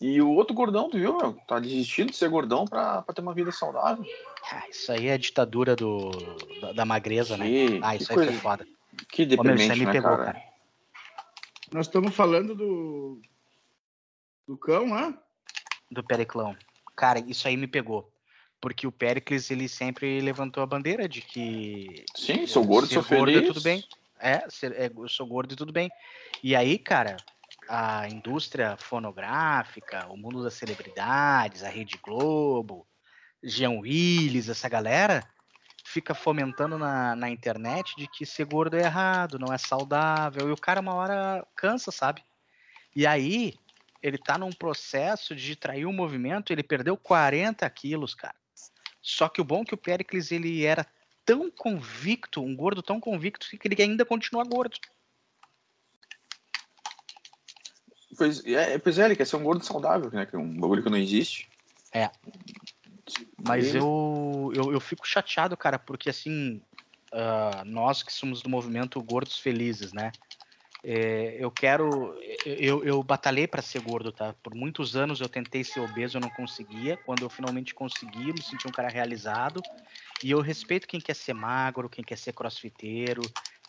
e 0.00 0.20
o 0.22 0.30
outro 0.30 0.54
gordão, 0.54 0.88
tu 0.88 0.96
viu, 0.98 1.16
meu? 1.16 1.34
Tá 1.46 1.58
desistindo 1.58 2.10
de 2.10 2.16
ser 2.16 2.28
gordão 2.28 2.64
pra, 2.64 3.02
pra 3.02 3.14
ter 3.14 3.20
uma 3.20 3.34
vida 3.34 3.52
saudável. 3.52 4.04
Ah, 4.50 4.64
isso 4.70 4.90
aí 4.90 5.08
é 5.08 5.12
a 5.12 5.18
ditadura 5.18 5.76
do, 5.76 6.10
da, 6.60 6.72
da 6.72 6.84
magreza, 6.84 7.36
né? 7.36 7.44
Que, 7.46 7.80
Ah, 7.82 7.96
que 7.96 8.02
isso 8.02 8.12
aí 8.12 8.16
coisa, 8.16 8.32
foi 8.32 8.40
foda. 8.40 8.66
que 9.10 9.22
Ô, 9.22 9.26
meu, 9.26 9.36
deprimente, 9.36 9.72
aí 9.72 9.78
me 9.78 9.84
né, 9.86 9.92
pegou, 9.92 10.10
cara? 10.16 10.24
cara. 10.32 10.42
Nós 11.72 11.86
estamos 11.86 12.14
falando 12.14 12.54
do. 12.54 13.20
Do 14.48 14.56
cão 14.56 14.88
lá? 14.90 15.14
Do 15.90 16.02
Periclão. 16.02 16.56
Cara, 16.96 17.20
isso 17.20 17.46
aí 17.46 17.56
me 17.56 17.68
pegou. 17.68 18.10
Porque 18.60 18.86
o 18.86 18.92
Pericles, 18.92 19.50
ele 19.50 19.68
sempre 19.68 20.20
levantou 20.20 20.62
a 20.62 20.66
bandeira 20.66 21.08
de 21.08 21.20
que. 21.22 22.04
Sim, 22.16 22.46
sou 22.46 22.64
gordo, 22.64 22.88
sou 22.92 23.02
gordo 23.02 23.32
feliz. 23.32 23.44
é 23.44 23.46
tudo 23.46 23.60
bem. 23.62 23.84
É, 24.18 24.44
ser- 24.50 24.72
é, 24.72 24.90
eu 24.94 25.08
sou 25.08 25.26
gordo 25.26 25.52
e 25.52 25.56
tudo 25.56 25.72
bem. 25.72 25.90
E 26.42 26.54
aí, 26.56 26.78
cara, 26.78 27.16
a 27.72 28.08
indústria 28.08 28.76
fonográfica, 28.76 30.08
o 30.08 30.16
mundo 30.16 30.42
das 30.42 30.54
celebridades, 30.54 31.62
a 31.62 31.68
Rede 31.68 32.00
Globo, 32.02 32.84
Jean 33.40 33.78
Willis, 33.78 34.48
essa 34.48 34.68
galera, 34.68 35.22
fica 35.84 36.12
fomentando 36.12 36.76
na, 36.76 37.14
na 37.14 37.30
internet 37.30 37.94
de 37.96 38.08
que 38.08 38.26
ser 38.26 38.44
gordo 38.46 38.76
é 38.76 38.80
errado, 38.80 39.38
não 39.38 39.54
é 39.54 39.56
saudável. 39.56 40.48
E 40.48 40.52
o 40.52 40.56
cara, 40.56 40.80
uma 40.80 40.94
hora, 40.94 41.46
cansa, 41.54 41.92
sabe? 41.92 42.24
E 42.94 43.06
aí, 43.06 43.54
ele 44.02 44.18
tá 44.18 44.36
num 44.36 44.50
processo 44.50 45.32
de 45.36 45.54
trair 45.54 45.86
o 45.86 45.92
movimento, 45.92 46.52
ele 46.52 46.64
perdeu 46.64 46.96
40 46.96 47.70
quilos, 47.70 48.16
cara. 48.16 48.34
Só 49.00 49.28
que 49.28 49.40
o 49.40 49.44
bom 49.44 49.62
é 49.62 49.64
que 49.66 49.74
o 49.74 49.78
Pericles, 49.78 50.32
ele 50.32 50.64
era 50.64 50.84
tão 51.24 51.48
convicto, 51.48 52.42
um 52.42 52.56
gordo 52.56 52.82
tão 52.82 52.98
convicto, 52.98 53.46
que 53.48 53.68
ele 53.68 53.80
ainda 53.80 54.04
continua 54.04 54.42
gordo. 54.42 54.76
Pois 58.16 58.44
é, 58.44 58.78
pois 58.78 58.98
é, 58.98 59.04
ele 59.04 59.16
quer 59.16 59.26
ser 59.26 59.36
um 59.36 59.44
gordo 59.44 59.64
saudável, 59.64 60.10
né? 60.10 60.26
Que 60.26 60.36
é 60.36 60.38
um 60.38 60.58
bagulho 60.58 60.82
que 60.82 60.90
não 60.90 60.98
existe. 60.98 61.48
Mas 63.42 63.68
Ele- 63.68 63.78
eu, 63.78 64.52
eu, 64.54 64.72
eu 64.72 64.80
fico 64.80 65.06
chateado, 65.06 65.56
cara, 65.56 65.78
porque 65.78 66.10
assim, 66.10 66.62
ah, 67.12 67.62
nós 67.66 68.02
que 68.02 68.12
somos 68.12 68.42
do 68.42 68.48
movimento 68.48 69.02
Gordos 69.02 69.38
Felizes, 69.38 69.92
né? 69.92 70.12
é, 70.82 71.36
eu 71.38 71.50
quero. 71.50 72.14
Eu, 72.44 72.84
eu 72.84 73.02
batalhei 73.02 73.46
para 73.46 73.60
ser 73.60 73.80
gordo, 73.80 74.12
tá? 74.12 74.34
Por 74.42 74.54
muitos 74.54 74.96
anos 74.96 75.20
eu 75.20 75.28
tentei 75.28 75.62
ser 75.62 75.80
obeso, 75.80 76.16
eu 76.16 76.20
não 76.20 76.30
conseguia. 76.30 76.96
Quando 76.96 77.22
eu 77.22 77.28
finalmente 77.28 77.74
consegui, 77.74 78.28
eu 78.28 78.34
me 78.34 78.42
senti 78.42 78.66
um 78.66 78.72
cara 78.72 78.88
realizado. 78.88 79.64
E 80.22 80.30
eu 80.30 80.40
respeito 80.40 80.86
quem 80.88 81.00
quer 81.00 81.14
ser 81.14 81.34
magro, 81.34 81.88
quem 81.88 82.04
quer 82.04 82.16
ser 82.16 82.32
crossfiteiro, 82.32 83.20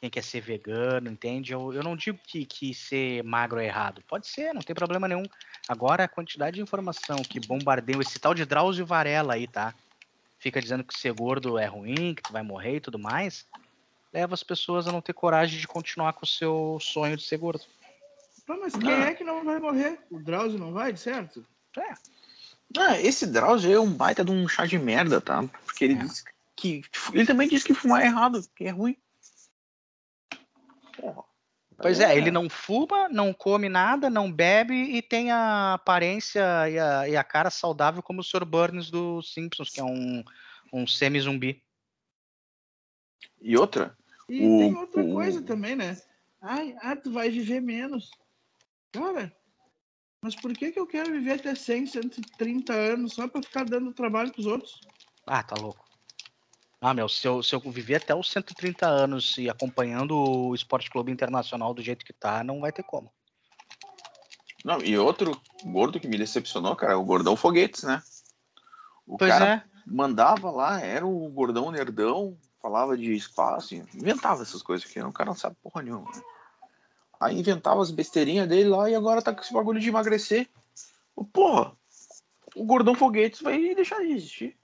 quem 0.01 0.09
quer 0.09 0.23
ser 0.23 0.41
vegano, 0.41 1.11
entende? 1.11 1.53
Eu, 1.53 1.71
eu 1.71 1.83
não 1.83 1.95
digo 1.95 2.17
que, 2.25 2.43
que 2.43 2.73
ser 2.73 3.23
magro 3.23 3.59
é 3.59 3.67
errado. 3.67 4.01
Pode 4.07 4.27
ser, 4.27 4.51
não 4.51 4.61
tem 4.63 4.75
problema 4.75 5.07
nenhum. 5.07 5.25
Agora, 5.67 6.03
a 6.05 6.07
quantidade 6.07 6.55
de 6.55 6.61
informação 6.61 7.17
que 7.17 7.39
bombardeiam 7.39 8.01
esse 8.01 8.17
tal 8.17 8.33
de 8.33 8.43
Drauzio 8.43 8.83
Varela 8.83 9.35
aí, 9.35 9.47
tá? 9.47 9.75
Fica 10.39 10.59
dizendo 10.59 10.83
que 10.83 10.97
ser 10.97 11.13
gordo 11.13 11.59
é 11.59 11.67
ruim, 11.67 12.15
que 12.15 12.23
tu 12.23 12.33
vai 12.33 12.41
morrer 12.41 12.77
e 12.77 12.81
tudo 12.81 12.97
mais. 12.97 13.45
Leva 14.11 14.33
as 14.33 14.41
pessoas 14.41 14.87
a 14.87 14.91
não 14.91 15.01
ter 15.01 15.13
coragem 15.13 15.59
de 15.59 15.67
continuar 15.67 16.13
com 16.13 16.25
o 16.25 16.27
seu 16.27 16.79
sonho 16.81 17.15
de 17.15 17.23
ser 17.23 17.37
gordo. 17.37 17.63
Pô, 18.47 18.57
mas 18.59 18.73
quem 18.73 18.81
Não. 18.81 19.03
é 19.03 19.13
que 19.13 19.23
não 19.23 19.45
vai 19.45 19.59
morrer? 19.59 19.99
O 20.09 20.19
Drauzio 20.19 20.57
não 20.57 20.73
vai, 20.73 20.97
certo? 20.97 21.45
É, 21.77 21.93
Ah, 22.75 22.99
esse 22.99 23.27
Drauzio 23.27 23.71
é 23.71 23.79
um 23.79 23.93
baita 23.93 24.25
de 24.25 24.31
um 24.31 24.47
chá 24.47 24.65
de 24.65 24.79
merda, 24.79 25.21
tá? 25.21 25.43
Porque 25.63 25.85
ele 25.85 25.93
É. 25.93 25.97
diz 25.97 26.23
que. 26.55 26.81
Ele 27.13 27.25
também 27.25 27.47
disse 27.47 27.65
que 27.65 27.73
fumar 27.73 28.01
é 28.01 28.05
errado, 28.07 28.41
que 28.55 28.63
é 28.63 28.71
ruim. 28.71 28.97
Porra. 31.01 31.23
Pois 31.77 31.99
é, 31.99 32.15
ele 32.15 32.29
não 32.29 32.47
fuma, 32.47 33.09
não 33.09 33.33
come 33.33 33.67
nada, 33.67 34.07
não 34.09 34.31
bebe 34.31 34.73
e 34.75 35.01
tem 35.01 35.31
a 35.31 35.73
aparência 35.73 36.69
e 36.69 36.77
a, 36.77 37.09
e 37.09 37.17
a 37.17 37.23
cara 37.23 37.49
saudável 37.49 38.03
como 38.03 38.21
o 38.21 38.23
Sr. 38.23 38.45
Burns 38.45 38.91
do 38.91 39.21
Simpsons, 39.23 39.69
que 39.69 39.79
é 39.79 39.83
um, 39.83 40.23
um 40.71 40.85
semi-zumbi. 40.85 41.63
E 43.41 43.57
outra, 43.57 43.97
E 44.29 44.45
O- 44.45 44.57
tem 44.59 44.75
outra 44.75 45.03
o- 45.03 45.13
coisa 45.13 45.41
também, 45.41 45.75
né? 45.75 45.99
Ai, 46.39 46.75
ah, 46.81 46.95
tu 46.95 47.11
vai 47.11 47.29
viver 47.29 47.59
menos. 47.61 48.11
Cara, 48.91 49.35
mas 50.21 50.35
por 50.35 50.53
que, 50.53 50.71
que 50.71 50.79
eu 50.79 50.85
quero 50.85 51.11
viver 51.11 51.33
até 51.33 51.55
100, 51.55 51.87
130 51.87 52.73
anos 52.73 53.13
só 53.13 53.27
pra 53.27 53.41
ficar 53.41 53.63
dando 53.65 53.93
trabalho 53.93 54.31
pros 54.31 54.45
outros? 54.45 54.79
Ah, 55.25 55.41
tá 55.41 55.55
louco. 55.55 55.80
Ah, 56.83 56.95
meu, 56.95 57.07
se 57.07 57.27
eu, 57.27 57.43
se 57.43 57.53
eu 57.53 57.59
viver 57.59 57.95
até 57.97 58.15
os 58.15 58.31
130 58.31 58.87
anos 58.87 59.37
e 59.37 59.47
acompanhando 59.47 60.17
o 60.17 60.55
Esporte 60.55 60.89
Clube 60.89 61.11
Internacional 61.11 61.75
do 61.75 61.81
jeito 61.81 62.03
que 62.03 62.11
tá, 62.11 62.43
não 62.43 62.59
vai 62.59 62.71
ter 62.71 62.81
como. 62.81 63.13
Não, 64.65 64.81
e 64.81 64.97
outro 64.97 65.39
gordo 65.63 65.99
que 65.99 66.07
me 66.07 66.17
decepcionou, 66.17 66.75
cara, 66.75 66.93
é 66.93 66.95
o 66.95 67.03
gordão 67.03 67.35
foguetes, 67.35 67.83
né? 67.83 68.01
O 69.05 69.15
Pois 69.15 69.31
cara 69.31 69.53
é. 69.53 69.63
mandava 69.85 70.49
lá, 70.49 70.81
era 70.81 71.05
o 71.05 71.29
gordão 71.29 71.69
nerdão, 71.71 72.35
falava 72.59 72.97
de 72.97 73.13
espaço, 73.13 73.75
inventava 73.75 74.41
essas 74.41 74.63
coisas 74.63 74.89
aqui, 74.89 74.99
o 75.01 75.13
cara 75.13 75.29
não 75.29 75.37
sabe 75.37 75.55
porra 75.61 75.83
nenhuma. 75.83 76.09
né? 76.11 76.21
Aí 77.19 77.39
inventava 77.39 77.81
as 77.81 77.91
besteirinhas 77.91 78.47
dele 78.47 78.69
lá 78.69 78.89
e 78.89 78.95
agora 78.95 79.21
tá 79.21 79.31
com 79.33 79.41
esse 79.41 79.53
bagulho 79.53 79.79
de 79.79 79.89
emagrecer. 79.89 80.49
Porra, 81.31 81.73
o 82.55 82.63
gordão 82.65 82.95
foguetes 82.95 83.41
vai 83.41 83.75
deixar 83.75 83.99
de 83.99 84.13
existir. 84.13 84.57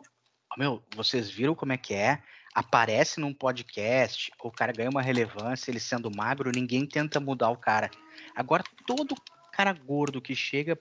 Meu, 0.57 0.81
vocês 0.95 1.29
viram 1.29 1.53
como 1.53 1.71
é 1.71 1.77
que 1.77 1.93
é? 1.93 2.21
Aparece 2.53 3.19
num 3.19 3.31
podcast, 3.31 4.31
o 4.41 4.49
cara 4.49 4.73
ganha 4.73 4.89
uma 4.89 5.03
relevância, 5.03 5.69
ele 5.69 5.79
sendo 5.79 6.09
magro, 6.09 6.51
ninguém 6.53 6.87
tenta 6.87 7.19
mudar 7.19 7.49
o 7.49 7.57
cara. 7.57 7.91
Agora, 8.35 8.63
todo 8.87 9.15
cara 9.51 9.73
gordo 9.73 10.21
que 10.21 10.35
chega 10.35 10.79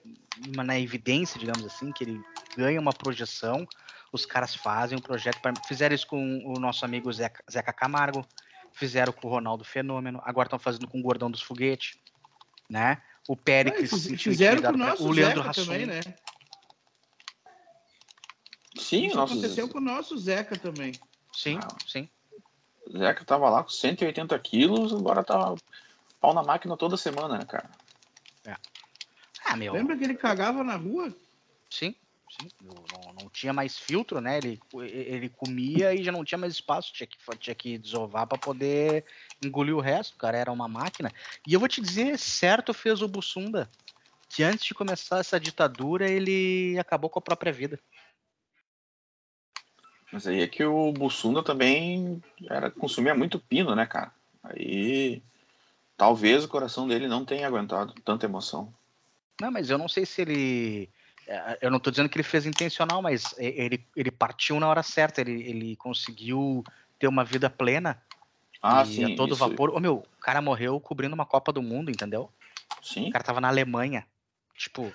na 0.55 0.79
evidência, 0.79 1.39
digamos 1.39 1.65
assim, 1.65 1.91
que 1.91 2.03
ele 2.03 2.21
ganha 2.55 2.79
uma 2.79 2.93
projeção, 2.93 3.67
os 4.11 4.25
caras 4.25 4.55
fazem 4.55 4.97
um 4.97 5.01
projeto. 5.01 5.39
Pra... 5.41 5.53
Fizeram 5.67 5.95
isso 5.95 6.07
com 6.07 6.43
o 6.45 6.59
nosso 6.59 6.83
amigo 6.83 7.11
Zeca, 7.13 7.43
Zeca 7.51 7.73
Camargo, 7.73 8.25
fizeram 8.71 9.13
com 9.13 9.27
o 9.27 9.31
Ronaldo 9.31 9.63
Fenômeno, 9.63 10.21
agora 10.23 10.47
estão 10.47 10.59
fazendo 10.59 10.87
com 10.87 10.99
o 10.99 11.03
Gordão 11.03 11.29
dos 11.29 11.41
Foguetes, 11.41 11.97
né? 12.69 13.01
O 13.27 13.35
Péricles 13.35 13.89
sentiu 13.89 14.31
fizeram 14.31 14.61
com 14.61 14.69
o 14.69 14.77
nosso 14.77 15.07
o 15.07 15.11
Leandro 15.11 15.39
Zeca 15.39 15.49
Hassum. 15.49 15.65
também, 15.65 15.85
né? 15.85 16.01
Sim, 18.79 19.07
Isso 19.07 19.15
nosso 19.15 19.33
aconteceu 19.33 19.67
com 19.67 19.77
o 19.77 19.81
nosso 19.81 20.17
Zeca 20.17 20.57
também. 20.57 20.99
Sim, 21.33 21.57
Ah. 21.57 21.75
sim. 21.85 22.09
Zeca 22.97 23.25
tava 23.25 23.49
lá 23.49 23.63
com 23.63 23.69
180 23.69 24.37
quilos, 24.39 24.93
agora 24.93 25.23
tá 25.23 25.55
pau 26.19 26.33
na 26.33 26.43
máquina 26.43 26.77
toda 26.77 26.95
semana, 26.97 27.37
né, 27.39 27.45
cara? 27.45 27.69
Ah, 29.45 29.55
meu. 29.55 29.73
Lembra 29.73 29.97
que 29.97 30.03
ele 30.03 30.15
cagava 30.15 30.63
na 30.63 30.75
rua? 30.75 31.13
Sim, 31.69 31.95
sim. 32.29 32.49
Não, 32.61 33.13
não- 33.13 33.29
tinha 33.29 33.53
mais 33.53 33.77
filtro, 33.77 34.19
né? 34.19 34.37
Ele, 34.37 34.59
ele 34.73 35.29
comia 35.29 35.93
e 35.93 36.03
já 36.03 36.11
não 36.11 36.25
tinha 36.25 36.37
mais 36.37 36.53
espaço, 36.53 36.91
tinha 36.91 37.07
que, 37.07 37.17
tinha 37.37 37.55
que 37.55 37.77
desovar 37.77 38.25
para 38.27 38.37
poder 38.37 39.05
engolir 39.41 39.75
o 39.75 39.79
resto. 39.79 40.15
O 40.15 40.17
cara 40.17 40.37
era 40.37 40.51
uma 40.51 40.67
máquina. 40.67 41.13
E 41.45 41.53
eu 41.53 41.59
vou 41.59 41.69
te 41.69 41.79
dizer, 41.81 42.17
certo 42.17 42.73
fez 42.73 43.01
o 43.01 43.07
Bussunda, 43.07 43.71
que 44.29 44.43
antes 44.43 44.65
de 44.65 44.73
começar 44.73 45.19
essa 45.19 45.39
ditadura, 45.39 46.09
ele 46.09 46.77
acabou 46.79 47.09
com 47.09 47.19
a 47.19 47.21
própria 47.21 47.51
vida. 47.53 47.79
Mas 50.11 50.25
aí 50.25 50.41
é 50.41 50.47
que 50.47 50.63
o 50.63 50.91
Bussunda 50.91 51.43
também 51.43 52.21
era 52.49 52.71
consumia 52.71 53.13
muito 53.13 53.39
pino, 53.39 53.75
né, 53.75 53.85
cara? 53.85 54.11
Aí 54.43 55.21
talvez 55.97 56.43
o 56.43 56.47
coração 56.47 56.87
dele 56.87 57.07
não 57.07 57.25
tenha 57.25 57.45
aguentado 57.47 57.93
tanta 58.05 58.25
emoção. 58.25 58.73
Não, 59.41 59.51
mas 59.51 59.69
eu 59.69 59.77
não 59.77 59.87
sei 59.87 60.05
se 60.05 60.21
ele. 60.21 60.89
eh, 61.27 61.59
Eu 61.61 61.69
não 61.71 61.79
tô 61.79 61.91
dizendo 61.91 62.09
que 62.09 62.17
ele 62.17 62.23
fez 62.23 62.45
intencional, 62.45 63.01
mas 63.01 63.35
ele, 63.37 63.85
ele 63.95 64.09
partiu 64.11 64.59
na 64.59 64.67
hora 64.67 64.81
certa, 64.81 65.21
ele, 65.21 65.43
ele 65.47 65.75
conseguiu 65.75 66.63
ter 66.97 67.07
uma 67.07 67.23
vida 67.23 67.49
plena 67.49 68.01
Ah, 68.61 68.83
e 68.83 68.85
sim. 68.85 69.03
a 69.13 69.15
todo 69.15 69.33
isso- 69.35 69.39
vapor. 69.47 69.69
Ô, 69.71 69.79
meu, 69.79 69.97
o 69.97 70.21
cara 70.21 70.41
morreu 70.41 70.79
cobrindo 70.79 71.13
uma 71.13 71.25
Copa 71.25 71.51
do 71.51 71.61
Mundo, 71.61 71.91
entendeu? 71.91 72.31
Sim. 72.81 73.09
O 73.09 73.11
cara 73.11 73.23
tava 73.23 73.41
na 73.41 73.49
Alemanha. 73.49 74.07
Tipo, 74.55 74.91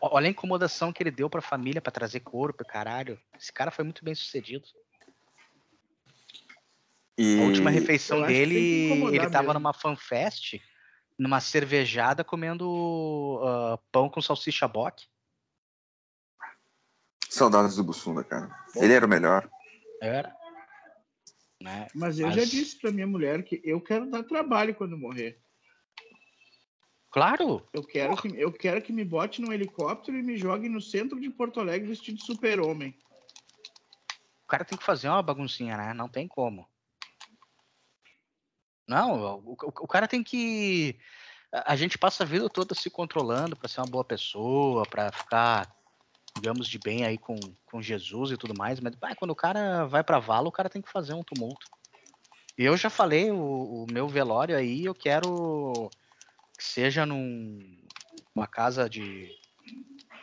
olha 0.00 0.26
a 0.26 0.30
incomodação 0.30 0.92
que 0.92 1.02
ele 1.02 1.10
deu 1.10 1.28
pra 1.30 1.40
família 1.40 1.80
pra 1.80 1.90
trazer 1.92 2.20
corpo, 2.20 2.64
caralho. 2.64 3.20
Esse 3.38 3.52
cara 3.52 3.70
foi 3.70 3.84
muito 3.84 4.04
bem 4.04 4.14
sucedido. 4.14 4.66
E 7.18 7.38
A 7.40 7.44
última 7.44 7.70
refeição 7.70 8.22
dele, 8.22 8.56
ele 9.14 9.28
tava 9.30 9.48
mesmo. 9.48 9.54
numa 9.54 9.72
fanfest, 9.74 10.54
numa 11.18 11.40
cervejada, 11.40 12.24
comendo 12.24 13.40
ah, 13.44 13.78
pão 13.92 14.08
com 14.08 14.22
salsicha 14.22 14.66
bock. 14.66 15.06
saudades 17.28 17.76
do 17.76 17.84
Bussunda, 17.84 18.24
cara. 18.24 18.50
Ele 18.74 18.92
era 18.92 19.06
o 19.06 19.08
melhor. 19.08 19.48
Era. 20.02 20.34
Né? 21.62 21.86
Mas 21.94 22.18
eu 22.18 22.26
Mas- 22.26 22.36
já 22.36 22.44
disse 22.44 22.78
pra 22.78 22.90
minha 22.90 23.06
mulher 23.06 23.44
que 23.44 23.60
eu 23.64 23.80
quero 23.80 24.10
dar 24.10 24.22
trabalho 24.24 24.74
quando 24.74 24.96
morrer. 24.96 25.38
Claro, 27.10 27.66
Eu 27.72 27.82
quero, 27.82 28.16
que, 28.16 28.28
eu 28.40 28.52
quero 28.52 28.80
que 28.80 28.92
me 28.92 29.04
bote 29.04 29.40
num 29.40 29.52
helicóptero 29.52 30.16
e 30.16 30.22
me 30.22 30.36
jogue 30.36 30.68
no 30.68 30.80
centro 30.80 31.20
de 31.20 31.28
Porto 31.28 31.58
Alegre 31.58 31.88
vestido 31.88 32.18
de 32.18 32.24
super-homem. 32.24 32.96
o 34.44 34.46
cara 34.46 34.64
tem 34.64 34.78
que 34.78 34.84
fazer 34.84 35.08
uma 35.08 35.22
baguncinha, 35.22 35.76
né? 35.76 35.92
Não 35.92 36.08
tem 36.08 36.26
como. 36.28 36.68
Não, 38.86 39.38
o, 39.44 39.52
o- 39.52 39.56
o 39.60 39.88
cara 39.88 40.08
tem 40.08 40.22
que. 40.22 40.98
A 41.52 41.72
a 41.72 41.76
gente 41.76 41.98
passa 41.98 42.22
a 42.22 42.26
vida 42.26 42.48
toda 42.48 42.74
se 42.74 42.88
controlando 42.90 43.56
pra 43.56 43.68
ser 43.68 43.80
uma 43.80 43.86
boa 43.90 44.04
pessoa, 44.04 44.84
pra 44.86 45.10
ficar, 45.12 45.68
digamos, 46.36 46.68
de 46.68 46.78
bem 46.78 47.04
aí 47.04 47.18
com, 47.18 47.36
com 47.66 47.82
Jesus 47.82 48.30
e 48.30 48.36
tudo 48.36 48.54
mais, 48.56 48.78
mas 48.80 48.94
pá, 48.94 49.14
quando 49.16 49.32
o 49.32 49.36
cara 49.36 49.84
vai 49.86 50.02
pra 50.04 50.20
vala, 50.20 50.48
o 50.48 50.52
cara 50.52 50.70
tem 50.70 50.80
que 50.82 50.90
fazer 50.90 51.14
um 51.14 51.24
tumulto. 51.24 51.66
E 52.56 52.64
eu 52.64 52.76
já 52.76 52.88
falei, 52.90 53.30
o, 53.32 53.84
o 53.84 53.86
meu 53.90 54.06
velório 54.08 54.56
aí, 54.56 54.84
eu 54.84 54.94
quero 54.94 55.90
que 56.60 56.64
seja 56.66 57.06
num, 57.06 57.58
uma 58.34 58.46
casa 58.46 58.88
de 58.88 59.34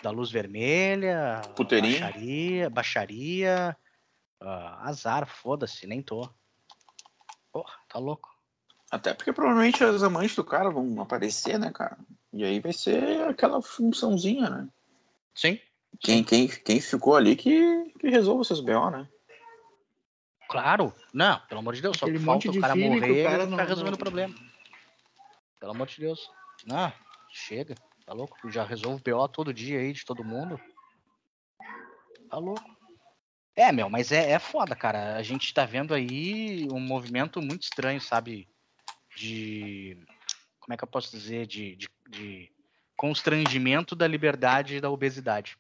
da 0.04 0.12
luz 0.12 0.30
vermelha, 0.30 1.42
Puteirinho. 1.56 2.00
baixaria, 2.00 2.70
baixaria, 2.70 3.78
ah, 4.40 4.88
azar, 4.88 5.26
foda-se, 5.26 5.88
nem 5.88 6.00
tô. 6.00 6.30
Porra, 7.52 7.74
tá 7.90 7.98
louco. 7.98 8.30
Até 8.92 9.16
porque 9.16 9.34
provavelmente 9.34 9.84
as 9.84 10.04
amantes 10.04 10.36
do 10.36 10.44
cara 10.44 10.70
vão 10.70 11.02
aparecer, 11.02 11.58
né, 11.58 11.72
cara? 11.72 11.98
E 12.32 12.44
aí 12.46 12.60
vai 12.60 12.72
ser 12.72 13.24
aquela 13.28 13.60
funçãozinha, 13.60 14.48
né? 14.48 14.70
Sim, 15.34 15.60
Quem, 16.00 16.24
quem, 16.24 16.48
quem 16.48 16.80
ficou 16.80 17.16
ali 17.16 17.36
que, 17.36 17.86
que 18.00 18.10
resolva 18.10 18.44
seus 18.44 18.60
BO, 18.60 18.92
né? 18.92 19.10
claro. 20.48 20.94
Não, 21.12 21.40
pelo 21.48 21.62
amor 21.62 21.74
de 21.74 21.82
Deus, 21.82 21.98
só 21.98 22.06
Aquele 22.06 22.24
falta 22.24 22.52
o 22.52 22.62
cara 22.62 22.74
que 22.74 22.80
o 22.84 22.90
morrer 22.90 23.24
cara 23.24 23.44
e 23.44 23.48
não- 23.48 23.58
tá 23.58 23.64
resolvendo 23.64 23.96
o 23.96 23.98
problema. 23.98 24.36
Pelo 25.60 25.72
amor 25.72 25.88
de 25.88 26.00
Deus. 26.00 26.30
Não, 26.66 26.92
chega. 27.32 27.76
Tá 28.06 28.14
louco? 28.14 28.50
Já 28.50 28.64
resolvo 28.64 29.04
BO 29.04 29.28
todo 29.28 29.54
dia 29.54 29.80
aí 29.80 29.92
de 29.92 30.06
todo 30.06 30.24
mundo. 30.24 30.60
Tá 32.30 32.38
louco. 32.38 32.78
É, 33.56 33.72
meu, 33.72 33.90
mas 33.90 34.12
é, 34.12 34.32
é 34.32 34.40
foda, 34.40 34.76
cara. 34.76 35.16
A 35.16 35.24
gente 35.24 35.54
tá 35.54 35.66
vendo 35.66 35.94
aí 35.94 36.68
um 36.72 36.80
movimento 36.80 37.42
muito 37.42 37.64
estranho, 37.64 38.00
sabe? 38.00 38.48
De. 39.16 39.98
Como 40.60 40.74
é 40.74 40.78
que 40.78 40.84
eu 40.84 40.88
posso 40.88 41.10
dizer? 41.12 41.48
De, 41.48 41.76
de, 41.76 41.90
de 42.08 42.52
constrangimento 42.96 43.96
da 43.96 44.08
liberdade 44.08 44.76
e 44.76 44.82
da 44.82 44.90
obesidade. 44.90 45.58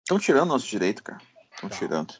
Estão 0.00 0.18
tirando 0.18 0.48
nosso 0.48 0.66
direito, 0.66 1.02
cara. 1.02 1.20
Estão 1.52 1.68
Não. 1.68 1.76
tirando. 1.76 2.14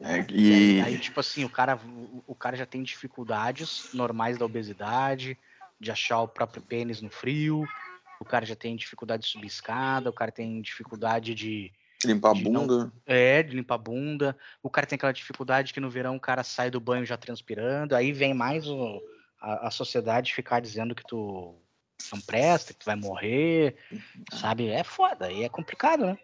É, 0.00 0.26
E 0.30 0.52
aí, 0.52 0.76
e 0.78 0.80
aí, 0.80 0.98
tipo 0.98 1.20
assim, 1.20 1.44
o 1.44 1.50
cara, 1.50 1.78
o, 2.26 2.34
cara 2.34 2.56
já 2.56 2.64
tem 2.64 2.82
dificuldades 2.82 3.90
normais 3.92 4.38
da 4.38 4.46
obesidade, 4.46 5.38
de 5.78 5.90
achar 5.90 6.20
o 6.22 6.28
próprio 6.28 6.62
pênis 6.62 7.02
no 7.02 7.10
frio, 7.10 7.64
o 8.20 8.24
cara 8.24 8.46
já 8.46 8.56
tem 8.56 8.76
dificuldade 8.76 9.24
de 9.24 9.28
subir 9.28 9.46
escada, 9.46 10.08
o 10.08 10.12
cara 10.12 10.32
tem 10.32 10.60
dificuldade 10.62 11.34
de, 11.34 11.72
limpar 12.04 12.30
a 12.30 12.34
de 12.34 12.48
não- 12.48 12.66
bunda. 12.66 12.92
é, 13.06 13.42
de 13.42 13.54
limpar 13.54 13.74
a 13.74 13.78
bunda, 13.78 14.36
o 14.62 14.70
cara 14.70 14.86
tem 14.86 14.96
aquela 14.96 15.12
dificuldade 15.12 15.72
que 15.74 15.80
no 15.80 15.90
verão 15.90 16.16
o 16.16 16.20
cara 16.20 16.42
sai 16.42 16.70
do 16.70 16.80
banho 16.80 17.04
já 17.04 17.16
transpirando, 17.16 17.94
aí 17.94 18.12
vem 18.12 18.32
mais 18.32 18.66
o, 18.66 19.00
a, 19.40 19.68
a 19.68 19.70
sociedade 19.70 20.32
ficar 20.34 20.60
dizendo 20.60 20.94
que 20.94 21.06
tu 21.06 21.54
não 22.12 22.20
presta, 22.20 22.72
que 22.72 22.80
tu 22.80 22.86
vai 22.86 22.96
morrer, 22.96 23.76
sabe? 24.32 24.68
É 24.68 24.82
foda, 24.82 25.26
aí 25.26 25.42
é 25.42 25.48
complicado, 25.48 26.06
né? 26.06 26.18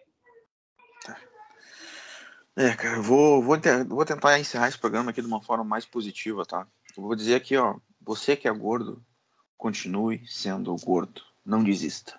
É, 2.57 2.75
cara, 2.75 2.97
eu 2.97 3.03
vou, 3.03 3.43
vou, 3.43 3.59
vou 3.87 4.05
tentar 4.07 4.41
encerrar 4.41 4.69
esse 4.69 4.79
programa 4.79 5.11
aqui 5.11 5.21
de 5.21 5.27
uma 5.27 5.43
forma 5.43 5.63
mais 5.63 5.85
positiva, 5.85 6.47
tá? 6.47 6.67
Eu 6.97 7.03
vou 7.03 7.15
dizer 7.15 7.35
aqui, 7.35 7.55
ó, 7.55 7.77
você 8.01 8.35
que 8.35 8.49
é 8.49 8.53
gordo, 8.53 9.05
continue 9.59 10.27
sendo 10.27 10.75
gordo. 10.77 11.23
Não 11.45 11.63
desista. 11.63 12.19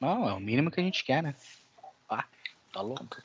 Não, 0.00 0.28
é 0.28 0.32
o 0.32 0.40
mínimo 0.40 0.70
que 0.72 0.80
a 0.80 0.82
gente 0.82 1.04
quer, 1.04 1.22
né? 1.22 1.36
Ah, 2.08 2.24
tá 2.72 2.80
louco. 2.80 3.22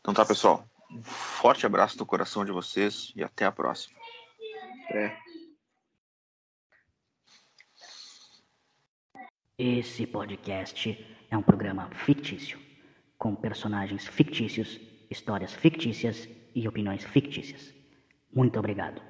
Então 0.00 0.14
tá, 0.14 0.24
pessoal. 0.24 0.64
Um 0.90 1.02
forte 1.02 1.66
abraço 1.66 1.98
no 1.98 2.06
coração 2.06 2.44
de 2.44 2.52
vocês 2.52 3.12
e 3.16 3.24
até 3.24 3.44
a 3.44 3.52
próxima. 3.52 3.98
É. 4.90 5.16
Esse 9.58 10.06
podcast 10.06 11.04
é 11.28 11.36
um 11.36 11.42
programa 11.42 11.90
fictício, 11.90 12.60
com 13.18 13.34
personagens 13.34 14.06
fictícios, 14.06 14.80
histórias 15.10 15.54
fictícias 15.54 16.28
e 16.54 16.66
opiniões 16.66 17.04
fictícias. 17.04 17.74
Muito 18.32 18.58
obrigado. 18.58 19.07